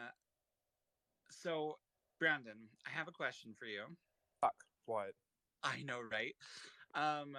so 1.31 1.79
Brandon, 2.19 2.69
I 2.85 2.89
have 2.89 3.07
a 3.07 3.13
question 3.13 3.55
for 3.55 3.65
you. 3.65 3.97
Fuck. 4.41 4.65
What? 4.85 5.15
I 5.63 5.81
know, 5.83 6.01
right? 6.01 6.35
Um, 6.93 7.37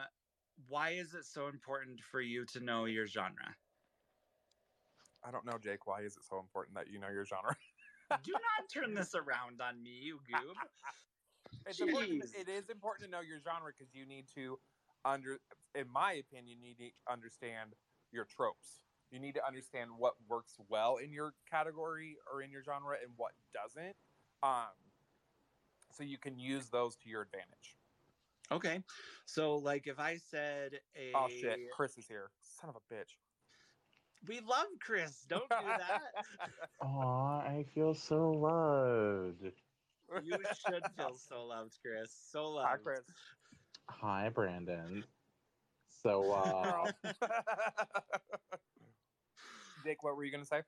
why 0.68 0.90
is 0.90 1.14
it 1.14 1.24
so 1.24 1.48
important 1.48 2.00
for 2.02 2.20
you 2.20 2.46
to 2.46 2.60
know 2.60 2.86
your 2.86 3.06
genre? 3.06 3.56
I 5.22 5.30
don't 5.30 5.44
know, 5.44 5.58
Jake. 5.58 5.86
Why 5.86 6.02
is 6.02 6.16
it 6.16 6.24
so 6.24 6.38
important 6.38 6.76
that 6.76 6.88
you 6.88 6.98
know 6.98 7.10
your 7.10 7.24
genre? 7.26 7.56
Do 8.22 8.32
not 8.32 8.68
turn 8.68 8.94
this 8.94 9.14
around 9.14 9.60
on 9.60 9.82
me, 9.82 9.90
you 9.90 10.20
goob. 10.20 10.54
It's 11.66 11.80
important. 11.80 12.24
It 12.34 12.48
is 12.48 12.68
important 12.70 13.04
to 13.04 13.10
know 13.10 13.20
your 13.20 13.40
genre 13.40 13.72
because 13.76 13.94
you 13.94 14.06
need 14.06 14.28
to 14.34 14.60
under, 15.04 15.38
in 15.74 15.88
my 15.88 16.12
opinion, 16.14 16.60
you 16.60 16.68
need 16.68 16.78
to 16.78 16.90
understand 17.12 17.74
your 18.12 18.24
tropes. 18.24 18.82
You 19.10 19.18
need 19.18 19.34
to 19.34 19.46
understand 19.46 19.90
what 19.96 20.14
works 20.28 20.58
well 20.68 20.96
in 20.96 21.12
your 21.12 21.34
category 21.46 22.16
or 22.30 22.42
in 22.42 22.50
your 22.50 22.62
genre 22.62 22.96
and 23.02 23.12
what 23.16 23.32
doesn't. 23.52 23.96
Um, 24.42 24.68
so 25.92 26.04
you 26.04 26.18
can 26.18 26.38
use 26.38 26.70
those 26.70 26.96
to 26.98 27.08
your 27.08 27.22
advantage. 27.22 27.76
Okay, 28.52 28.82
so 29.26 29.56
like 29.56 29.86
if 29.86 29.98
I 30.00 30.16
said 30.16 30.80
a, 30.96 31.12
Oh 31.14 31.28
shit, 31.28 31.70
Chris 31.72 31.98
is 31.98 32.06
here. 32.08 32.32
Son 32.40 32.70
of 32.70 32.76
a 32.76 32.94
bitch. 32.94 33.16
we 34.26 34.40
love 34.40 34.66
Chris. 34.80 35.22
Don't 35.22 35.48
do 35.48 35.66
that. 35.66 36.02
Aw, 36.82 37.40
I 37.40 37.64
feel 37.64 37.94
so 37.94 38.30
loved. 38.32 39.52
You 40.22 40.44
should 40.54 40.84
feel 40.96 41.14
so 41.14 41.46
loved, 41.46 41.78
Chris. 41.82 42.12
So 42.12 42.50
loved. 42.52 42.68
Hi, 42.68 42.78
Chris. 42.78 43.06
Hi, 43.88 44.28
Brandon. 44.30 45.04
So, 45.88 46.30
uh, 46.32 46.92
Jake, 49.82 50.02
what 50.02 50.16
were 50.16 50.24
you 50.24 50.32
gonna 50.32 50.44
say? 50.44 50.62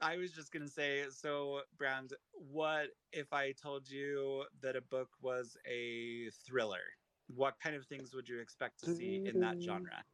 I 0.00 0.16
was 0.16 0.32
just 0.32 0.52
gonna 0.52 0.68
say, 0.68 1.10
so 1.10 1.64
Brand, 1.76 2.14
what 2.32 2.90
if 3.12 3.32
I 3.32 3.52
told 3.52 3.90
you 3.90 4.46
that 4.60 4.76
a 4.76 4.80
book 4.82 5.10
was 5.20 5.56
a 5.64 6.30
thriller? 6.30 6.94
What 7.26 7.58
kind 7.60 7.76
of 7.76 7.86
things 7.86 8.14
would 8.14 8.28
you 8.28 8.40
expect 8.40 8.80
to 8.80 8.86
see 8.86 9.16
in 9.24 9.40
that 9.40 9.62
genre? 9.62 10.04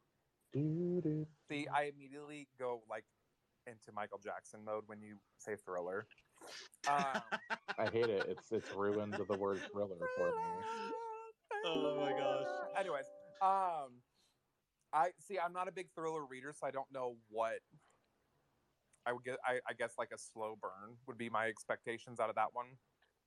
See, 1.49 1.67
I 1.67 1.83
immediately 1.83 2.49
go 2.57 2.83
like 2.89 3.05
into 3.67 3.91
Michael 3.91 4.19
Jackson 4.19 4.63
mode 4.63 4.87
when 4.87 5.01
you 5.01 5.21
say 5.37 5.55
thriller. 5.55 6.07
Um, 6.87 7.21
I 7.79 7.89
hate 7.91 8.09
it. 8.09 8.25
It's 8.29 8.51
it's 8.51 8.71
ruined 8.75 9.13
the 9.13 9.37
word 9.37 9.59
thriller 9.71 9.97
for 10.17 10.27
me. 10.27 10.93
Oh 11.65 11.97
my 11.99 12.11
gosh. 12.11 12.45
Anyways, 12.79 13.05
um, 13.41 14.01
I 14.93 15.09
see. 15.19 15.37
I'm 15.39 15.53
not 15.53 15.67
a 15.67 15.71
big 15.71 15.87
thriller 15.95 16.25
reader, 16.25 16.53
so 16.57 16.67
I 16.67 16.71
don't 16.71 16.91
know 16.93 17.15
what 17.29 17.59
I 19.05 19.13
would 19.13 19.23
get. 19.23 19.37
I, 19.45 19.59
I 19.67 19.73
guess 19.73 19.93
like 19.97 20.09
a 20.13 20.17
slow 20.17 20.57
burn 20.61 20.97
would 21.07 21.17
be 21.17 21.29
my 21.29 21.47
expectations 21.47 22.19
out 22.19 22.29
of 22.29 22.35
that 22.35 22.53
one. 22.53 22.67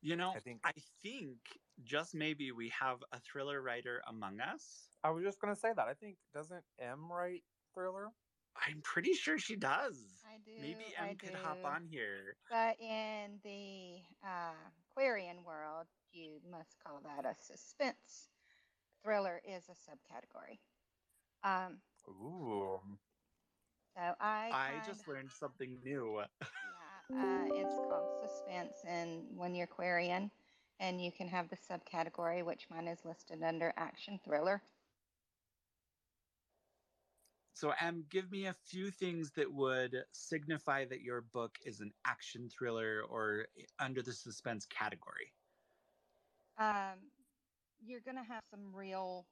You 0.01 0.15
know, 0.15 0.33
I 0.35 0.39
think 0.41 0.61
I 0.65 0.73
think 1.03 1.39
just 1.85 2.15
maybe 2.15 2.53
we 2.53 2.73
have 2.79 2.99
a 3.13 3.19
thriller 3.21 3.61
writer 3.61 4.01
among 4.09 4.41
us. 4.41 4.89
I 5.03 5.11
was 5.11 5.25
just 5.25 5.41
gonna 5.41 5.57
say 5.57 5.71
that. 5.75 5.89
I 5.89 5.95
think 5.95 6.17
doesn't 6.33 6.63
M 6.79 7.11
write 7.11 7.43
thriller? 7.75 8.09
I'm 8.67 8.81
pretty 8.83 9.15
sure 9.15 9.39
she 9.39 9.57
does. 9.57 9.97
I 10.39 10.51
do. 10.51 10.61
Maybe 10.61 10.95
I 11.01 11.09
M 11.09 11.17
could 11.17 11.35
hop 11.35 11.59
on 11.65 11.85
here. 11.91 12.37
But 12.51 12.77
in 12.81 13.39
the 13.43 14.03
uh, 14.25 14.55
Aquarian 14.91 15.39
world, 15.45 15.87
you 16.13 16.41
must 16.51 16.77
call 16.85 17.01
that 17.05 17.25
a 17.25 17.35
suspense. 17.41 18.29
Thriller 19.05 19.41
is 19.45 19.65
a 19.69 19.73
subcategory. 19.73 20.59
Um, 21.45 21.79
Ooh. 22.09 22.81
so 23.95 24.15
I. 24.21 24.51
I 24.53 24.87
just 24.87 25.07
learned 25.09 25.31
something 25.31 25.79
new. 25.85 26.23
Yeah, 27.11 27.23
uh, 27.23 27.45
it's 27.53 27.77
called 27.77 28.09
suspense, 28.23 28.77
and 28.87 29.23
when 29.35 29.55
you're 29.55 29.65
Aquarian, 29.65 30.31
and 30.81 31.01
you 31.03 31.11
can 31.11 31.29
have 31.29 31.49
the 31.49 31.57
subcategory, 31.57 32.45
which 32.45 32.67
mine 32.71 32.89
is 32.89 33.05
listed 33.05 33.43
under 33.43 33.73
action 33.77 34.19
thriller. 34.25 34.63
So, 37.59 37.75
Em, 37.81 38.07
give 38.11 38.33
me 38.33 38.47
a 38.47 38.55
few 38.55 38.91
things 38.93 39.33
that 39.37 39.53
would 39.53 40.05
signify 40.13 40.87
that 40.87 41.03
your 41.03 41.23
book 41.23 41.59
is 41.67 41.81
an 41.81 41.93
action 42.07 42.49
thriller 42.51 43.03
or 43.09 43.49
under 43.81 44.03
the 44.03 44.13
suspense 44.15 44.67
category. 44.67 45.35
um, 46.59 47.11
you're 47.85 48.01
going 48.01 48.17
to 48.17 48.23
have 48.33 48.45
some 48.51 48.75
real 48.75 49.27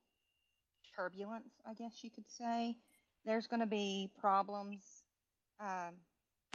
turbulence, 0.96 1.54
I 1.66 1.74
guess 1.74 2.02
you 2.04 2.10
could 2.10 2.28
say. 2.30 2.76
There's 3.24 3.46
going 3.48 3.60
to 3.60 3.66
be 3.66 4.10
problems. 4.18 5.04
Um, 5.60 5.96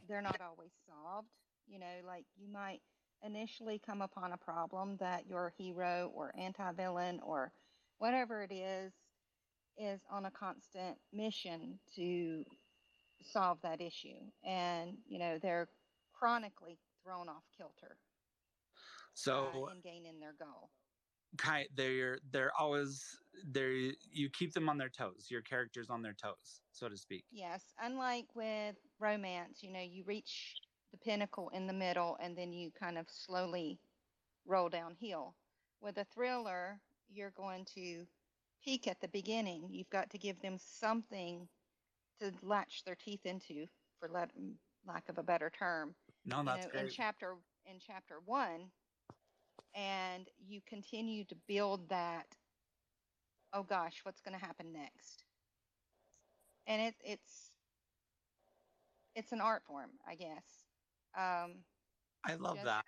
they're 0.07 0.21
not 0.21 0.41
always 0.41 0.71
solved. 0.87 1.29
You 1.67 1.79
know, 1.79 1.95
like 2.05 2.25
you 2.37 2.49
might 2.51 2.81
initially 3.23 3.79
come 3.85 4.01
upon 4.01 4.33
a 4.33 4.37
problem 4.37 4.97
that 4.99 5.27
your 5.27 5.53
hero 5.57 6.11
or 6.15 6.33
anti 6.37 6.71
villain 6.73 7.19
or 7.23 7.51
whatever 7.99 8.43
it 8.43 8.51
is 8.53 8.93
is 9.77 10.01
on 10.09 10.25
a 10.25 10.31
constant 10.31 10.99
mission 11.11 11.79
to 11.95 12.45
solve 13.21 13.61
that 13.61 13.81
issue. 13.81 14.31
And, 14.43 15.03
you 15.05 15.19
know, 15.19 15.39
they're 15.39 15.69
chronically 16.13 16.79
thrown 17.03 17.29
off 17.29 17.45
kilter 17.55 17.99
So, 19.13 19.67
uh, 19.67 19.71
in 19.71 19.81
gaining 19.81 20.19
their 20.19 20.33
goal. 20.33 20.71
kind 21.37 21.67
they're 21.73 22.19
they're 22.29 22.51
always 22.59 23.17
they're 23.45 23.71
you 23.71 24.29
keep 24.29 24.53
them 24.53 24.69
on 24.69 24.77
their 24.77 24.89
toes. 24.89 25.27
Your 25.31 25.41
characters 25.41 25.89
on 25.89 26.01
their 26.01 26.13
toes, 26.13 26.61
so 26.71 26.89
to 26.89 26.97
speak. 26.97 27.25
Yes, 27.31 27.73
unlike 27.79 28.35
with 28.35 28.77
romance, 28.99 29.63
you 29.63 29.71
know, 29.71 29.81
you 29.81 30.03
reach 30.03 30.61
the 30.91 30.97
pinnacle 30.97 31.49
in 31.49 31.67
the 31.67 31.73
middle 31.73 32.17
and 32.19 32.37
then 32.37 32.51
you 32.53 32.71
kind 32.71 32.97
of 32.97 33.09
slowly 33.09 33.81
roll 34.45 34.69
downhill. 34.69 35.37
With 35.79 35.97
a 35.97 36.05
thriller, 36.05 36.81
you're 37.07 37.31
going 37.31 37.65
to 37.75 38.07
peak 38.63 38.87
at 38.87 39.01
the 39.01 39.07
beginning. 39.07 39.67
You've 39.69 39.89
got 39.89 40.09
to 40.11 40.17
give 40.17 40.41
them 40.41 40.57
something 40.57 41.47
to 42.19 42.31
latch 42.43 42.83
their 42.85 42.95
teeth 42.95 43.25
into, 43.25 43.65
for 43.99 44.09
let, 44.09 44.29
lack 44.85 45.09
of 45.09 45.17
a 45.17 45.23
better 45.23 45.51
term. 45.57 45.95
No, 46.25 46.39
you 46.39 46.45
that's 46.45 46.67
know, 46.73 46.79
in 46.81 46.89
chapter 46.89 47.35
in 47.65 47.77
chapter 47.79 48.15
one, 48.25 48.69
and 49.75 50.27
you 50.39 50.61
continue 50.67 51.23
to 51.25 51.35
build 51.47 51.89
that. 51.89 52.25
Oh 53.53 53.63
gosh, 53.63 53.99
what's 54.03 54.21
going 54.21 54.37
to 54.37 54.45
happen 54.45 54.71
next? 54.71 55.23
And 56.67 56.81
it, 56.81 56.95
it's 57.03 57.51
it's 59.15 59.31
an 59.31 59.41
art 59.41 59.63
form, 59.67 59.89
I 60.07 60.15
guess. 60.15 60.65
Um, 61.17 61.63
I 62.25 62.35
love 62.35 62.55
just, 62.55 62.65
that. 62.65 62.85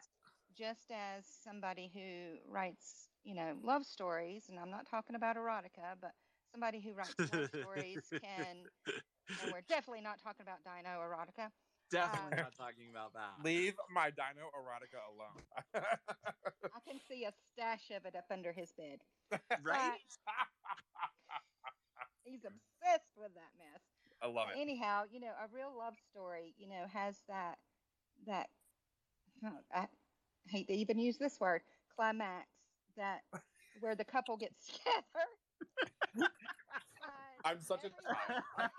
Just 0.57 0.91
as 0.91 1.26
somebody 1.43 1.91
who 1.93 2.38
writes, 2.51 3.09
you 3.24 3.36
know, 3.36 3.53
love 3.63 3.86
stories, 3.86 4.45
and 4.49 4.59
I'm 4.59 4.71
not 4.71 4.86
talking 4.89 5.15
about 5.15 5.36
erotica, 5.36 5.95
but 6.01 6.11
somebody 6.51 6.80
who 6.80 6.93
writes 6.93 7.15
love 7.32 7.49
stories 7.55 7.99
can, 8.21 8.69
and 9.41 9.51
we're 9.51 9.61
definitely 9.69 10.01
not 10.01 10.19
talking 10.21 10.43
about 10.43 10.59
dino 10.63 10.99
erotica. 10.99 11.49
Definitely 11.91 12.38
um, 12.38 12.43
not 12.43 12.55
talking 12.55 12.89
about 12.89 13.13
that. 13.13 13.43
Leave 13.43 13.76
my 13.93 14.09
Dino 14.09 14.49
erotica 14.57 14.99
alone. 15.13 15.43
I 16.74 16.80
can 16.89 16.99
see 17.07 17.26
a 17.26 17.32
stash 17.53 17.91
of 17.95 18.05
it 18.05 18.15
up 18.15 18.26
under 18.32 18.51
his 18.51 18.71
bed. 18.71 18.99
Right? 19.63 19.99
He's 22.24 22.41
obsessed 22.45 23.11
with 23.17 23.34
that 23.36 23.51
mess. 23.57 23.82
I 24.21 24.28
love 24.28 24.49
it. 24.49 24.59
Anyhow, 24.59 25.03
you 25.11 25.19
know, 25.19 25.34
a 25.39 25.47
real 25.53 25.71
love 25.78 25.93
story, 26.09 26.53
you 26.57 26.67
know, 26.67 26.86
has 26.91 27.17
that 27.28 27.57
that 28.26 28.47
huh, 29.43 29.51
I 29.74 29.88
hate 30.47 30.67
to 30.67 30.74
even 30.74 30.97
use 30.99 31.17
this 31.17 31.39
word, 31.39 31.61
climax 31.95 32.47
that 32.97 33.21
where 33.79 33.95
the 33.95 34.05
couple 34.05 34.37
gets 34.37 34.67
together. 34.73 35.25
Uh, 37.03 37.07
I'm 37.45 37.59
such 37.59 37.83
a 37.83 37.89
child. 37.89 38.43
I'm 38.57 38.69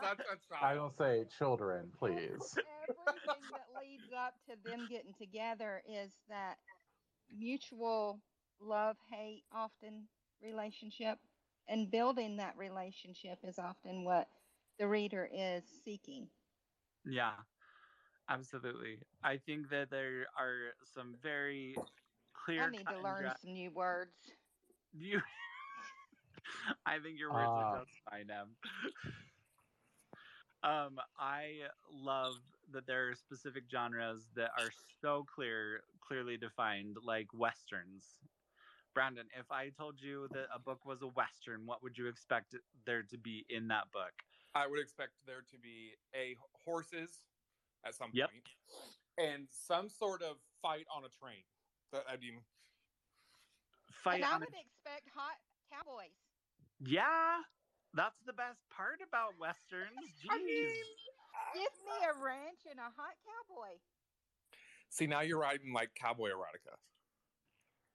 such 0.00 0.20
a 0.32 0.36
I 0.60 0.74
child. 0.74 0.74
don't 0.74 0.96
say 0.96 1.24
children, 1.38 1.90
please. 1.98 2.56
Everything 2.82 3.42
that 3.50 3.66
leads 3.80 4.12
up 4.12 4.34
to 4.48 4.56
them 4.64 4.86
getting 4.86 5.14
together 5.14 5.82
is 5.88 6.12
that 6.28 6.56
mutual 7.36 8.20
love 8.60 8.96
hate 9.10 9.44
often 9.52 10.08
relationship 10.42 11.18
and 11.68 11.90
building 11.90 12.36
that 12.36 12.56
relationship 12.56 13.38
is 13.44 13.58
often 13.58 14.04
what 14.04 14.28
the 14.78 14.86
reader 14.88 15.28
is 15.32 15.64
seeking. 15.84 16.28
Yeah, 17.04 17.34
absolutely. 18.28 18.98
I 19.22 19.38
think 19.38 19.68
that 19.70 19.90
there 19.90 20.26
are 20.38 20.74
some 20.84 21.16
very 21.22 21.76
clear. 22.44 22.62
I 22.64 22.70
need 22.70 22.86
to 22.86 23.00
learn 23.02 23.22
dry- 23.22 23.34
some 23.40 23.52
new 23.52 23.70
words. 23.70 24.12
You. 24.92 25.20
I 26.86 26.98
think 26.98 27.18
your 27.18 27.32
words 27.32 27.48
Ah. 27.48 27.72
are 27.72 27.84
just 27.84 27.98
fine, 28.10 28.30
Em. 28.30 28.56
Um, 30.62 30.98
I 31.18 31.60
love 31.92 32.34
that 32.72 32.86
there 32.86 33.08
are 33.10 33.14
specific 33.14 33.64
genres 33.70 34.22
that 34.34 34.50
are 34.58 34.70
so 35.02 35.24
clear, 35.34 35.82
clearly 36.00 36.36
defined, 36.38 36.96
like 37.04 37.26
westerns. 37.34 38.16
Brandon, 38.94 39.26
if 39.38 39.50
I 39.50 39.70
told 39.70 40.00
you 40.00 40.28
that 40.32 40.46
a 40.54 40.58
book 40.58 40.86
was 40.86 41.02
a 41.02 41.08
western, 41.08 41.66
what 41.66 41.82
would 41.82 41.98
you 41.98 42.06
expect 42.06 42.54
there 42.86 43.02
to 43.02 43.18
be 43.18 43.44
in 43.50 43.68
that 43.68 43.90
book? 43.92 44.12
I 44.54 44.66
would 44.66 44.78
expect 44.80 45.10
there 45.26 45.42
to 45.50 45.58
be 45.58 45.90
a 46.14 46.36
horses 46.64 47.10
at 47.84 47.94
some 47.94 48.10
Yep. 48.14 48.30
point, 48.30 48.48
and 49.18 49.48
some 49.50 49.88
sort 49.90 50.22
of 50.22 50.36
fight 50.62 50.86
on 50.94 51.04
a 51.04 51.08
train. 51.08 51.42
That 51.94 52.02
I 52.10 52.18
mean, 52.18 52.42
Fight 54.02 54.16
and 54.18 54.24
I 54.26 54.34
on 54.34 54.42
a 54.42 54.50
would 54.50 54.58
expect 54.58 55.06
hot 55.14 55.38
cowboys. 55.70 56.10
Yeah, 56.82 57.38
that's 57.94 58.18
the 58.26 58.32
best 58.34 58.58
part 58.74 58.98
about 58.98 59.38
westerns. 59.38 59.94
Jeez. 60.18 60.26
I 60.34 60.38
mean, 60.42 60.74
Give 61.54 61.74
me 61.86 61.94
a 62.02 62.18
ranch 62.18 62.66
and 62.68 62.80
a 62.82 62.90
hot 62.98 63.14
cowboy. 63.22 63.78
see 64.90 65.06
now 65.06 65.20
you're 65.20 65.38
writing 65.38 65.72
like 65.72 65.94
cowboy 65.94 66.30
erotica. 66.30 66.74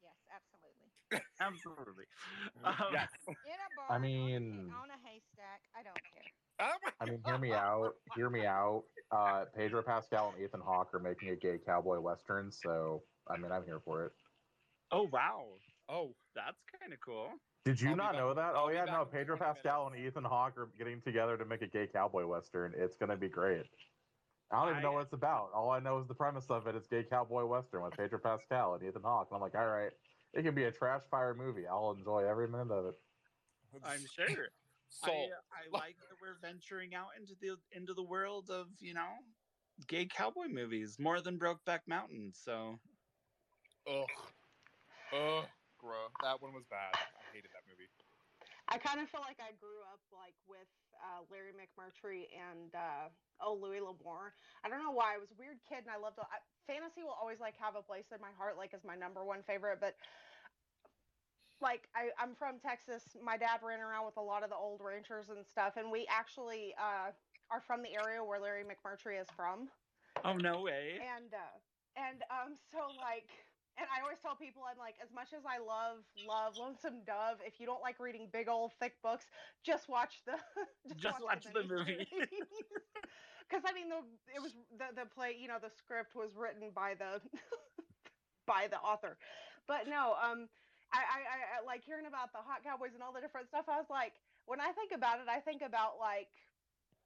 Yes, 0.01 0.15
absolutely. 0.31 0.87
absolutely. 1.43 2.05
Um, 2.63 2.75
yes. 2.93 3.09
In 3.27 3.33
a 3.35 3.69
barn. 3.75 3.91
I 3.91 3.95
on 3.95 3.99
a 3.99 4.07
mean- 4.07 4.71
on 4.81 4.89
a 4.95 4.99
haystack. 5.07 5.61
I 5.75 5.83
don't 5.83 5.95
care. 6.07 6.31
Oh 6.61 6.91
I 6.99 7.05
mean, 7.05 7.21
hear 7.25 7.37
me 7.37 7.53
out. 7.53 7.91
Hear 8.15 8.29
me 8.29 8.45
out. 8.45 8.83
Uh, 9.11 9.45
Pedro 9.55 9.81
Pascal 9.81 10.33
and 10.35 10.43
Ethan 10.43 10.59
Hawke 10.59 10.93
are 10.93 10.99
making 10.99 11.29
a 11.29 11.35
gay 11.35 11.57
cowboy 11.65 11.99
western, 11.99 12.51
so 12.51 13.03
I 13.29 13.37
mean, 13.37 13.51
I'm 13.51 13.65
here 13.65 13.79
for 13.79 14.05
it. 14.05 14.13
Oh 14.91 15.03
wow, 15.03 15.45
Oh, 15.89 16.15
that's 16.35 16.57
kind 16.79 16.93
of 16.93 16.99
cool. 16.99 17.31
Did 17.65 17.81
you 17.81 17.89
I'll 17.89 17.95
not 17.95 18.15
know 18.15 18.33
that? 18.33 18.55
I'll 18.55 18.65
Oh 18.65 18.69
yeah, 18.69 18.85
back 18.85 18.93
no. 18.99 19.05
Pedro 19.05 19.37
Pascal 19.37 19.85
minutes. 19.85 19.99
and 19.99 20.07
Ethan 20.07 20.23
Hawke 20.23 20.57
are 20.57 20.67
getting 20.77 21.01
together 21.01 21.37
to 21.37 21.45
make 21.45 21.61
a 21.61 21.67
gay 21.67 21.87
cowboy 21.87 22.25
western. 22.25 22.73
It's 22.77 22.95
gonna 22.95 23.17
be 23.17 23.29
great. 23.29 23.65
I 24.51 24.61
don't 24.63 24.71
even 24.71 24.83
know 24.83 24.93
what 24.93 25.03
it's 25.03 25.13
about. 25.13 25.51
All 25.53 25.69
I 25.69 25.79
know 25.79 25.99
is 25.99 26.07
the 26.07 26.15
premise 26.15 26.49
of 26.49 26.65
it. 26.67 26.75
It's 26.75 26.87
gay 26.87 27.03
cowboy 27.03 27.45
western 27.45 27.83
with 27.83 27.93
Pedro 27.97 28.19
Pascal 28.19 28.75
and 28.75 28.83
Ethan 28.83 29.03
Hawke. 29.03 29.27
And 29.29 29.35
I'm 29.35 29.41
like, 29.41 29.55
all 29.55 29.67
right, 29.67 29.91
it 30.33 30.43
can 30.43 30.55
be 30.55 30.63
a 30.63 30.71
trash 30.71 31.03
fire 31.09 31.33
movie. 31.35 31.67
I'll 31.67 31.91
enjoy 31.91 32.25
every 32.27 32.47
minute 32.47 32.71
of 32.71 32.85
it. 32.87 32.95
I'm 33.83 34.05
sure. 34.05 34.47
So 34.91 35.11
I, 35.11 35.27
I 35.53 35.69
like 35.71 35.97
that 35.99 36.17
we're 36.19 36.39
venturing 36.41 36.95
out 36.95 37.09
into 37.15 37.35
the 37.39 37.57
into 37.71 37.93
the 37.93 38.01
world 38.01 38.49
of 38.49 38.69
you 38.79 38.95
know 38.95 39.17
gay 39.85 40.07
cowboy 40.07 40.47
movies 40.47 40.97
more 40.97 41.21
than 41.21 41.37
Brokeback 41.37 41.81
Mountain. 41.85 42.33
So 42.33 42.79
ugh, 43.89 44.13
ugh, 45.13 45.45
bro, 45.81 45.99
that 46.21 46.37
one 46.41 46.53
was 46.53 46.63
bad. 46.69 46.93
I 46.93 47.25
hated 47.33 47.49
that 47.51 47.65
movie. 47.65 47.89
I 48.69 48.77
kind 48.77 49.01
of 49.01 49.09
feel 49.09 49.25
like 49.25 49.41
I 49.41 49.57
grew 49.57 49.81
up 49.89 49.97
like 50.13 50.37
with 50.45 50.69
uh, 51.01 51.25
Larry 51.33 51.57
McMurtry 51.57 52.29
and 52.37 52.69
uh, 52.77 53.09
oh 53.41 53.57
Louis 53.57 53.81
L'Amour. 53.81 54.37
I 54.61 54.69
don't 54.69 54.77
know 54.85 54.93
why. 54.93 55.17
I 55.17 55.17
was 55.17 55.33
a 55.33 55.37
weird 55.41 55.57
kid 55.65 55.81
and 55.81 55.89
I 55.89 55.97
loved 55.97 56.21
I, 56.21 56.37
fantasy. 56.69 57.01
Will 57.01 57.17
always 57.17 57.41
like 57.41 57.57
have 57.57 57.73
a 57.73 57.81
place 57.81 58.13
in 58.13 58.21
my 58.21 58.29
heart, 58.37 58.61
like 58.61 58.77
as 58.77 58.85
my 58.85 58.93
number 58.93 59.25
one 59.25 59.41
favorite. 59.41 59.81
But 59.81 59.97
like 61.65 61.89
I, 61.97 62.13
I'm 62.21 62.37
from 62.37 62.61
Texas. 62.61 63.17
My 63.17 63.41
dad 63.41 63.65
ran 63.65 63.81
around 63.81 64.05
with 64.05 64.21
a 64.21 64.23
lot 64.23 64.45
of 64.45 64.53
the 64.53 64.59
old 64.59 64.85
ranchers 64.85 65.33
and 65.33 65.41
stuff, 65.49 65.73
and 65.81 65.89
we 65.89 66.05
actually 66.05 66.77
uh, 66.77 67.09
are 67.49 67.65
from 67.65 67.81
the 67.81 67.97
area 67.97 68.21
where 68.21 68.37
Larry 68.37 68.69
McMurtry 68.69 69.17
is 69.17 69.27
from. 69.33 69.65
oh 70.21 70.37
no 70.37 70.61
way. 70.61 71.01
and 71.01 71.33
uh 71.33 71.57
and 71.97 72.21
um 72.29 72.53
so 72.69 72.85
like 73.01 73.29
and 73.79 73.87
I 73.95 74.01
always 74.01 74.19
tell 74.21 74.35
people 74.35 74.63
I'm 74.69 74.77
like 74.77 74.95
as 75.01 75.09
much 75.13 75.33
as 75.33 75.43
I 75.45 75.57
love 75.59 76.03
love 76.27 76.55
Lonesome 76.57 77.03
Dove 77.05 77.39
if 77.45 77.59
you 77.59 77.65
don't 77.65 77.81
like 77.81 77.99
reading 77.99 78.27
big 78.31 78.47
old 78.49 78.73
thick 78.79 78.93
books 79.01 79.25
just 79.65 79.89
watch 79.89 80.21
the 80.25 80.35
Just 80.97 81.21
watch 81.21 81.45
the 81.53 81.63
movie. 81.63 82.07
because 83.49 83.63
I 83.67 83.73
mean 83.73 83.89
the 83.89 84.01
it 84.35 84.41
was 84.41 84.53
the 84.77 84.93
the 84.95 85.05
play 85.07 85.35
you 85.39 85.47
know 85.47 85.57
the 85.61 85.69
script 85.69 86.15
was 86.15 86.35
written 86.35 86.69
by 86.73 86.93
the 86.95 87.21
by 88.47 88.67
the 88.69 88.77
author 88.79 89.17
but 89.67 89.87
no 89.87 90.15
um 90.21 90.49
I, 90.91 90.99
I 90.99 91.19
I 91.21 91.37
I 91.61 91.65
like 91.65 91.83
hearing 91.85 92.05
about 92.05 92.31
the 92.33 92.39
hot 92.39 92.63
cowboys 92.63 92.93
and 92.93 93.03
all 93.03 93.13
the 93.13 93.21
different 93.21 93.47
stuff 93.47 93.65
I 93.69 93.77
was 93.77 93.89
like 93.89 94.13
when 94.45 94.59
I 94.59 94.71
think 94.73 94.91
about 94.93 95.19
it 95.19 95.27
I 95.29 95.39
think 95.39 95.61
about 95.61 95.99
like 95.99 96.29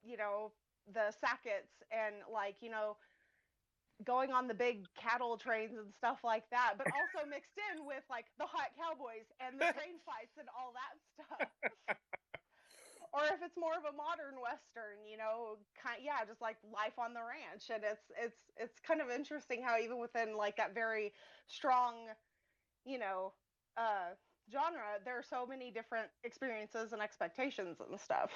you 0.04 0.18
know 0.18 0.52
the 0.92 1.14
Sacketts 1.24 1.82
and 1.92 2.16
like 2.32 2.58
you 2.62 2.70
know 2.70 2.98
going 4.04 4.32
on 4.32 4.48
the 4.48 4.54
big 4.54 4.86
cattle 4.98 5.38
trains 5.38 5.78
and 5.78 5.94
stuff 5.94 6.20
like 6.24 6.50
that, 6.50 6.76
but 6.78 6.88
also 6.98 7.28
mixed 7.30 7.56
in 7.72 7.86
with 7.86 8.04
like 8.10 8.26
the 8.40 8.46
hot 8.46 8.74
cowboys 8.78 9.30
and 9.40 9.60
the 9.60 9.70
train 9.74 10.02
fights 10.06 10.36
and 10.38 10.48
all 10.58 10.74
that 10.74 10.94
stuff. 11.14 11.98
or 13.14 13.26
if 13.30 13.42
it's 13.46 13.58
more 13.58 13.78
of 13.78 13.86
a 13.86 13.96
modern 13.96 14.42
western, 14.42 15.06
you 15.06 15.18
know, 15.18 15.58
kind 15.78 16.02
yeah, 16.02 16.26
just 16.26 16.42
like 16.42 16.58
life 16.66 16.98
on 16.98 17.14
the 17.14 17.22
ranch, 17.22 17.70
and 17.70 17.84
it's 17.84 18.10
it's 18.18 18.42
it's 18.58 18.80
kind 18.82 19.02
of 19.02 19.10
interesting 19.10 19.62
how 19.62 19.78
even 19.78 20.00
within 20.00 20.36
like 20.36 20.58
that 20.58 20.74
very 20.74 21.14
strong, 21.48 22.10
you 22.86 22.98
know, 22.98 23.34
uh, 23.78 24.18
genre, 24.52 24.98
there 25.06 25.18
are 25.18 25.24
so 25.24 25.46
many 25.46 25.72
different 25.72 26.08
experiences 26.24 26.92
and 26.92 27.02
expectations 27.02 27.78
and 27.80 28.00
stuff. 28.00 28.32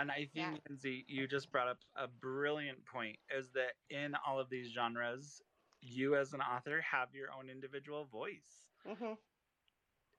And 0.00 0.12
I 0.12 0.26
think, 0.26 0.54
Yeah. 0.54 0.66
Lindsay, 0.68 1.04
you 1.08 1.28
just 1.28 1.52
brought 1.52 1.68
up 1.68 1.84
a 1.96 2.08
brilliant 2.08 2.86
point 2.86 3.18
is 3.30 3.52
that 3.52 3.74
in 3.90 4.14
all 4.16 4.40
of 4.40 4.50
these 4.50 4.72
genres, 4.72 5.42
you 5.80 6.16
as 6.16 6.34
an 6.34 6.42
author 6.42 6.82
have 6.82 7.14
your 7.14 7.32
own 7.32 7.50
individual 7.50 8.06
voice. 8.06 8.70
hmm 8.84 9.14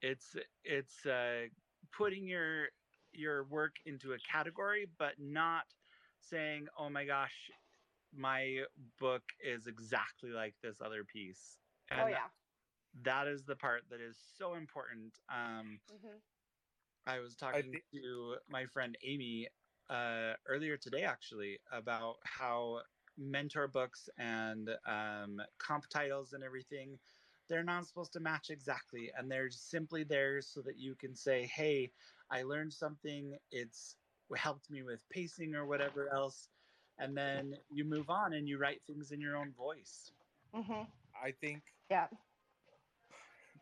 It's 0.02 0.36
it's 0.64 1.06
uh, 1.06 1.48
putting 1.92 2.28
your 2.28 2.70
your 3.12 3.44
work 3.44 3.78
into 3.86 4.14
a 4.14 4.20
category, 4.20 4.86
but 4.86 5.20
not 5.20 5.76
saying, 6.20 6.68
"Oh 6.78 6.90
my 6.90 7.06
gosh, 7.06 7.52
my 8.12 8.66
book 9.00 9.24
is 9.40 9.68
exactly 9.68 10.32
like 10.32 10.56
this 10.62 10.82
other 10.82 11.04
piece." 11.06 11.60
And 11.90 12.08
Oh 12.08 12.08
yeah. 12.08 12.30
that 13.04 13.28
is 13.28 13.46
the 13.46 13.56
part 13.56 13.90
that 13.90 14.02
is 14.02 14.18
so 14.18 14.54
important. 14.56 15.20
Um, 15.30 15.82
hmm 15.90 16.20
I 17.06 17.20
was 17.20 17.36
talking 17.36 17.70
thi- 17.72 17.84
to 17.94 18.38
my 18.48 18.66
friend 18.66 18.98
Amy 19.04 19.50
uh, 19.92 20.34
earlier 20.48 20.78
today, 20.78 21.04
actually, 21.04 21.60
about 21.72 22.18
how 22.24 22.82
mentor 23.18 23.68
books 23.68 24.10
and 24.18 24.70
um, 24.88 25.42
comp 25.60 25.88
titles 25.90 26.34
and 26.34 26.44
everything, 26.44 26.98
they're 27.50 27.64
not 27.64 27.86
supposed 27.86 28.14
to 28.14 28.20
match 28.20 28.50
exactly. 28.50 29.12
And 29.18 29.30
they're 29.30 29.52
simply 29.52 30.04
there 30.04 30.42
so 30.42 30.62
that 30.62 30.78
you 30.78 30.96
can 30.96 31.16
say, 31.16 31.46
hey, 31.46 31.92
I 32.32 32.44
learned 32.44 32.74
something. 32.74 33.38
It's 33.52 33.98
helped 34.38 34.70
me 34.72 34.84
with 34.84 35.08
pacing 35.10 35.56
or 35.56 35.66
whatever 35.66 36.10
else. 36.14 36.50
And 36.98 37.18
then 37.18 37.58
you 37.70 37.84
move 37.84 38.10
on 38.10 38.34
and 38.34 38.48
you 38.48 38.58
write 38.58 38.82
things 38.88 39.12
in 39.12 39.20
your 39.20 39.36
own 39.36 39.52
voice. 39.54 40.14
hmm 40.54 40.84
I 41.22 41.32
think 41.32 41.62
Yeah. 41.90 42.08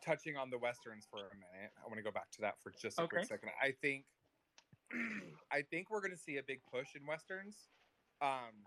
touching 0.02 0.36
on 0.36 0.50
the 0.50 0.58
westerns 0.58 1.06
for 1.10 1.18
a 1.18 1.34
minute. 1.34 1.72
I 1.82 1.86
want 1.86 1.96
to 1.96 2.02
go 2.02 2.12
back 2.12 2.30
to 2.32 2.40
that 2.42 2.60
for 2.62 2.70
just 2.70 3.00
a 3.00 3.04
quick 3.04 3.24
Okay. 3.24 3.26
second. 3.26 3.50
I 3.60 3.72
think 3.72 4.04
I 5.52 5.62
think 5.62 5.90
we're 5.90 6.00
going 6.00 6.12
to 6.12 6.18
see 6.18 6.38
a 6.38 6.42
big 6.42 6.60
push 6.72 6.94
in 6.94 7.06
westerns. 7.06 7.56
Um, 8.22 8.66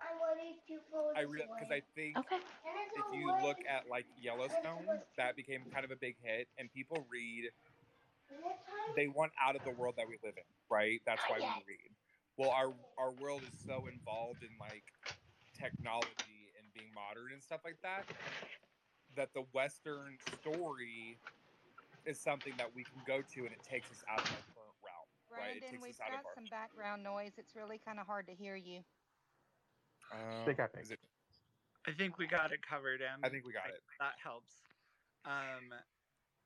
I 1.16 1.22
really 1.22 1.46
because 1.60 1.72
I 1.72 1.82
think 1.96 2.18
Okay. 2.18 2.40
if 2.96 3.06
you 3.14 3.32
look 3.44 3.58
at 3.70 3.88
like 3.90 4.06
Yellowstone, 4.22 5.02
that 5.18 5.36
became 5.36 5.66
kind 5.72 5.86
of 5.86 5.92
a 5.92 5.96
big 5.96 6.16
hit, 6.24 6.48
and 6.58 6.72
people 6.74 7.06
read. 7.12 7.52
They 8.96 9.08
want 9.08 9.32
out 9.42 9.56
of 9.56 9.64
the 9.64 9.72
world 9.72 9.96
that 9.98 10.08
we 10.08 10.18
live 10.24 10.36
in, 10.38 10.44
right? 10.70 11.02
That's 11.06 11.22
why 11.28 11.40
we 11.40 11.64
read. 11.68 11.92
Well, 12.38 12.50
our 12.50 12.74
our 12.98 13.12
world 13.12 13.44
is 13.44 13.54
so 13.66 13.88
involved 13.88 14.44
in 14.44 14.50
like 14.60 14.84
technology 15.60 16.54
and 16.58 16.68
being 16.74 16.94
modern 16.94 17.32
and 17.34 17.42
stuff 17.44 17.62
like 17.66 17.78
that 17.84 18.06
that 19.16 19.34
the 19.34 19.44
Western 19.54 20.18
story 20.20 21.20
is 22.06 22.20
something 22.20 22.54
that 22.58 22.74
we 22.76 22.84
can 22.84 23.02
go 23.08 23.22
to, 23.22 23.40
and 23.46 23.54
it 23.54 23.64
takes 23.64 23.92
us 23.92 24.04
out 24.10 24.22
of 24.22 24.30
our 24.32 24.44
current 25.34 25.46
realm. 25.46 25.54
Right, 25.54 25.60
Brandon, 25.62 25.82
we've 25.82 25.96
us 25.96 26.02
out 26.02 26.18
of 26.20 26.24
got 26.24 26.36
some 26.36 26.46
background 26.50 27.04
noise. 27.04 27.34
It's 27.38 27.56
really 27.56 27.80
kind 27.84 28.00
of 28.00 28.06
hard 28.08 28.28
to 28.28 28.34
hear 28.34 28.56
you. 28.56 28.82
Think 30.46 30.60
I 30.60 30.68
think. 30.68 30.86
is 30.86 30.92
it- 30.92 31.00
I 31.86 31.92
think 31.92 32.18
we 32.18 32.28
got 32.28 32.52
it 32.54 32.62
covered, 32.62 33.02
Em. 33.02 33.20
I 33.24 33.30
think 33.30 33.46
we 33.46 33.52
got 33.52 33.70
it. 33.70 33.84
that 34.00 34.18
helps. 34.20 34.64
Um, 35.26 35.74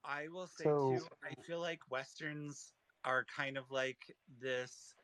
I 0.03 0.27
will 0.29 0.47
say 0.47 0.63
So- 0.63 0.97
too. 0.99 1.07
I 1.23 1.35
feel 1.43 1.59
like 1.59 1.79
westerns 1.89 2.73
are 3.03 3.25
kind 3.25 3.57
of 3.57 3.69
like 3.71 4.15
this 4.27 4.95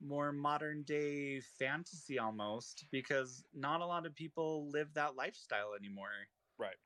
more 0.00 0.32
modern 0.32 0.82
day 0.84 1.40
fantasy 1.40 2.18
almost 2.18 2.86
because 2.90 3.44
not 3.52 3.80
a 3.80 3.86
lot 3.86 4.06
of 4.06 4.14
people 4.14 4.68
live 4.70 4.92
that 4.94 5.14
lifestyle 5.14 5.74
anymore. 5.74 6.26
Right. 6.58 6.76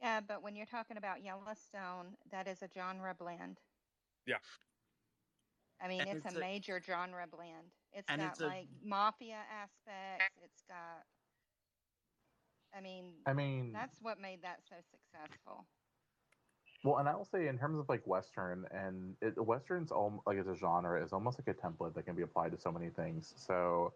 Yeah, 0.00 0.20
but 0.20 0.42
when 0.42 0.54
you're 0.56 0.66
talking 0.66 0.96
about 0.96 1.22
Yellowstone, 1.22 2.16
that 2.30 2.46
is 2.46 2.62
a 2.62 2.68
genre 2.68 3.14
blend. 3.14 3.60
Yeah. 4.26 4.38
I 5.80 5.88
mean, 5.88 6.00
And 6.00 6.08
it's, 6.10 6.26
it's 6.26 6.34
a 6.34 6.38
a- 6.38 6.40
major 6.40 6.80
genre 6.84 7.26
blend. 7.26 7.72
It's 7.92 8.08
got 8.08 8.20
it's 8.20 8.40
a- 8.40 8.46
like 8.46 8.68
mafia 8.84 9.36
aspects. 9.50 10.36
It's 10.44 10.62
got. 10.68 11.04
I 12.76 12.80
mean, 12.80 13.14
I 13.26 13.32
mean, 13.32 13.72
that's 13.72 14.00
what 14.02 14.20
made 14.20 14.42
that 14.42 14.60
so 14.68 14.76
successful. 14.90 15.64
well, 16.84 16.98
and 16.98 17.08
I 17.08 17.16
will 17.16 17.24
say 17.24 17.48
in 17.48 17.58
terms 17.58 17.78
of 17.78 17.88
like 17.88 18.06
Western 18.06 18.66
and 18.70 19.16
it, 19.22 19.36
Western's 19.42 19.90
al- 19.90 20.22
like 20.26 20.38
as 20.38 20.46
a 20.48 20.54
genre 20.54 21.02
is 21.02 21.12
almost 21.12 21.38
like 21.38 21.48
a 21.48 21.58
template 21.58 21.94
that 21.94 22.04
can 22.04 22.14
be 22.14 22.22
applied 22.22 22.52
to 22.52 22.58
so 22.58 22.70
many 22.70 22.90
things. 22.90 23.32
So, 23.36 23.94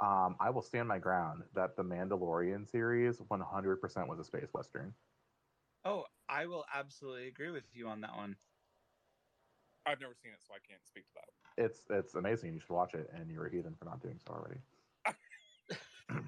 um, 0.00 0.36
I 0.40 0.50
will 0.50 0.62
stand 0.62 0.88
my 0.88 0.98
ground 0.98 1.44
that 1.54 1.76
the 1.76 1.84
Mandalorian 1.84 2.68
series 2.68 3.18
100% 3.18 4.08
was 4.08 4.18
a 4.18 4.24
space 4.24 4.48
Western. 4.52 4.94
Oh, 5.84 6.04
I 6.28 6.46
will 6.46 6.64
absolutely 6.72 7.28
agree 7.28 7.50
with 7.50 7.64
you 7.72 7.88
on 7.88 8.00
that 8.02 8.16
one. 8.16 8.36
I've 9.86 10.00
never 10.00 10.14
seen 10.14 10.32
it, 10.32 10.40
so 10.46 10.54
I 10.54 10.62
can't 10.66 10.84
speak 10.86 11.04
to 11.08 11.14
that. 11.16 11.64
It's 11.64 11.80
it's 11.90 12.14
amazing. 12.14 12.54
You 12.54 12.60
should 12.60 12.70
watch 12.70 12.94
it, 12.94 13.10
and 13.14 13.30
you're 13.30 13.46
a 13.46 13.50
heathen 13.50 13.74
for 13.78 13.84
not 13.84 14.00
doing 14.00 14.18
so 14.24 14.32
already. 14.32 14.60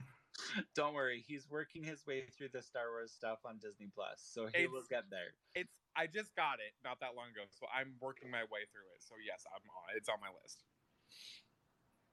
Don't 0.74 0.94
worry, 0.94 1.24
he's 1.26 1.48
working 1.50 1.82
his 1.82 2.06
way 2.06 2.24
through 2.36 2.50
the 2.52 2.62
Star 2.62 2.90
Wars 2.90 3.12
stuff 3.12 3.38
on 3.44 3.58
Disney 3.58 3.88
Plus, 3.92 4.18
so 4.18 4.46
he 4.54 4.66
will 4.66 4.84
get 4.88 5.04
there. 5.10 5.34
It's 5.54 5.72
I 5.96 6.06
just 6.06 6.34
got 6.36 6.54
it 6.54 6.74
not 6.84 7.00
that 7.00 7.16
long 7.16 7.30
ago, 7.30 7.46
so 7.50 7.66
I'm 7.74 7.94
working 8.00 8.30
my 8.30 8.42
way 8.50 8.66
through 8.72 8.86
it. 8.94 9.02
So 9.02 9.14
yes, 9.24 9.44
I'm 9.54 9.62
on. 9.62 9.96
It's 9.96 10.08
on 10.08 10.20
my 10.20 10.28
list. 10.42 10.64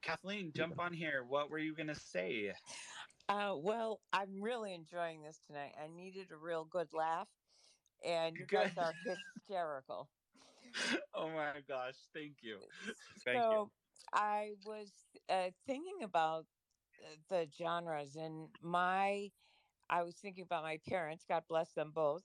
Kathleen, 0.02 0.52
jump 0.54 0.80
on 0.80 0.92
here. 0.92 1.24
What 1.26 1.50
were 1.50 1.58
you 1.58 1.74
gonna 1.74 1.94
say? 1.94 2.52
Uh, 3.28 3.54
well, 3.56 4.00
I'm 4.12 4.40
really 4.40 4.74
enjoying 4.74 5.22
this 5.22 5.40
tonight. 5.46 5.72
I 5.82 5.86
needed 5.94 6.28
a 6.32 6.36
real 6.36 6.64
good 6.64 6.88
laugh, 6.92 7.28
and 8.04 8.36
you 8.36 8.46
Good. 8.46 8.74
guys 8.76 8.78
are 8.78 8.92
hysterical. 9.36 10.08
oh 11.14 11.28
my 11.28 11.60
gosh, 11.68 11.94
thank 12.14 12.34
you. 12.42 12.58
Thank 13.24 13.36
you. 13.36 13.42
so 13.42 13.70
I 14.12 14.52
was 14.64 14.90
uh, 15.28 15.50
thinking 15.66 16.02
about 16.02 16.44
uh, 17.02 17.16
the 17.28 17.48
genres, 17.56 18.16
and 18.16 18.48
my 18.62 19.30
I 19.90 20.02
was 20.02 20.16
thinking 20.16 20.44
about 20.44 20.62
my 20.62 20.78
parents. 20.88 21.24
God 21.28 21.42
bless 21.48 21.72
them 21.72 21.92
both. 21.94 22.22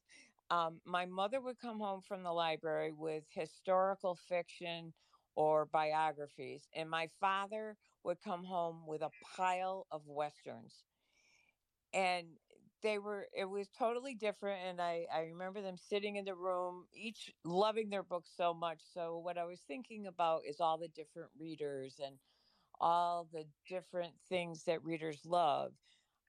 Um, 0.49 0.79
my 0.85 1.05
mother 1.05 1.41
would 1.41 1.59
come 1.59 1.79
home 1.79 2.01
from 2.01 2.23
the 2.23 2.31
library 2.31 2.93
with 2.93 3.25
historical 3.29 4.15
fiction 4.15 4.93
or 5.35 5.65
biographies, 5.65 6.67
and 6.73 6.89
my 6.89 7.09
father 7.19 7.75
would 8.03 8.21
come 8.23 8.43
home 8.43 8.87
with 8.87 9.01
a 9.01 9.09
pile 9.35 9.85
of 9.91 10.01
westerns. 10.07 10.85
And 11.93 12.27
they 12.81 12.99
were 12.99 13.27
it 13.33 13.45
was 13.45 13.69
totally 13.69 14.15
different 14.15 14.61
and 14.63 14.81
I, 14.81 15.07
I 15.11 15.21
remember 15.21 15.61
them 15.61 15.77
sitting 15.77 16.15
in 16.17 16.25
the 16.25 16.35
room 16.35 16.87
each 16.93 17.33
loving 17.43 17.89
their 17.89 18.03
books 18.03 18.31
so 18.31 18.53
much 18.53 18.81
so 18.83 19.17
what 19.19 19.37
i 19.37 19.45
was 19.45 19.61
thinking 19.63 20.07
about 20.07 20.45
is 20.45 20.61
all 20.61 20.77
the 20.77 20.89
different 20.89 21.31
readers 21.37 21.99
and 21.99 22.19
all 22.79 23.25
the 23.25 23.49
different 23.65 24.21
things 24.21 24.65
that 24.65 24.83
readers 24.83 25.25
love 25.25 25.77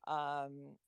um, 0.05 0.78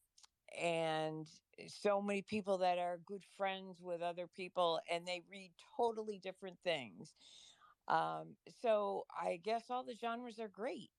and 0.57 1.29
so 1.69 2.03
many 2.03 2.23
people 2.23 2.59
that 2.59 2.79
are 2.79 2.99
good 2.99 3.25
friends 3.25 3.83
with 3.83 4.03
other 4.03 4.29
people 4.29 4.81
and 4.91 5.07
they 5.07 5.21
read 5.21 5.55
totally 5.77 6.19
different 6.19 6.61
things. 6.61 7.17
Um, 7.89 8.39
so 8.49 9.07
i 9.11 9.37
guess 9.39 9.71
all 9.71 9.85
the 9.85 9.97
genres 9.97 10.41
are 10.41 10.49
great 10.49 10.93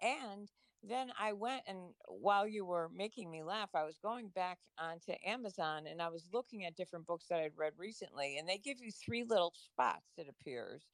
and 0.00 0.52
then 0.90 1.12
I 1.18 1.32
went 1.32 1.62
and 1.66 1.94
while 2.08 2.46
you 2.46 2.64
were 2.64 2.88
making 2.88 3.30
me 3.30 3.42
laugh, 3.42 3.70
I 3.74 3.84
was 3.84 3.98
going 3.98 4.28
back 4.28 4.58
onto 4.78 5.14
Amazon 5.24 5.86
and 5.86 6.02
I 6.02 6.08
was 6.08 6.28
looking 6.32 6.64
at 6.64 6.76
different 6.76 7.06
books 7.06 7.26
that 7.28 7.40
I'd 7.40 7.56
read 7.56 7.74
recently, 7.78 8.38
and 8.38 8.48
they 8.48 8.58
give 8.58 8.80
you 8.80 8.92
three 8.92 9.24
little 9.24 9.52
spots, 9.54 10.18
it 10.18 10.28
appears, 10.28 10.92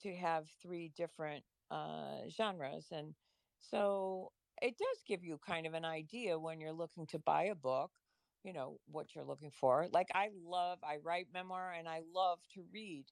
to 0.00 0.14
have 0.16 0.48
three 0.62 0.88
different 0.88 1.44
uh, 1.70 2.28
genres. 2.28 2.88
And 2.92 3.14
so 3.58 4.32
it 4.62 4.76
does 4.78 5.02
give 5.06 5.24
you 5.24 5.38
kind 5.38 5.66
of 5.66 5.74
an 5.74 5.84
idea 5.84 6.38
when 6.38 6.60
you're 6.60 6.72
looking 6.72 7.06
to 7.08 7.18
buy 7.18 7.44
a 7.44 7.54
book, 7.54 7.92
you 8.44 8.52
know, 8.52 8.78
what 8.86 9.14
you're 9.14 9.24
looking 9.24 9.50
for. 9.50 9.88
Like 9.90 10.08
I 10.14 10.30
love, 10.34 10.80
I 10.82 10.98
write 10.98 11.28
memoir 11.32 11.72
and 11.72 11.88
I 11.88 12.00
love 12.12 12.40
to 12.54 12.64
read 12.72 13.06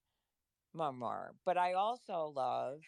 memoir, 0.75 1.35
but 1.45 1.57
I 1.59 1.75
also 1.75 2.33
love 2.35 2.83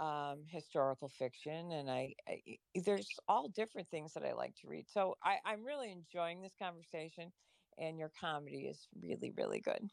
um, 0.00 0.44
historical 0.48 1.08
fiction, 1.08 1.72
and 1.72 1.90
I, 1.90 2.14
I 2.26 2.40
there's 2.74 3.10
all 3.28 3.48
different 3.48 3.88
things 3.90 4.14
that 4.14 4.24
I 4.24 4.32
like 4.32 4.54
to 4.62 4.68
read. 4.68 4.88
So 4.88 5.16
I, 5.22 5.36
I'm 5.44 5.64
really 5.64 5.92
enjoying 5.92 6.40
this 6.42 6.54
conversation, 6.60 7.30
and 7.78 7.98
your 7.98 8.10
comedy 8.18 8.66
is 8.66 8.88
really, 9.00 9.32
really 9.36 9.60
good. 9.60 9.90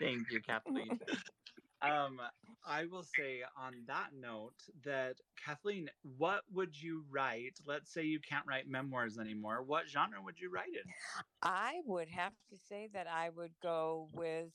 Thank 0.00 0.30
you, 0.30 0.40
Kathleen. 0.42 0.98
um, 1.82 2.20
I 2.66 2.86
will 2.86 3.04
say 3.04 3.42
on 3.56 3.84
that 3.86 4.08
note 4.12 4.54
that 4.84 5.16
Kathleen, 5.44 5.88
what 6.18 6.42
would 6.52 6.80
you 6.80 7.04
write? 7.10 7.58
Let's 7.64 7.92
say 7.92 8.02
you 8.02 8.20
can't 8.20 8.46
write 8.46 8.68
memoirs 8.68 9.18
anymore. 9.18 9.62
What 9.62 9.88
genre 9.88 10.20
would 10.22 10.40
you 10.40 10.50
write 10.50 10.68
in? 10.74 10.90
I 11.42 11.80
would 11.86 12.08
have 12.08 12.32
to 12.50 12.56
say 12.56 12.88
that 12.94 13.06
I 13.06 13.30
would 13.30 13.52
go 13.62 14.08
with 14.12 14.50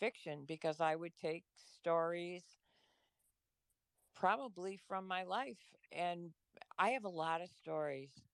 fiction 0.00 0.44
because 0.48 0.80
I 0.80 0.96
would 0.96 1.14
take 1.16 1.44
stories 1.54 2.42
probably 4.22 4.80
from 4.88 5.08
my 5.08 5.24
life 5.24 5.74
and 5.92 6.34
I 6.78 6.90
have 6.90 7.04
a 7.04 7.18
lot 7.24 7.42
of 7.42 7.50
stories. 7.50 8.28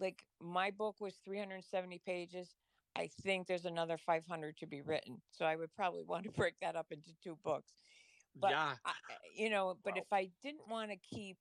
Like 0.00 0.24
my 0.40 0.70
book 0.70 1.00
was 1.00 1.16
370 1.24 1.98
pages. 1.98 2.56
I 2.96 3.08
think 3.22 3.46
there's 3.46 3.66
another 3.66 3.98
500 3.98 4.56
to 4.58 4.66
be 4.66 4.82
written. 4.82 5.22
So 5.30 5.46
I 5.46 5.56
would 5.56 5.74
probably 5.74 6.04
want 6.04 6.24
to 6.24 6.32
break 6.42 6.60
that 6.60 6.76
up 6.76 6.92
into 6.92 7.14
two 7.22 7.36
books. 7.44 7.82
But 8.36 8.58
yeah, 8.58 8.76
I, 8.84 8.92
you 9.34 9.50
know, 9.50 9.76
but 9.82 9.96
Wow. 9.96 10.04
if 10.04 10.12
I 10.12 10.30
didn't 10.42 10.68
want 10.68 10.90
to 10.92 10.96
keep 10.96 11.38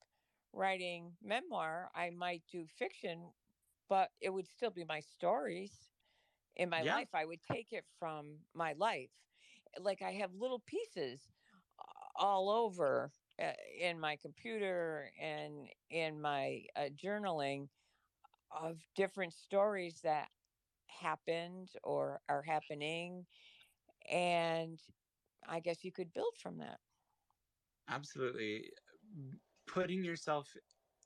writing 0.54 1.18
memoir, 1.22 1.90
I 1.96 2.10
might 2.12 2.44
do 2.52 2.66
fiction, 2.68 3.32
but 3.90 4.12
it 4.22 4.32
would 4.32 4.48
still 4.48 4.72
be 4.72 4.86
my 4.86 5.02
stories 5.02 5.92
in 6.56 6.70
my 6.70 6.84
Yeah. 6.84 6.96
life. 6.96 7.10
I 7.14 7.26
would 7.26 7.44
take 7.44 7.72
it 7.74 7.86
from 8.00 8.40
my 8.54 8.74
life. 8.74 9.12
Like 9.80 10.02
I 10.02 10.14
have 10.14 10.34
little 10.34 10.60
pieces 10.60 11.34
all 12.16 12.50
over 12.50 13.12
in 13.40 14.00
my 14.00 14.16
computer 14.18 15.12
and 15.20 15.70
in 15.90 16.22
my 16.22 16.66
uh, 16.76 16.90
journaling 16.94 17.70
of 18.52 18.88
different 18.96 19.34
stories 19.34 20.02
that 20.02 20.32
happened 20.88 21.74
or 21.84 22.22
are 22.30 22.44
happening. 22.44 23.28
And 24.10 24.82
I 25.48 25.60
guess 25.60 25.84
you 25.84 25.92
could 25.92 26.14
build 26.14 26.38
from 26.38 26.58
that. 26.60 26.80
absolutely. 27.88 28.72
Putting 29.66 30.04
yourself 30.04 30.56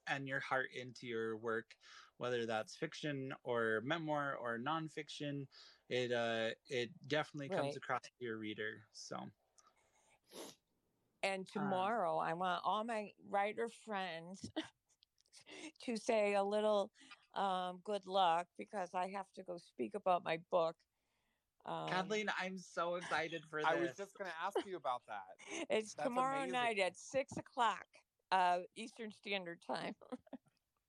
and 0.08 0.28
your 0.28 0.40
heart 0.40 0.72
into 0.74 1.08
your 1.08 1.38
work, 1.38 1.76
whether 2.18 2.46
that's 2.46 2.76
fiction 2.76 3.34
or 3.44 3.82
memoir 3.84 4.36
or 4.36 4.58
nonfiction, 4.58 5.48
it 5.90 6.12
uh 6.12 6.52
it 6.68 6.92
definitely 7.08 7.50
comes 7.50 7.76
Right. 7.76 7.78
across 7.78 8.04
to 8.04 8.24
your 8.26 8.38
reader. 8.38 8.84
So 8.92 9.32
And 11.24 11.48
Uh, 11.48 11.52
tomorrow, 11.60 12.18
I 12.18 12.34
want 12.34 12.62
all 12.64 12.84
my 12.84 13.12
writer 13.30 13.70
friends 13.70 14.50
to 15.84 15.98
say 15.98 16.34
a 16.36 16.44
little 16.44 16.92
um, 17.34 17.82
good 17.84 18.08
luck 18.08 18.48
because 18.58 18.94
I 18.94 19.08
have 19.10 19.32
to 19.36 19.44
go 19.44 19.58
speak 19.58 19.96
about 19.96 20.24
my 20.24 20.38
book. 20.50 20.76
Um, 21.66 21.88
Kathleen, 21.90 22.32
I'm 22.40 22.58
so 22.58 22.96
excited 22.96 23.44
for 23.50 23.62
this. 23.62 23.70
I 23.70 23.76
was 23.76 23.90
just 23.98 24.18
gonna 24.18 24.34
ask 24.44 24.58
you 24.66 24.78
about 24.78 25.02
that. 25.08 25.38
it's 25.70 25.94
that's 25.94 26.08
tomorrow 26.08 26.40
amazing. 26.40 26.52
night 26.54 26.80
at 26.80 26.98
six 26.98 27.38
o'clock 27.38 27.86
uh, 28.32 28.60
Eastern 28.76 29.12
Standard 29.12 29.62
Time. 29.62 29.96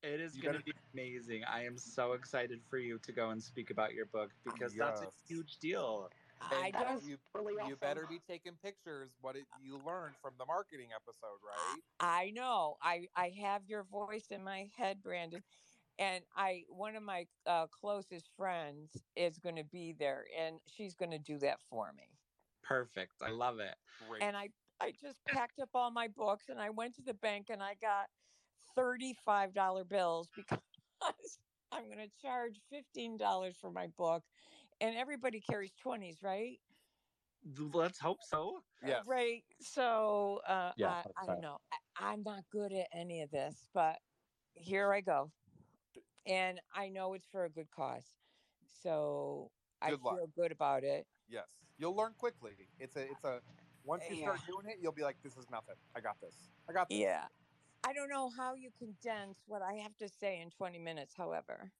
It 0.02 0.20
is 0.20 0.36
going 0.36 0.56
to 0.56 0.64
be 0.64 0.72
amazing. 0.94 1.44
I 1.44 1.64
am 1.64 1.76
so 1.76 2.12
excited 2.12 2.62
for 2.70 2.78
you 2.78 2.98
to 3.00 3.12
go 3.12 3.30
and 3.30 3.42
speak 3.42 3.70
about 3.70 3.92
your 3.92 4.06
book 4.06 4.30
because 4.44 4.74
that's 4.74 5.02
a 5.02 5.08
huge 5.28 5.58
deal. 5.58 6.10
I 6.40 6.70
And 6.72 6.72
don't. 6.72 7.02
You, 7.02 7.18
really 7.34 7.56
you 7.60 7.76
awesome. 7.76 7.76
better 7.76 8.06
be 8.06 8.18
taking 8.18 8.56
pictures. 8.62 9.10
What 9.20 9.36
it, 9.36 9.46
you 9.58 9.78
learned 9.78 10.16
from 10.22 10.34
the 10.38 10.46
marketing 10.46 10.88
episode, 10.94 11.40
right? 11.46 11.80
I 12.00 12.30
know. 12.30 12.76
I 12.82 13.08
I 13.16 13.30
have 13.40 13.66
your 13.66 13.84
voice 13.84 14.30
in 14.30 14.42
my 14.42 14.68
head, 14.76 15.02
Brandon, 15.02 15.42
and 15.98 16.24
I 16.34 16.64
one 16.68 16.96
of 16.96 17.02
my 17.02 17.26
uh, 17.46 17.66
closest 17.68 18.30
friends 18.36 19.04
is 19.16 19.38
going 19.38 19.56
to 19.56 19.64
be 19.64 19.92
there, 19.92 20.26
and 20.38 20.60
she's 20.66 20.94
going 20.94 21.10
to 21.12 21.18
do 21.18 21.38
that 21.38 21.60
for 21.68 21.92
me. 21.92 22.18
Perfect. 22.62 23.22
I 23.22 23.30
love 23.30 23.58
it. 23.60 23.74
Great. 24.08 24.22
and 24.22 24.36
I 24.36 24.50
I 24.80 24.92
just 24.92 25.24
packed 25.24 25.58
up 25.60 25.70
all 25.74 25.90
my 25.90 26.08
books 26.08 26.48
and 26.48 26.60
I 26.60 26.70
went 26.70 26.94
to 26.96 27.02
the 27.02 27.14
bank 27.14 27.48
and 27.50 27.62
I 27.62 27.74
got 27.74 28.08
thirty-five 28.74 29.52
dollar 29.54 29.84
bills 29.84 30.30
because 30.34 30.58
I'm 31.72 31.86
going 31.86 31.98
to 31.98 32.10
charge 32.20 32.60
fifteen 32.70 33.16
dollars 33.16 33.56
for 33.60 33.70
my 33.70 33.86
book, 33.88 34.24
and 34.80 34.96
everybody 34.96 35.40
carries 35.40 35.72
twenties, 35.80 36.18
right? 36.22 36.58
Let's 37.72 37.98
hope 37.98 38.18
so. 38.22 38.62
yes. 38.86 39.04
Right. 39.06 39.42
So 39.60 40.40
uh, 40.46 40.72
Yeah, 40.76 40.90
I, 40.90 41.22
I 41.22 41.26
don't 41.26 41.40
know. 41.40 41.56
I, 41.72 42.12
I'm 42.12 42.22
not 42.22 42.42
good 42.52 42.72
at 42.72 42.86
any 42.94 43.22
of 43.22 43.30
this, 43.30 43.66
but 43.72 43.96
here 44.54 44.92
I 44.92 45.00
go, 45.00 45.30
and 46.26 46.60
I 46.74 46.88
know 46.90 47.14
it's 47.14 47.26
for 47.32 47.44
a 47.44 47.50
good 47.50 47.70
cause, 47.70 48.04
so 48.82 49.50
I 49.80 49.90
luck. 49.90 50.00
feel 50.02 50.28
good 50.36 50.52
about 50.52 50.84
it. 50.84 51.06
Yes. 51.28 51.46
You'll 51.78 51.96
learn 51.96 52.12
quickly. 52.18 52.52
It's 52.78 52.96
a. 52.96 53.02
It's 53.02 53.24
a. 53.24 53.40
Once 53.84 54.02
you 54.10 54.16
start 54.16 54.40
doing 54.46 54.66
it, 54.66 54.76
you'll 54.82 54.92
be 54.92 55.02
like, 55.02 55.16
"This 55.22 55.38
is 55.38 55.46
nothing. 55.50 55.76
I 55.96 56.00
got 56.00 56.20
this. 56.20 56.36
I 56.68 56.72
got 56.74 56.90
this." 56.90 56.98
Yeah. 56.98 57.24
I 57.84 57.94
don't 57.94 58.10
know 58.10 58.30
how 58.36 58.54
you 58.54 58.70
condense 58.78 59.38
what 59.46 59.62
I 59.62 59.74
have 59.82 59.96
to 59.98 60.08
say 60.20 60.40
in 60.42 60.50
20 60.50 60.78
minutes, 60.78 61.14
however. 61.16 61.72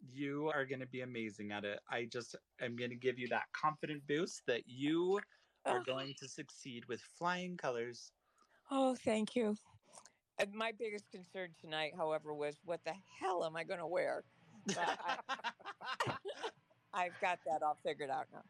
You 0.00 0.48
are 0.50 0.64
going 0.66 0.80
to 0.80 0.86
be 0.86 1.00
amazing 1.00 1.52
at 1.52 1.64
it. 1.64 1.80
I 1.88 2.06
just 2.06 2.36
am 2.60 2.76
going 2.76 2.90
to 2.90 2.96
give 2.96 3.18
you 3.18 3.28
that 3.28 3.52
confident 3.52 4.06
boost 4.06 4.46
that 4.46 4.68
you 4.68 5.20
are 5.64 5.80
Oh. 5.80 5.82
going 5.82 6.14
to 6.14 6.28
succeed 6.28 6.86
with 6.86 7.00
flying 7.02 7.56
colors. 7.56 8.12
Oh, 8.70 8.94
thank 8.94 9.34
you. 9.36 9.56
And 10.38 10.54
my 10.54 10.72
biggest 10.72 11.10
concern 11.10 11.54
tonight, 11.54 11.94
however, 11.96 12.32
was 12.32 12.62
what 12.64 12.84
the 12.84 12.94
hell 12.94 13.44
am 13.44 13.56
I 13.56 13.64
going 13.64 13.80
to 13.80 13.86
wear? 13.86 14.24
I, 14.76 15.18
I've 16.92 17.18
got 17.18 17.40
that 17.44 17.62
all 17.62 17.74
figured 17.74 18.10
out 18.10 18.30
now. 18.32 18.44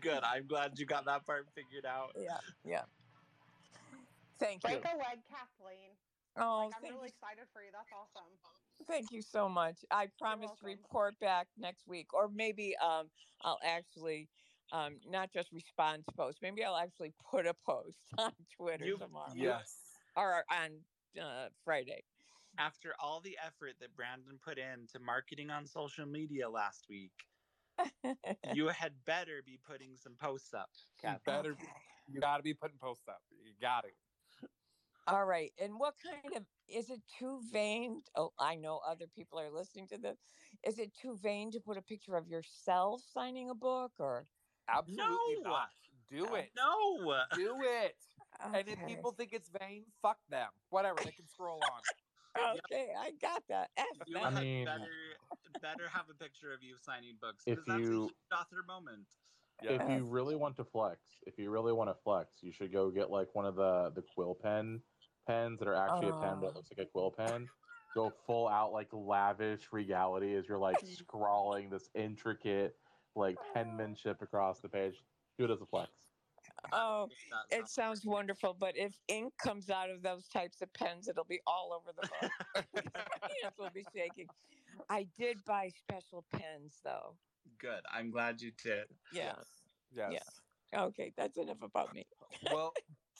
Good. 0.00 0.22
I'm 0.24 0.46
glad 0.46 0.78
you 0.78 0.86
got 0.86 1.04
that 1.04 1.24
part 1.26 1.52
figured 1.54 1.84
out. 1.86 2.12
Yeah, 2.16 2.40
yeah. 2.64 2.86
Thank 4.38 4.64
you. 4.64 4.80
Break 4.80 4.84
a 4.84 4.96
leg, 4.96 5.24
Kathleen. 5.24 5.98
Oh, 6.36 6.66
Like, 6.66 6.76
I'm 6.76 6.82
really 6.82 6.94
you, 6.96 7.04
excited 7.04 7.48
for 7.52 7.62
you. 7.62 7.70
That's 7.72 7.92
awesome. 7.92 8.38
Thank 8.88 9.12
you 9.12 9.22
so 9.22 9.48
much. 9.48 9.84
I 9.92 10.08
promise 10.08 10.50
to 10.60 10.66
report 10.66 11.18
back 11.20 11.48
next 11.56 11.86
week, 11.86 12.12
or 12.14 12.28
maybe 12.28 12.76
um, 12.78 13.10
I'll 13.42 13.60
actually 13.62 14.30
um, 14.72 15.00
not 15.06 15.32
just 15.32 15.52
respond 15.52 16.06
to 16.06 16.12
posts. 16.12 16.42
Maybe 16.42 16.64
I'll 16.64 16.76
actually 16.76 17.12
put 17.30 17.46
a 17.46 17.54
post 17.54 18.00
on 18.18 18.34
Twitter 18.56 18.86
You- 18.86 18.98
tomorrow 18.98 19.32
Yes. 19.36 20.00
or 20.16 20.44
on 20.50 20.86
uh, 21.20 21.50
Friday. 21.64 22.04
After 22.58 22.94
all 22.98 23.20
the 23.20 23.38
effort 23.38 23.78
that 23.78 23.94
Brandon 23.94 24.38
put 24.38 24.58
into 24.58 24.98
marketing 24.98 25.50
on 25.50 25.66
social 25.66 26.06
media 26.06 26.50
last 26.50 26.88
week, 26.88 27.12
you 28.54 28.68
had 28.68 29.04
better 29.04 29.42
be 29.42 29.58
putting 29.58 29.96
some 29.96 30.16
posts 30.16 30.54
up. 30.54 30.70
You 31.04 31.18
better. 31.24 31.52
Okay. 31.52 31.66
You 32.08 32.20
got 32.20 32.38
to 32.38 32.42
be 32.42 32.54
putting 32.54 32.78
posts 32.78 33.06
up. 33.06 33.22
You 33.30 33.52
got 33.60 33.84
it. 33.84 33.94
All 35.08 35.24
right. 35.24 35.52
And 35.60 35.78
what 35.78 35.94
kind 36.04 36.36
of 36.36 36.44
is 36.68 36.90
it 36.90 37.00
too 37.18 37.40
vain? 37.50 38.02
Oh, 38.14 38.32
I 38.38 38.54
know 38.56 38.80
other 38.86 39.06
people 39.06 39.38
are 39.40 39.50
listening 39.50 39.86
to 39.88 39.98
this. 39.98 40.18
Is 40.66 40.78
it 40.78 40.92
too 41.00 41.16
vain 41.22 41.50
to 41.52 41.60
put 41.60 41.76
a 41.78 41.82
picture 41.82 42.14
of 42.16 42.28
yourself 42.28 43.02
signing 43.12 43.50
a 43.50 43.54
book 43.54 43.92
or 43.98 44.26
Absolutely 44.68 45.36
No. 45.42 45.50
not. 45.50 45.68
Do 46.10 46.26
uh, 46.26 46.34
it. 46.34 46.50
No. 46.56 47.14
Do 47.34 47.56
it. 47.62 47.96
And 48.54 48.68
if 48.68 48.78
people 48.86 49.12
think 49.12 49.32
it's 49.32 49.50
vain, 49.58 49.84
fuck 50.02 50.18
them. 50.28 50.48
Whatever. 50.70 50.98
They 51.04 51.10
can 51.10 51.26
scroll 51.26 51.60
on. 51.72 52.54
Okay, 52.70 52.92
I 52.96 53.12
got 53.20 53.42
that. 53.48 53.70
F 53.76 53.86
You 54.06 54.14
them. 54.14 54.34
had 54.34 54.42
mean- 54.42 54.64
better 54.64 54.84
better 55.60 55.88
have 55.92 56.04
a 56.08 56.14
picture 56.14 56.52
of 56.52 56.62
you 56.62 56.76
signing 56.80 57.14
books 57.20 57.42
If 57.46 57.56
because 57.56 57.64
that's 57.66 57.80
a 57.80 57.82
you- 57.82 58.02
huge 58.02 58.12
author 58.32 58.62
moment. 58.66 59.06
Yeah. 59.62 59.70
If 59.72 59.90
you 59.90 60.04
really 60.04 60.36
want 60.36 60.54
to 60.58 60.64
flex, 60.64 61.00
if 61.26 61.36
you 61.36 61.50
really 61.50 61.72
want 61.72 61.90
to 61.90 61.96
flex, 62.04 62.28
you 62.42 62.52
should 62.52 62.70
go 62.72 62.90
get 62.90 63.10
like 63.10 63.34
one 63.34 63.44
of 63.44 63.56
the 63.56 63.90
the 63.96 64.02
quill 64.14 64.36
pen 64.40 64.80
pens 65.28 65.58
that 65.60 65.68
are 65.68 65.74
actually 65.74 66.08
a 66.08 66.12
pen 66.20 66.40
that 66.40 66.54
looks 66.56 66.70
like 66.76 66.84
a 66.84 66.90
quill 66.90 67.12
pen. 67.12 67.48
Go 67.94 68.12
full 68.26 68.48
out 68.48 68.72
like 68.72 68.88
lavish 68.92 69.68
regality 69.72 70.34
as 70.34 70.48
you're 70.48 70.58
like 70.58 70.76
scrawling 70.84 71.70
this 71.70 71.88
intricate 71.94 72.76
like 73.14 73.36
penmanship 73.54 74.22
across 74.22 74.60
the 74.60 74.68
page. 74.68 74.94
Do 75.38 75.44
it 75.44 75.50
as 75.50 75.60
a 75.60 75.66
flex. 75.66 75.90
Oh, 76.72 77.08
it 77.50 77.68
sounds 77.68 78.04
wonderful, 78.04 78.56
but 78.58 78.76
if 78.76 78.98
ink 79.08 79.32
comes 79.38 79.70
out 79.70 79.90
of 79.90 80.02
those 80.02 80.28
types 80.28 80.60
of 80.62 80.72
pens, 80.72 81.06
it'll 81.08 81.24
be 81.24 81.40
all 81.46 81.72
over 81.72 81.92
the 81.92 82.08
book. 82.08 82.74
Hands 83.42 83.54
will 83.58 83.70
be 83.70 83.84
shaking. 83.94 84.26
I 84.88 85.06
did 85.18 85.44
buy 85.44 85.70
special 85.76 86.24
pens 86.32 86.80
though. 86.84 87.16
good. 87.58 87.80
I'm 87.92 88.10
glad 88.10 88.40
you 88.40 88.52
did. 88.62 88.86
Yeah. 89.12 89.34
Yes. 89.92 90.12
Yeah. 90.72 90.84
Okay, 90.84 91.12
that's 91.16 91.38
enough 91.38 91.62
about 91.62 91.94
me. 91.94 92.06
well, 92.52 92.72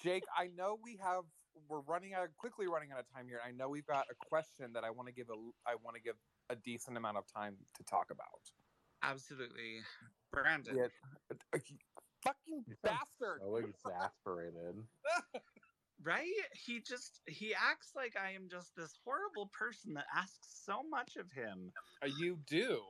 Jake, 0.02 0.24
I 0.36 0.48
know 0.48 0.78
we 0.82 0.98
have 1.02 1.24
we're 1.68 1.80
running 1.80 2.14
out 2.14 2.28
quickly 2.36 2.66
running 2.66 2.90
out 2.92 2.98
of 2.98 3.06
time 3.12 3.26
here. 3.28 3.40
I 3.46 3.52
know 3.52 3.68
we've 3.68 3.86
got 3.86 4.06
a 4.10 4.14
question 4.28 4.72
that 4.74 4.84
I 4.84 4.90
want 4.90 5.08
to 5.08 5.14
give 5.14 5.28
a 5.30 5.36
I 5.66 5.74
want 5.82 5.96
to 5.96 6.02
give 6.02 6.16
a 6.50 6.56
decent 6.56 6.96
amount 6.96 7.16
of 7.16 7.24
time 7.32 7.56
to 7.76 7.84
talk 7.84 8.10
about. 8.10 8.50
Absolutely. 9.02 9.80
Brandon. 10.32 10.76
Yeah. 10.76 11.36
Uh, 11.54 11.58
Fucking 12.24 12.64
bastard. 12.82 13.40
So 13.40 13.56
exasperated. 13.56 14.82
Right? 16.02 16.26
He 16.52 16.80
just 16.80 17.20
he 17.26 17.54
acts 17.54 17.92
like 17.94 18.16
I 18.16 18.32
am 18.32 18.48
just 18.50 18.74
this 18.76 18.92
horrible 19.04 19.50
person 19.52 19.94
that 19.94 20.06
asks 20.14 20.62
so 20.64 20.82
much 20.88 21.16
of 21.16 21.30
him. 21.32 21.72
Uh, 22.02 22.08
you 22.18 22.38
do. 22.46 22.80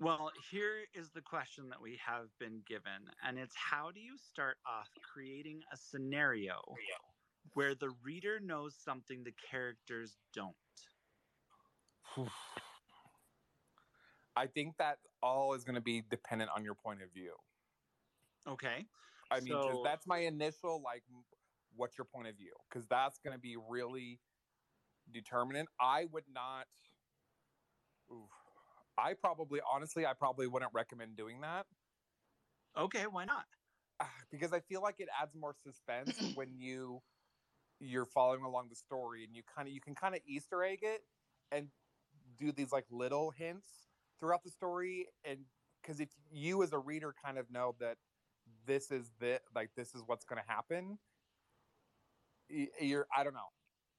Well, 0.00 0.32
here 0.50 0.86
is 0.92 1.10
the 1.10 1.20
question 1.20 1.68
that 1.70 1.80
we 1.80 1.98
have 2.04 2.26
been 2.40 2.60
given, 2.66 3.06
and 3.26 3.38
it's 3.38 3.54
how 3.54 3.92
do 3.92 4.00
you 4.00 4.16
start 4.18 4.56
off 4.66 4.88
creating 5.00 5.62
a 5.72 5.76
scenario 5.76 6.56
where 7.52 7.74
the 7.74 7.90
reader 8.02 8.40
knows 8.40 8.74
something 8.82 9.24
the 9.24 9.34
characters 9.50 10.16
don't? 10.32 10.56
I 14.36 14.46
think 14.46 14.76
that 14.78 14.98
all 15.22 15.54
is 15.54 15.64
going 15.64 15.76
to 15.76 15.80
be 15.80 16.02
dependent 16.10 16.50
on 16.56 16.64
your 16.64 16.74
point 16.74 17.02
of 17.02 17.12
view. 17.12 17.34
Okay. 18.48 18.86
I 19.30 19.40
mean, 19.40 19.52
So- 19.52 19.82
that's 19.84 20.06
my 20.06 20.18
initial 20.18 20.82
like, 20.84 21.02
what's 21.76 21.96
your 21.98 22.04
point 22.04 22.28
of 22.28 22.36
view? 22.36 22.52
Because 22.68 22.86
that's 22.88 23.18
going 23.18 23.34
to 23.34 23.40
be 23.40 23.56
really 23.68 24.20
determinant. 25.12 25.68
I 25.80 26.06
would 26.12 26.24
not. 26.32 26.66
Oof, 28.12 28.28
I 28.98 29.14
probably, 29.14 29.60
honestly, 29.72 30.04
I 30.06 30.12
probably 30.12 30.46
wouldn't 30.46 30.72
recommend 30.74 31.16
doing 31.16 31.40
that 31.42 31.66
Okay, 32.76 33.04
why 33.06 33.24
not? 33.24 33.44
Ah, 34.00 34.10
because 34.30 34.52
I 34.52 34.60
feel 34.60 34.82
like 34.82 34.96
it 34.98 35.08
adds 35.20 35.34
more 35.36 35.54
suspense 35.62 36.20
when 36.34 36.48
you 36.58 37.00
you're 37.80 38.06
following 38.06 38.42
along 38.42 38.68
the 38.68 38.76
story 38.76 39.24
and 39.24 39.34
you 39.34 39.42
kind 39.54 39.68
of 39.68 39.74
you 39.74 39.80
can 39.80 39.94
kind 39.94 40.14
of 40.14 40.20
Easter 40.26 40.62
egg 40.62 40.80
it 40.82 41.02
and 41.52 41.68
do 42.38 42.52
these 42.52 42.72
like 42.72 42.86
little 42.90 43.30
hints 43.30 43.68
throughout 44.20 44.42
the 44.42 44.50
story 44.50 45.06
and 45.24 45.40
because 45.82 46.00
if 46.00 46.08
you 46.30 46.62
as 46.62 46.72
a 46.72 46.78
reader 46.78 47.14
kind 47.24 47.38
of 47.38 47.50
know 47.50 47.74
that 47.80 47.96
this 48.66 48.90
is 48.90 49.10
the 49.20 49.40
like 49.54 49.70
this 49.76 49.94
is 49.94 50.02
what's 50.06 50.24
going 50.24 50.40
to 50.40 50.52
happen 50.52 50.98
you're 52.80 53.06
i 53.16 53.24
don't 53.24 53.34
know. 53.34 53.50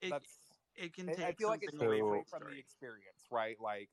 It, 0.01 0.09
that's 0.09 0.29
it 0.75 0.93
can 0.93 1.07
take 1.07 1.19
i 1.19 1.31
feel 1.31 1.49
like 1.49 1.61
it's 1.63 1.81
away 1.81 1.99
from 2.29 2.41
the 2.41 2.51
the 2.51 2.59
experience 2.59 3.25
right? 3.31 3.55
Like 3.61 3.89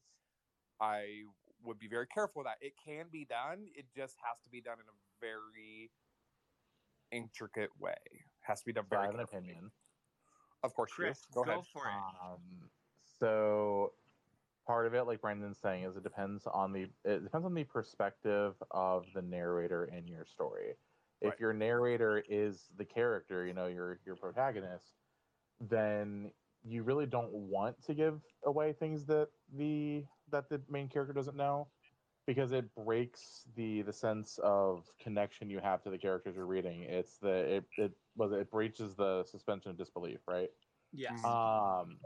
i 0.81 1.23
would 1.65 1.79
be 1.79 1.89
very 1.89 2.07
careful 2.07 2.41
with 2.41 2.47
that. 2.47 2.59
It 2.61 2.75
can 2.85 3.07
be 3.11 3.25
done 3.25 3.67
it 3.75 3.87
just 3.95 4.17
has 4.25 4.43
to 4.45 4.51
be 4.51 4.61
done 4.61 4.79
in 4.79 4.87
a 4.87 4.99
very 5.21 5.91
intricate 7.13 7.71
way 7.79 7.95
has 8.43 8.61
to 8.61 8.67
be 8.67 8.73
done 8.73 8.85
So 8.89 8.97
I 8.97 9.01
very 9.01 9.07
have 9.13 9.15
an 9.15 9.21
opinion. 9.21 9.71
of 10.63 10.75
course. 10.75 10.93
Chris, 10.93 11.27
go, 11.35 11.45
go, 11.45 11.51
ahead 11.51 11.65
for 11.73 11.87
it. 11.87 11.93
Um, 11.93 12.71
so 13.19 13.93
part 14.67 14.87
of 14.87 14.95
it, 14.95 15.07
like 15.07 15.21
Brandon's 15.21 15.59
saying, 15.59 15.85
is 15.85 15.97
it 15.97 16.03
depends 16.03 16.47
on 16.47 16.73
the 16.73 16.89
it 17.05 17.23
depends 17.25 17.47
on 17.47 17.55
the 17.55 17.65
perspective 17.65 18.55
of 18.71 19.07
the 19.15 19.23
narrator 19.23 19.85
in 19.85 20.07
your 20.07 20.25
story. 20.25 20.75
If 21.21 21.39
your 21.39 21.53
narrator 21.53 22.25
is 22.29 22.65
the 22.77 22.85
character, 22.85 23.47
you 23.47 23.55
know, 23.55 23.67
your 23.69 24.01
your 24.05 24.17
protagonist, 24.17 24.95
then 25.61 26.33
you 26.65 26.83
really 26.83 27.07
don't 27.07 27.33
want 27.33 27.81
to 27.87 27.95
give 27.95 28.21
away 28.45 28.73
things 28.73 29.05
that 29.07 29.29
the 29.57 30.05
that 30.31 30.49
the 30.49 30.61
main 30.69 30.89
character 30.89 31.13
doesn't 31.13 31.37
know 31.37 31.69
because 32.27 32.53
it 32.53 32.75
breaks 32.75 33.45
the 33.55 33.83
the 33.83 33.93
sense 33.93 34.39
of 34.39 34.97
connection 34.99 35.51
you 35.51 35.61
have 35.61 35.83
to 35.83 35.91
the 35.91 35.99
characters 35.99 36.37
you're 36.37 36.47
reading. 36.47 36.83
It's 36.83 37.19
the 37.19 37.57
it 37.57 37.71
it 37.77 37.99
was 38.15 38.33
it 38.33 38.51
breaches 38.51 38.97
the 38.97 39.25
suspension 39.25 39.71
of 39.71 39.77
disbelief, 39.77 40.27
right? 40.29 40.51
Yes. 40.93 41.37
Mm. 41.55 41.85
Um, 41.85 42.01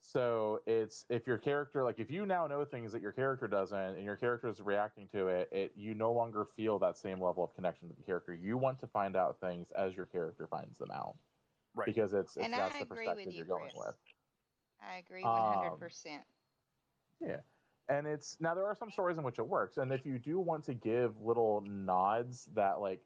so 0.00 0.62
it's 0.66 1.06
if 1.10 1.26
your 1.26 1.38
character, 1.38 1.84
like 1.84 1.98
if 1.98 2.10
you 2.10 2.26
now 2.26 2.46
know 2.46 2.64
things 2.64 2.92
that 2.92 3.02
your 3.02 3.12
character 3.12 3.48
doesn't, 3.48 3.78
and 3.96 4.04
your 4.04 4.16
character 4.16 4.48
is 4.48 4.60
reacting 4.60 5.08
to 5.08 5.28
it, 5.28 5.48
it 5.52 5.76
you 5.76 5.94
no 5.94 6.12
longer 6.12 6.44
feel 6.44 6.78
that 6.80 6.96
same 6.96 7.20
level 7.22 7.44
of 7.44 7.54
connection 7.54 7.88
to 7.88 7.94
the 7.94 8.02
character. 8.02 8.34
You 8.34 8.56
want 8.58 8.80
to 8.80 8.88
find 8.88 9.16
out 9.16 9.40
things 9.40 9.70
as 9.72 9.94
your 9.96 10.06
character 10.06 10.46
finds 10.48 10.78
them 10.78 10.90
out, 10.90 11.18
right 11.74 11.86
because 11.86 12.14
it's, 12.14 12.36
it's 12.36 12.46
And 12.46 12.54
that's 12.54 12.76
I 12.76 12.78
the 12.78 12.86
agree 12.86 13.14
with 13.14 13.30
perspective 13.30 13.32
you, 13.32 13.42
you're 13.42 13.46
going 13.46 13.70
Chris. 13.70 13.74
with. 13.74 13.96
I 14.80 14.96
agree 14.96 15.22
Um, 15.22 15.28
100%. 15.28 16.26
Yeah. 17.20 17.42
And 17.90 18.06
it's 18.06 18.36
now 18.38 18.54
there 18.54 18.66
are 18.66 18.76
some 18.78 18.90
stories 18.90 19.18
in 19.18 19.24
which 19.24 19.40
it 19.40 19.46
works. 19.46 19.76
And 19.76 19.92
if 19.92 20.06
you 20.06 20.18
do 20.18 20.38
want 20.38 20.64
to 20.66 20.74
give 20.74 21.20
little 21.20 21.62
nods 21.66 22.48
that 22.54 22.80
like 22.80 23.00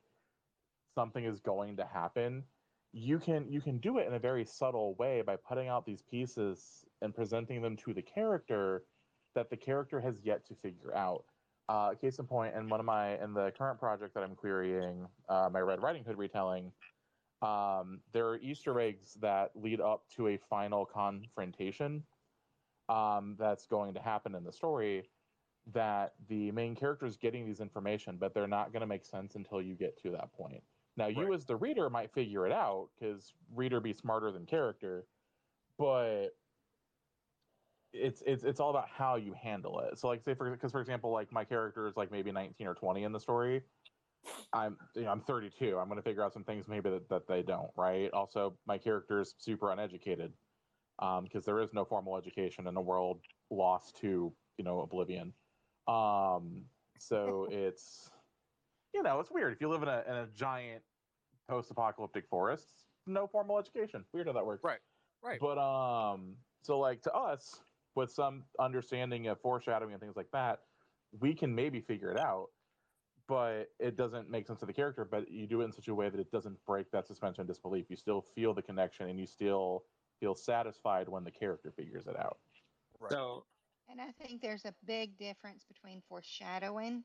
something 0.95 1.25
is 1.25 1.41
going 1.41 1.79
to 1.79 1.87
happen, 1.87 2.45
you 2.93 3.19
can 3.19 3.51
you 3.51 3.63
can 3.63 3.79
do 3.79 3.97
it 3.99 4.07
in 4.07 4.15
a 4.15 4.19
very 4.19 4.45
subtle 4.45 4.95
way 4.97 5.23
by 5.23 5.37
putting 5.37 5.69
out 5.69 5.87
these 5.87 6.03
pieces 6.03 6.85
and 7.01 7.15
presenting 7.15 7.63
them 7.63 7.77
to 7.79 7.95
the 7.95 8.03
character 8.03 8.85
that 9.35 9.49
the 9.49 9.57
character 9.57 10.01
has 10.01 10.17
yet 10.23 10.47
to 10.47 10.55
figure 10.55 10.95
out. 10.95 11.25
Uh, 11.71 11.95
case 11.95 12.19
in 12.19 12.27
point, 12.27 12.55
in 12.55 12.69
one 12.69 12.79
of 12.79 12.85
my 12.85 13.19
in 13.23 13.33
the 13.33 13.51
current 13.57 13.81
project 13.81 14.13
that 14.13 14.23
I'm 14.23 14.35
querying, 14.35 15.07
uh, 15.31 15.49
my 15.51 15.61
Red 15.61 15.83
Riding 15.83 16.05
Hood 16.05 16.19
retelling, 16.19 16.71
um, 17.41 18.01
there 18.13 18.29
are 18.29 18.37
Easter 18.37 18.79
eggs 18.79 19.15
that 19.23 19.51
lead 19.55 19.81
up 19.81 20.05
to 20.17 20.29
a 20.29 20.39
final 20.51 20.85
confrontation 20.85 22.03
um, 22.89 23.37
that's 23.37 23.67
going 23.67 23.95
to 23.95 24.01
happen 24.01 24.35
in 24.35 24.45
the 24.45 24.53
story 24.53 25.11
that 25.67 26.15
the 26.29 26.51
main 26.53 26.75
character 26.77 27.07
is 27.07 27.17
getting 27.17 27.47
these 27.47 27.61
information, 27.61 28.19
but 28.19 28.35
they're 28.35 28.47
not 28.47 28.73
going 28.73 28.83
to 28.83 28.87
make 28.87 29.05
sense 29.05 29.35
until 29.35 29.63
you 29.63 29.75
get 29.75 29.97
to 29.99 30.11
that 30.11 30.33
point. 30.33 30.65
Now, 30.97 31.07
you 31.09 31.25
Right. 31.25 31.35
as 31.35 31.47
the 31.47 31.57
reader 31.57 31.91
might 31.91 32.13
figure 32.13 32.47
it 32.47 32.53
out 32.53 32.91
because 32.95 33.35
reader 33.51 33.81
be 33.81 33.93
smarter 33.95 34.31
than 34.31 34.47
character, 34.47 35.09
but 35.79 36.31
it's 37.93 38.23
it's 38.23 38.45
it's 38.45 38.61
all 38.61 38.71
about 38.71 38.89
how 38.89 39.17
you 39.17 39.33
handle 39.35 39.81
it. 39.81 39.99
So, 39.99 40.09
like, 40.09 40.23
say 40.23 40.35
for 40.35 40.51
because 40.51 40.73
for 40.73 40.81
example, 40.81 41.11
like 41.13 41.33
my 41.33 41.45
character 41.45 41.87
is 41.87 41.97
like 41.97 42.11
maybe 42.11 42.33
nineteen 42.33 42.67
or 42.67 42.75
twenty 42.75 43.05
in 43.05 43.13
the 43.13 43.21
story. 43.21 43.65
I'm 44.53 44.79
you 44.95 45.03
know 45.03 45.11
I'm 45.11 45.23
32. 45.23 45.79
I'm 45.79 45.89
going 45.89 45.97
to 45.97 46.03
figure 46.03 46.23
out 46.23 46.33
some 46.33 46.45
things 46.45 46.69
maybe 46.69 46.91
that, 46.91 47.09
that 47.09 47.27
they 47.27 47.43
don't. 47.43 47.73
Right. 47.77 48.11
Also, 48.13 48.61
my 48.67 48.79
character 48.79 49.21
is 49.21 49.35
super 49.39 49.71
uneducated 49.71 50.35
because 51.23 51.45
there 51.45 51.61
is 51.61 51.73
no 51.73 51.85
formal 51.85 52.17
education 52.17 52.67
in 52.67 52.77
a 52.77 52.81
world 52.81 53.21
lost 53.51 53.97
to 53.99 54.33
you 54.59 54.65
know 54.65 54.81
oblivion. 54.81 55.33
Um, 55.87 56.65
So 56.99 57.49
it's 57.51 58.11
you 58.95 59.03
know 59.03 59.21
it's 59.21 59.31
weird 59.31 59.53
if 59.53 59.61
you 59.61 59.69
live 59.69 59.83
in 59.83 59.89
a 59.89 60.05
in 60.07 60.15
a 60.15 60.27
giant 60.35 60.83
post-apocalyptic 61.49 62.27
forest. 62.29 62.87
No 63.07 63.27
formal 63.27 63.59
education. 63.59 64.05
Weird 64.13 64.29
how 64.29 64.33
that 64.33 64.47
works. 64.47 64.65
Right, 64.65 64.81
right. 65.23 65.39
But 65.39 65.59
um, 65.59 66.37
so 66.63 66.79
like 66.79 67.03
to 67.03 67.13
us, 67.13 67.63
with 67.95 68.11
some 68.11 68.45
understanding 68.59 69.27
of 69.27 69.41
foreshadowing 69.41 69.93
and 69.93 70.01
things 70.01 70.17
like 70.17 70.31
that, 70.33 70.61
we 71.21 71.35
can 71.35 71.55
maybe 71.55 71.81
figure 71.81 72.11
it 72.11 72.19
out. 72.19 72.49
But 73.27 73.71
it 73.79 73.97
doesn't 73.97 74.31
make 74.31 74.47
sense 74.47 74.61
to 74.61 74.67
the 74.67 74.73
character. 74.73 75.05
But 75.05 75.31
you 75.31 75.47
do 75.47 75.61
it 75.61 75.65
in 75.65 75.73
such 75.73 75.89
a 75.89 75.95
way 75.95 76.09
that 76.09 76.19
it 76.19 76.31
doesn't 76.31 76.57
break 76.67 76.91
that 76.93 77.07
suspension 77.07 77.43
of 77.43 77.47
disbelief. 77.47 77.87
You 77.91 77.97
still 77.97 78.23
feel 78.35 78.55
the 78.55 78.63
connection, 78.63 79.09
and 79.09 79.19
you 79.19 79.27
still 79.27 79.85
feel 80.21 80.35
satisfied 80.35 81.09
when 81.09 81.25
the 81.25 81.31
character 81.31 81.73
figures 81.73 82.07
it 82.07 82.17
out. 82.19 82.39
Right. 83.01 83.13
So 83.13 83.47
And 83.89 84.01
I 84.01 84.13
think 84.13 84.41
there's 84.43 84.65
a 84.65 84.75
big 84.85 85.19
difference 85.19 85.65
between 85.65 86.03
foreshadowing 86.09 87.05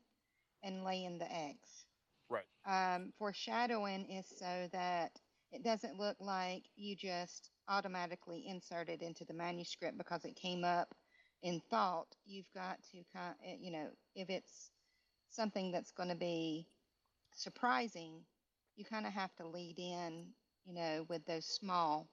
and 0.62 0.84
laying 0.84 1.18
the 1.18 1.30
eggs. 1.32 1.86
Right. 2.28 2.44
Um, 2.66 3.12
foreshadowing 3.18 4.10
is 4.10 4.26
so 4.28 4.68
that 4.72 5.20
it 5.52 5.62
doesn't 5.64 5.98
look 5.98 6.16
like 6.20 6.64
you 6.76 6.96
just 6.96 7.50
automatically 7.68 8.46
insert 8.46 8.88
it 8.88 9.02
into 9.02 9.24
the 9.24 9.34
manuscript 9.34 9.98
because 9.98 10.24
it 10.24 10.36
came 10.36 10.64
up 10.64 10.94
in 11.42 11.60
thought. 11.70 12.14
You've 12.24 12.50
got 12.54 12.82
to 12.92 13.04
kind, 13.12 13.36
you 13.60 13.70
know, 13.72 13.90
if 14.14 14.30
it's 14.30 14.72
something 15.30 15.72
that's 15.72 15.92
going 15.92 16.08
to 16.10 16.14
be 16.16 16.68
surprising, 17.32 18.26
you 18.76 18.84
kind 18.84 19.06
of 19.06 19.12
have 19.12 19.34
to 19.36 19.46
lead 19.46 19.78
in, 19.78 20.34
you 20.64 20.74
know, 20.74 21.04
with 21.08 21.24
those 21.26 21.46
small 21.46 22.08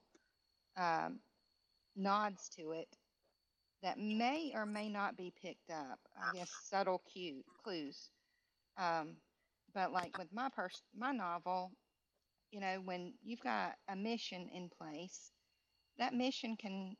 um, 0.78 1.20
nods 1.96 2.48
to 2.50 2.72
it 2.72 2.88
that 3.82 3.98
may 3.98 4.52
or 4.54 4.66
may 4.66 4.88
not 4.88 5.16
be 5.16 5.32
picked 5.42 5.70
up. 5.70 6.00
I 6.20 6.28
guess 6.30 6.50
subtle 6.50 7.02
cue, 7.12 7.44
clues. 7.62 8.10
Um, 8.78 9.16
but 9.74 9.92
like 9.92 10.16
with 10.16 10.32
my 10.32 10.50
pers- 10.50 10.84
my 10.96 11.12
novel, 11.12 11.72
you 12.50 12.60
know, 12.60 12.80
when 12.84 13.14
you've 13.22 13.40
got 13.40 13.76
a 13.88 13.96
mission 13.96 14.48
in 14.50 14.70
place, 14.70 15.32
that 15.98 16.14
mission 16.14 16.56
can 16.56 16.96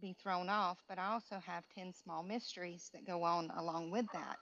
be 0.00 0.14
thrown 0.14 0.48
off. 0.50 0.82
But 0.88 0.98
I 0.98 1.06
also 1.12 1.40
have 1.40 1.68
ten 1.68 1.92
small 1.94 2.22
mysteries 2.22 2.90
that 2.94 3.06
go 3.06 3.22
on 3.24 3.50
along 3.50 3.90
with 3.90 4.10
that. 4.12 4.38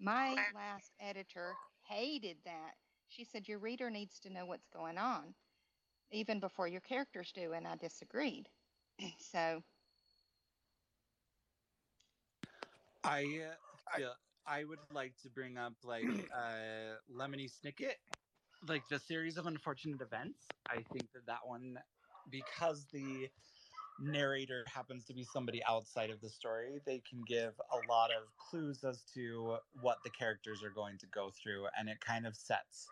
My 0.00 0.44
last 0.52 0.92
editor 1.00 1.58
hated 1.88 2.38
that. 2.44 2.74
She 3.08 3.24
said 3.24 3.48
your 3.48 3.58
reader 3.58 3.90
needs 3.90 4.20
to 4.20 4.30
know 4.30 4.46
what's 4.46 4.68
going 4.68 4.98
on, 4.98 5.34
even 6.12 6.40
before 6.40 6.68
your 6.68 6.80
characters 6.80 7.32
do, 7.34 7.52
and 7.52 7.66
I 7.66 7.76
disagreed. 7.76 8.48
so 9.18 9.62
I 13.04 13.22
uh, 13.22 13.96
feel 13.96 14.12
I 14.46 14.64
would 14.64 14.78
like 14.92 15.14
to 15.22 15.30
bring 15.30 15.56
up 15.56 15.74
like 15.84 16.04
uh, 16.36 16.96
Lemony 17.12 17.50
Snicket, 17.50 17.94
like 18.66 18.82
the 18.88 18.98
series 18.98 19.36
of 19.36 19.46
unfortunate 19.46 20.00
events. 20.00 20.46
I 20.68 20.82
think 20.92 21.10
that 21.14 21.26
that 21.26 21.40
one, 21.44 21.78
because 22.30 22.86
the 22.92 23.28
narrator 24.02 24.64
happens 24.72 25.04
to 25.04 25.14
be 25.14 25.24
somebody 25.24 25.62
outside 25.68 26.10
of 26.10 26.20
the 26.20 26.28
story, 26.28 26.80
they 26.86 27.02
can 27.08 27.22
give 27.26 27.52
a 27.72 27.92
lot 27.92 28.10
of 28.10 28.24
clues 28.36 28.82
as 28.84 29.02
to 29.14 29.56
what 29.80 29.98
the 30.04 30.10
characters 30.10 30.62
are 30.62 30.70
going 30.70 30.96
to 30.98 31.06
go 31.06 31.30
through, 31.30 31.66
and 31.78 31.88
it 31.88 32.00
kind 32.00 32.26
of 32.26 32.36
sets 32.36 32.88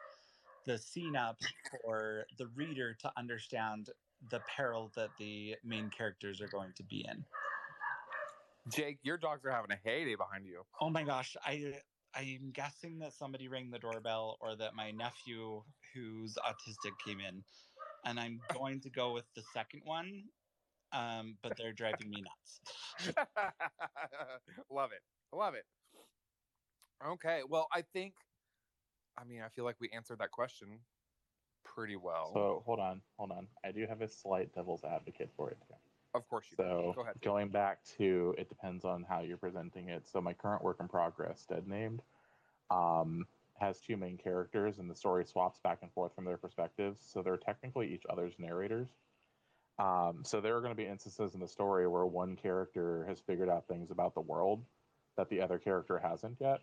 the 0.67 0.79
scene 0.79 1.17
up 1.17 1.39
for 1.71 2.27
the 2.37 2.47
reader 2.49 2.95
to 2.95 3.13
understand 3.17 3.91
the 4.31 4.41
peril 4.41 4.91
that 4.97 5.11
the 5.19 5.57
main 5.65 5.91
characters 5.91 6.41
are 6.41 6.49
going 6.49 6.73
to 6.75 6.83
be 6.83 7.07
in. 7.09 7.25
Jake, 8.71 8.99
your 9.03 9.17
dogs 9.17 9.45
are 9.45 9.51
having 9.51 9.71
a 9.71 9.77
heyday 9.77 10.15
behind 10.15 10.47
you. 10.47 10.67
Oh 10.81 10.91
my 10.91 11.03
gosh, 11.03 11.37
I 11.45 11.81
I'm 12.15 12.51
guessing 12.53 12.99
that 12.99 13.13
somebody 13.13 13.49
rang 13.49 13.71
the 13.71 13.79
doorbell 13.79 14.37
or 14.41 14.57
that 14.57 14.75
my 14.75 14.91
nephew 14.91 15.63
who's 15.95 16.37
autistic 16.37 16.99
came 17.05 17.21
in. 17.21 17.45
And 18.05 18.19
I'm 18.19 18.41
going 18.53 18.81
to 18.81 18.91
go 18.91 19.13
with 19.13 19.25
the 19.35 19.43
second 19.55 19.83
one. 19.85 20.25
Um, 20.93 21.37
but 21.43 21.57
they're 21.57 21.73
driving 21.75 22.09
me 22.09 22.23
nuts. 22.23 22.61
Love 24.71 24.93
it. 24.93 25.03
Love 25.33 25.55
it. 25.55 25.67
Okay. 27.07 27.43
Well, 27.49 27.69
I 27.73 27.83
think, 27.83 28.15
I 29.21 29.25
mean, 29.25 29.41
I 29.45 29.49
feel 29.49 29.65
like 29.65 29.77
we 29.81 29.91
answered 29.91 30.19
that 30.21 30.31
question 30.31 30.79
pretty 31.65 31.97
well. 31.97 32.31
So 32.33 32.63
hold 32.65 32.81
on, 32.81 33.01
hold 33.17 33.33
on. 33.33 33.47
I 33.65 33.73
do 33.73 33.87
have 33.89 34.01
a 34.01 34.09
slight 34.09 34.55
devil's 34.55 34.85
advocate 34.85 35.31
for 35.37 35.51
it. 35.51 35.59
of 36.15 36.29
course 36.29 36.47
you 36.51 36.57
do. 36.57 36.63
So 36.63 36.93
Go 36.95 37.03
ahead. 37.03 37.15
going 37.23 37.49
back 37.49 37.79
to 37.99 38.35
it 38.39 38.49
depends 38.49 38.85
on 38.85 39.05
how 39.09 39.21
you're 39.21 39.37
presenting 39.37 39.89
it. 39.89 40.09
So 40.09 40.21
my 40.21 40.33
current 40.33 40.63
work 40.63 40.79
in 40.81 40.89
progress, 40.89 41.45
Dead 41.49 41.67
Named, 41.67 42.01
um, 42.71 43.27
has 43.61 43.81
two 43.81 43.97
main 43.97 44.17
characters, 44.17 44.79
and 44.79 44.89
the 44.89 44.95
story 44.95 45.25
swaps 45.25 45.59
back 45.59 45.79
and 45.83 45.93
forth 45.93 46.15
from 46.15 46.25
their 46.25 46.37
perspectives. 46.37 47.01
So 47.05 47.23
they're 47.23 47.37
technically 47.37 47.93
each 47.93 48.05
other's 48.09 48.35
narrators. 48.39 48.89
Um, 49.79 50.23
so 50.25 50.41
there 50.41 50.57
are 50.57 50.61
going 50.61 50.73
to 50.73 50.77
be 50.77 50.87
instances 50.87 51.35
in 51.35 51.41
the 51.41 51.49
story 51.49 51.87
where 51.87 52.07
one 52.07 52.35
character 52.37 53.05
has 53.09 53.21
figured 53.21 53.49
out 53.49 53.67
things 53.69 53.91
about 53.91 54.15
the 54.15 54.21
world 54.21 54.65
that 55.17 55.29
the 55.29 55.41
other 55.41 55.59
character 55.59 55.99
hasn't 55.99 56.37
yet. 56.41 56.61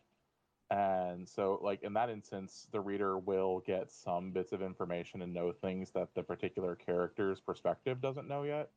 And 0.72 1.30
so, 1.30 1.60
like 1.62 1.84
in 1.84 1.94
that 1.94 2.10
instance, 2.10 2.68
the 2.72 2.82
reader 2.82 3.20
will 3.20 3.60
get 3.62 3.92
some 3.92 4.32
bits 4.32 4.52
of 4.52 4.62
information 4.62 5.22
and 5.22 5.34
know 5.34 5.52
things 5.52 5.92
that 5.92 6.16
the 6.16 6.24
particular 6.24 6.76
character's 6.76 7.40
perspective 7.42 8.02
doesn't 8.02 8.28
know 8.28 8.44
yet 8.44 8.72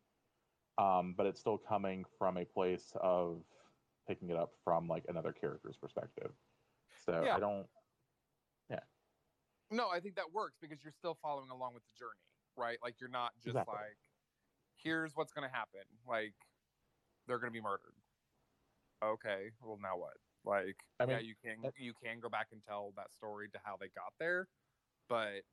um, 0.79 1.15
but 1.15 1.27
it's 1.27 1.41
still 1.41 1.59
coming 1.59 2.05
from 2.19 2.37
a 2.39 2.45
place 2.45 2.93
of 2.97 3.45
picking 4.07 4.31
it 4.31 4.37
up 4.37 4.55
from 4.65 4.89
like 4.89 5.07
another 5.09 5.33
character's 5.33 5.77
perspective. 5.77 6.33
So 7.05 7.25
Yeah. 7.25 7.37
I 7.37 7.41
don't. 7.41 7.69
Yeah. 8.71 8.81
No, 9.71 9.91
I 9.91 10.01
think 10.01 10.17
that 10.17 10.33
works 10.33 10.59
because 10.61 10.83
you're 10.85 10.93
still 10.93 11.15
following 11.15 11.51
along 11.51 11.75
with 11.75 11.85
the 11.85 11.93
journey, 11.93 12.23
right? 12.57 12.79
Like 12.83 13.01
you're 13.01 13.11
not 13.11 13.35
just 13.41 13.49
Exactly. 13.49 13.75
like, 13.75 13.99
here's 14.77 15.17
what's 15.17 15.33
going 15.33 15.49
to 15.49 15.55
happen. 15.55 15.83
Like 16.07 16.35
they're 17.27 17.39
going 17.39 17.53
to 17.53 17.57
be 17.57 17.63
murdered. 17.63 17.95
Okay, 19.03 19.53
well 19.61 19.79
now 19.79 19.99
what? 19.99 20.17
Like, 20.49 20.89
I 21.01 21.07
yeah, 21.07 21.19
mean, 21.19 21.27
you 21.27 21.37
can 21.37 21.59
that- 21.63 21.75
you 21.79 21.95
can 21.95 22.21
go 22.21 22.31
back 22.31 22.53
and 22.53 22.63
tell 22.65 22.93
that 22.97 23.13
story 23.13 23.51
to 23.51 23.61
how 23.65 23.77
they 23.77 23.89
got 23.91 24.15
there, 24.19 24.49
but 25.09 25.45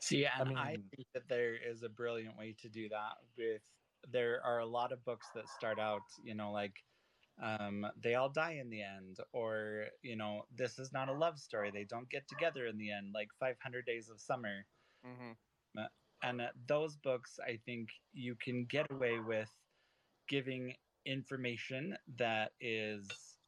See, 0.00 0.26
and 0.26 0.44
I, 0.44 0.44
mean- 0.44 0.58
I 0.58 0.76
think 0.94 1.08
that 1.14 1.28
there 1.28 1.54
is 1.56 1.82
a 1.82 1.88
brilliant 1.90 2.36
way 2.36 2.54
to 2.54 2.68
do 2.70 2.88
that 2.90 3.18
with 3.36 3.62
there 4.08 4.42
are 4.42 4.60
a 4.60 4.66
lot 4.66 4.92
of 4.92 5.04
books 5.04 5.30
that 5.32 5.48
start 5.48 5.78
out, 5.78 6.02
you 6.22 6.34
know, 6.34 6.52
like 6.52 6.84
um, 7.38 7.86
they 7.96 8.14
all 8.14 8.30
die 8.30 8.52
in 8.52 8.70
the 8.70 8.82
end, 8.82 9.18
or 9.32 9.90
you 10.02 10.16
know, 10.16 10.46
this 10.50 10.78
is 10.78 10.92
not 10.92 11.08
a 11.08 11.12
love 11.12 11.38
story. 11.38 11.70
They 11.70 11.84
don't 11.84 12.10
get 12.10 12.28
together 12.28 12.66
in 12.66 12.78
the 12.78 12.90
end, 12.92 13.12
like 13.12 13.32
500 13.34 13.86
Days 13.86 14.08
of 14.10 14.20
Summer. 14.20 14.66
mhm. 15.04 15.36
and 16.22 16.40
uh, 16.40 16.52
those 16.66 16.96
books 16.96 17.38
i 17.40 17.56
think 17.56 17.90
you 18.12 18.34
can 18.36 18.64
get 18.64 18.90
away 18.90 19.18
with 19.20 19.52
giving 20.28 20.76
information 21.06 21.98
that 22.18 22.52
is 22.60 23.38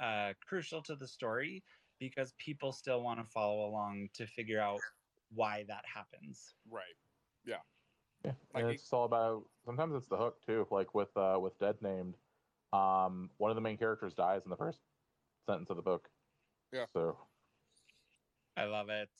uh, 0.00 0.34
crucial 0.46 0.82
to 0.82 0.96
the 0.96 1.08
story 1.08 1.64
because 1.98 2.32
people 2.34 2.72
still 2.72 3.02
want 3.02 3.20
to 3.20 3.24
follow 3.24 3.66
along 3.66 4.10
to 4.14 4.26
figure 4.26 4.60
out 4.60 4.84
why 5.30 5.64
that 5.64 5.86
happens 5.94 6.56
right. 6.70 6.96
Yeah, 8.24 8.34
Like 8.54 8.64
and 8.64 8.70
it- 8.70 8.82
it's 8.82 8.92
all 8.92 9.04
about. 9.04 9.50
Sometimes 9.64 9.94
it's 9.94 10.08
the 10.08 10.16
hook 10.16 10.40
too. 10.42 10.66
Like 10.70 10.94
with 10.94 11.16
uh, 11.16 11.38
with 11.40 11.58
Dead 11.58 11.82
Named, 11.82 12.18
um, 12.72 13.30
one 13.38 13.50
of 13.50 13.56
the 13.56 13.60
main 13.62 13.78
characters 13.78 14.14
dies 14.14 14.44
in 14.44 14.50
the 14.50 14.56
first 14.56 14.82
sentence 15.46 15.70
of 15.70 15.76
the 15.76 15.82
book. 15.82 16.10
Yeah. 16.72 16.86
So 16.94 17.18
i 18.56 18.64
love 18.64 18.88
it 18.88 19.10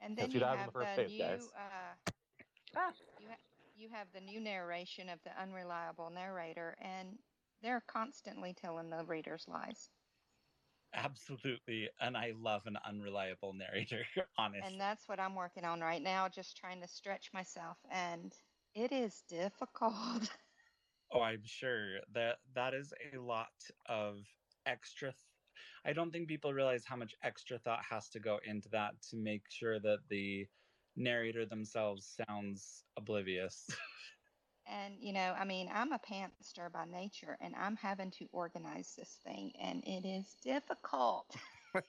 And 0.00 0.16
Yes, 0.16 0.28
then 0.28 0.32
you 0.34 0.40
you 0.40 0.40
died 0.40 0.58
have 0.58 0.66
the 0.66 0.72
first 0.72 0.94
the 0.94 0.96
page, 0.96 1.16
new, 1.16 1.18
guys. 1.18 1.54
uh, 1.56 1.94
Ah. 2.76 2.94
You, 3.80 3.90
have 3.90 4.12
the 4.12 4.20
new 4.20 4.40
narration 4.40 5.08
of 5.08 5.22
the 5.22 5.38
unreliable 5.40 6.10
narrator, 6.10 6.76
and 6.80 7.18
they're 7.62 7.80
constantly 7.80 8.54
telling 8.54 8.90
the 8.90 9.04
readers 9.04 9.48
lies. 9.48 9.90
absolutely 10.94 11.88
and 12.00 12.16
i 12.16 12.32
love 12.36 12.62
an 12.66 12.76
unreliable 12.86 13.52
narrator 13.54 14.04
honestly 14.38 14.62
And 14.62 14.80
that's 14.80 15.08
what 15.08 15.20
I'm 15.20 15.34
working 15.34 15.64
on 15.64 15.80
right 15.80 16.02
now, 16.02 16.28
just 16.28 16.56
trying 16.56 16.80
to 16.80 16.88
stretch 16.88 17.32
myself, 17.32 17.78
and 17.90 18.34
it 18.74 18.92
is 18.92 19.22
difficult. 19.22 20.30
Oh, 21.12 21.20
I'm 21.22 21.44
sure 21.44 22.00
that 22.12 22.38
that 22.54 22.74
is 22.74 22.92
a 23.12 23.18
lot 23.18 23.52
of 23.86 24.26
extra. 24.66 25.12
Th- 25.12 25.24
I 25.84 25.92
don't 25.92 26.10
think 26.12 26.28
people 26.28 26.52
realize 26.52 26.84
how 26.84 26.96
much 26.96 27.14
extra 27.22 27.58
thought 27.58 27.84
has 27.90 28.08
to 28.10 28.20
go 28.20 28.38
into 28.44 28.68
that 28.70 29.02
to 29.10 29.16
make 29.16 29.50
sure 29.50 29.78
that 29.80 30.08
the 30.08 30.48
narrator 30.96 31.46
themselves 31.46 32.06
sounds 32.26 32.84
oblivious. 32.96 33.68
And, 34.66 34.94
you 35.00 35.12
know, 35.12 35.34
I 35.36 35.44
mean, 35.44 35.68
I'm 35.72 35.92
a 35.92 35.98
pantster 35.98 36.70
by 36.70 36.84
nature, 36.84 37.36
and 37.40 37.56
I'm 37.56 37.74
having 37.76 38.10
to 38.12 38.26
organize 38.30 38.94
this 38.96 39.18
thing, 39.24 39.52
and 39.60 39.82
it 39.84 40.06
is 40.06 40.36
difficult. 40.42 41.34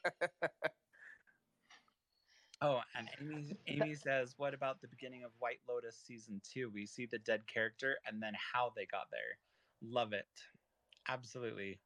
oh, 2.61 2.81
and 2.95 3.07
Amy 3.19 3.55
Amy 3.67 3.93
says, 3.93 4.33
"What 4.37 4.53
about 4.55 4.81
the 4.81 4.87
beginning 4.87 5.23
of 5.23 5.31
White 5.39 5.59
Lotus 5.67 5.95
season 5.95 6.41
2? 6.53 6.69
We 6.71 6.85
see 6.87 7.05
the 7.05 7.19
dead 7.19 7.45
character 7.47 7.97
and 8.07 8.21
then 8.21 8.33
how 8.53 8.71
they 8.75 8.85
got 8.87 9.07
there. 9.11 9.37
Love 9.81 10.13
it. 10.13 10.27
Absolutely. 11.07 11.79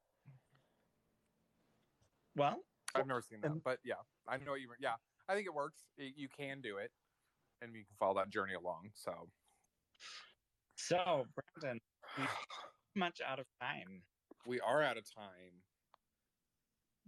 Well, 2.36 2.62
I've 2.94 3.06
never 3.06 3.20
seen 3.22 3.40
that, 3.42 3.50
and- 3.50 3.62
but 3.62 3.80
yeah, 3.84 4.00
I 4.26 4.38
know 4.38 4.52
what 4.52 4.60
you. 4.60 4.70
Yeah, 4.78 4.96
I 5.28 5.34
think 5.34 5.46
it 5.46 5.54
works. 5.54 5.84
Y- 5.98 6.12
You 6.16 6.28
can 6.28 6.60
do 6.62 6.78
it, 6.78 6.92
and 7.62 7.74
you 7.74 7.84
can 7.84 7.96
follow 7.98 8.14
that 8.14 8.30
journey 8.30 8.54
along. 8.54 8.90
So, 8.94 9.12
so 10.76 11.26
Brandon, 11.60 11.80
much 12.94 13.20
out 13.26 13.38
of 13.38 13.46
time. 13.60 14.02
we 14.46 14.60
are 14.60 14.82
out 14.82 14.96
of 14.96 15.04
time. 15.14 15.62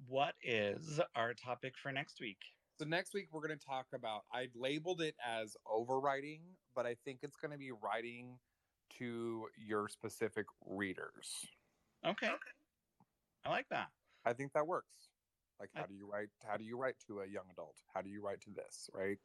What 0.06 0.34
is 0.42 1.00
our 1.14 1.34
topic 1.34 1.74
for 1.82 1.92
next 1.92 2.20
week? 2.20 2.38
So 2.78 2.86
next 2.86 3.14
week 3.14 3.28
we're 3.32 3.46
going 3.46 3.58
to 3.58 3.64
talk 3.64 3.86
about. 3.94 4.22
I 4.32 4.48
labeled 4.54 5.00
it 5.00 5.16
as 5.26 5.56
overwriting, 5.66 6.40
but 6.76 6.86
I 6.86 6.94
think 7.04 7.20
it's 7.22 7.36
going 7.36 7.50
to 7.50 7.58
be 7.58 7.72
writing 7.72 8.38
to 8.98 9.46
your 9.56 9.88
specific 9.88 10.46
readers. 10.64 11.46
Okay. 12.06 12.30
I 13.44 13.50
like 13.50 13.66
that. 13.70 13.88
I 14.24 14.32
think 14.32 14.52
that 14.52 14.66
works. 14.66 14.86
Like, 15.58 15.70
how 15.74 15.86
do 15.86 15.94
you 15.94 16.08
write? 16.10 16.28
How 16.46 16.56
do 16.56 16.64
you 16.64 16.78
write 16.78 16.94
to 17.08 17.20
a 17.20 17.26
young 17.26 17.44
adult? 17.50 17.74
How 17.92 18.00
do 18.00 18.08
you 18.08 18.22
write 18.22 18.40
to 18.42 18.50
this? 18.50 18.88
Right? 18.94 19.18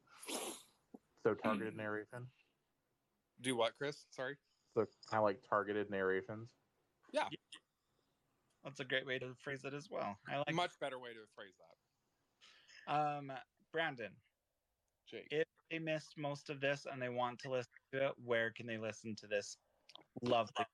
So 1.24 1.32
targeted 1.34 1.74
narration. 1.76 2.26
Do 3.40 3.56
what, 3.56 3.72
Chris? 3.78 4.04
Sorry. 4.10 4.36
So 4.74 4.86
kind 5.10 5.20
of 5.20 5.24
like 5.24 5.38
targeted 5.48 5.90
narrations. 5.90 6.50
Yeah. 7.12 7.28
That's 8.62 8.80
a 8.80 8.84
great 8.84 9.06
way 9.06 9.18
to 9.18 9.34
phrase 9.42 9.64
it 9.64 9.72
as 9.72 9.88
well. 9.90 10.16
I 10.28 10.38
like 10.38 10.54
Much 10.54 10.72
better 10.80 10.98
way 10.98 11.10
to 11.10 11.20
phrase 11.34 11.54
that. 12.86 12.94
Um, 12.94 13.32
Brandon, 13.72 14.10
Jake. 15.10 15.28
if 15.30 15.44
they 15.70 15.78
missed 15.78 16.14
most 16.18 16.50
of 16.50 16.60
this 16.60 16.86
and 16.90 17.00
they 17.00 17.08
want 17.08 17.38
to 17.40 17.50
listen 17.50 17.72
to 17.92 18.06
it, 18.06 18.12
where 18.22 18.50
can 18.50 18.66
they 18.66 18.78
listen 18.78 19.14
to 19.16 19.26
this? 19.26 19.56
Lovely. 20.22 20.66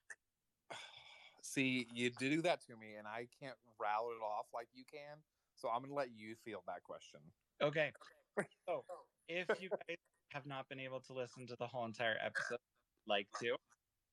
See, 1.43 1.87
you 1.95 2.11
do 2.19 2.43
that 2.43 2.61
to 2.67 2.77
me, 2.77 2.95
and 2.99 3.07
I 3.07 3.27
can't 3.41 3.57
rattle 3.81 4.11
it 4.11 4.25
off 4.25 4.47
like 4.53 4.69
you 4.73 4.85
can. 4.91 5.19
So 5.57 5.69
I'm 5.69 5.81
going 5.81 5.91
to 5.91 5.97
let 5.97 6.09
you 6.17 6.35
field 6.45 6.63
that 6.67 6.83
question. 6.83 7.21
Okay. 7.63 7.93
So, 8.67 8.85
if 9.29 9.49
you 9.61 9.69
guys 9.69 9.97
have 10.31 10.47
not 10.47 10.69
been 10.69 10.81
able 10.81 11.01
to 11.01 11.13
listen 11.13 11.47
to 11.47 11.57
the 11.59 11.67
whole 11.67 11.85
entire 11.85 12.17
episode, 12.25 12.59
like 13.07 13.27
to, 13.41 13.57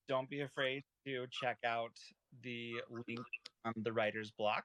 don't 0.08 0.28
be 0.28 0.40
afraid 0.40 0.82
to 1.06 1.26
check 1.30 1.58
out 1.64 1.92
the 2.42 2.74
link 2.90 3.26
on 3.64 3.72
the 3.76 3.92
writer's 3.92 4.30
block 4.32 4.64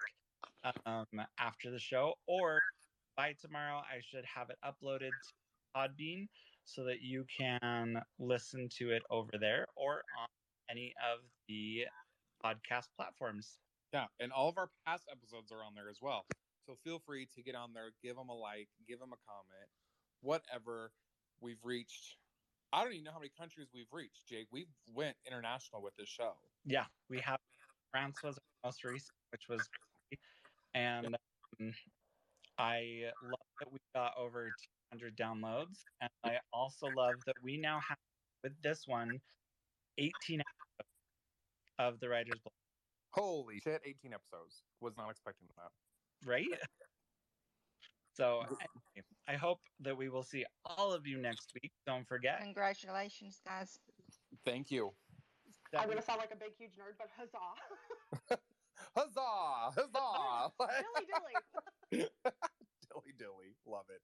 um, 0.86 1.06
after 1.40 1.72
the 1.72 1.80
show, 1.80 2.14
or 2.28 2.62
by 3.16 3.34
tomorrow, 3.40 3.78
I 3.78 4.02
should 4.02 4.26
have 4.26 4.50
it 4.50 4.58
uploaded 4.66 5.12
to 5.12 5.34
Podbean 5.76 6.28
so 6.66 6.84
that 6.86 7.02
you 7.02 7.26
can 7.38 8.02
listen 8.20 8.70
to 8.78 8.92
it 8.92 9.04
over 9.10 9.32
there 9.40 9.68
or 9.76 10.04
on 10.20 10.28
any 10.70 10.94
of 11.12 11.20
the 11.48 11.86
podcast 12.44 12.88
platforms. 12.98 13.58
Yeah, 13.94 14.06
and 14.20 14.32
all 14.32 14.50
of 14.50 14.58
our 14.58 14.70
past 14.88 15.04
episodes 15.12 15.52
are 15.52 15.64
on 15.64 15.76
there 15.76 15.90
as 15.90 16.00
well. 16.02 16.26
So 16.66 16.78
feel 16.84 17.00
free 17.06 17.28
to 17.36 17.44
get 17.44 17.56
on 17.56 17.74
there, 17.74 17.92
give 18.02 18.16
them 18.16 18.30
a 18.30 18.34
like, 18.34 18.70
give 18.88 19.00
them 19.00 19.12
a 19.14 19.20
comment, 19.28 19.70
whatever. 20.22 20.92
We've 21.44 21.64
reached. 21.64 22.16
I 22.72 22.84
don't 22.84 22.94
even 22.94 23.04
know 23.04 23.12
how 23.12 23.20
many 23.20 23.32
countries 23.38 23.68
we've 23.74 23.92
reached, 23.92 24.28
Jake. 24.28 24.48
We've 24.52 24.72
went 24.94 25.16
international 25.28 25.84
with 25.84 25.94
this 25.98 26.08
show. 26.08 26.32
yeah, 26.66 26.86
we 27.10 27.20
have 27.20 27.38
France 27.92 28.18
was 28.24 28.38
our 28.38 28.70
most 28.70 28.84
recent, 28.84 29.12
which 29.32 29.44
was 29.50 29.62
great. 30.10 30.20
and 30.74 31.06
um, 31.60 31.74
I 32.58 33.12
love 33.22 33.48
that 33.60 33.72
we 33.72 33.80
got 33.94 34.14
over 34.18 34.52
200 34.92 35.18
downloads, 35.18 35.84
and 36.02 36.10
I 36.24 36.38
also 36.54 36.88
love 36.96 37.16
that 37.26 37.36
we 37.44 37.58
now 37.58 37.80
have 37.88 37.98
with 38.44 38.54
this 38.64 38.84
one 38.88 39.20
18 39.98 40.12
episodes 40.40 40.90
of 41.78 42.00
the 42.00 42.10
Writers 42.10 42.40
Block, 42.44 42.54
Holy 43.12 43.60
shit! 43.60 43.82
18 43.86 44.14
episodes. 44.14 44.64
Was 44.82 44.94
not 44.98 45.12
expecting 45.12 45.48
that. 45.58 46.28
right? 46.28 46.48
So 48.14 48.42
anyway, 48.42 49.04
I 49.28 49.36
hope 49.36 49.60
that 49.82 49.98
we 49.98 50.10
will 50.10 50.24
see 50.24 50.46
all 50.66 50.94
of 50.94 51.08
you 51.08 51.18
next 51.18 51.52
week. 51.62 51.72
Don't 51.86 52.08
forget. 52.08 52.40
Congratulations, 52.42 53.42
guys. 53.46 53.80
Thank 54.46 54.70
you. 54.70 54.92
I'm 55.78 55.90
gonna 55.90 56.02
sound 56.02 56.20
like 56.20 56.32
a 56.32 56.36
big 56.36 56.54
huge 56.58 56.74
nerd, 56.74 56.94
but 57.00 57.10
huzzah! 57.18 58.40
Huzzah! 58.96 59.72
Huzzah! 59.76 60.52
dilly 60.92 61.08
dilly. 61.90 62.10
dilly 62.88 63.14
dilly 63.18 63.56
love 63.66 63.86
it 63.90 64.02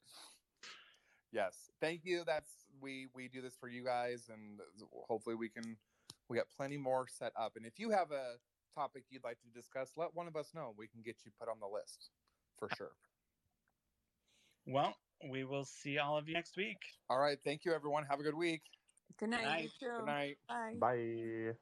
yes 1.32 1.70
thank 1.80 2.02
you 2.04 2.24
that's 2.26 2.52
we 2.82 3.08
we 3.14 3.28
do 3.28 3.42
this 3.42 3.56
for 3.60 3.70
you 3.70 3.84
guys 3.84 4.30
and 4.34 4.60
hopefully 5.08 5.36
we 5.36 5.50
can 5.50 5.78
we 6.28 6.38
got 6.38 6.48
plenty 6.56 6.78
more 6.78 7.06
set 7.08 7.32
up 7.40 7.54
and 7.56 7.66
if 7.66 7.78
you 7.78 7.90
have 7.90 8.12
a 8.12 8.36
topic 8.74 9.04
you'd 9.10 9.24
like 9.24 9.38
to 9.42 9.48
discuss 9.54 9.92
let 9.96 10.16
one 10.16 10.28
of 10.28 10.36
us 10.36 10.50
know 10.56 10.74
we 10.78 10.88
can 10.88 11.02
get 11.04 11.18
you 11.26 11.32
put 11.40 11.50
on 11.50 11.60
the 11.60 11.68
list 11.68 12.10
for 12.58 12.68
sure 12.76 12.92
Well, 14.72 14.96
we 15.30 15.44
will 15.44 15.66
see 15.66 15.98
all 15.98 16.18
of 16.18 16.28
you 16.28 16.34
next 16.34 16.56
week. 16.56 16.78
all 17.10 17.20
right 17.20 17.42
thank 17.44 17.66
you 17.66 17.74
everyone 17.74 18.06
have 18.06 18.20
a 18.20 18.24
good 18.24 18.36
week 18.36 18.64
Good 19.18 19.30
night. 19.30 19.44
night. 19.44 19.64
You 19.64 19.70
too. 19.70 19.88
good 19.96 20.06
night 20.06 20.40
Bye. 20.48 20.76
Bye. 20.80 21.60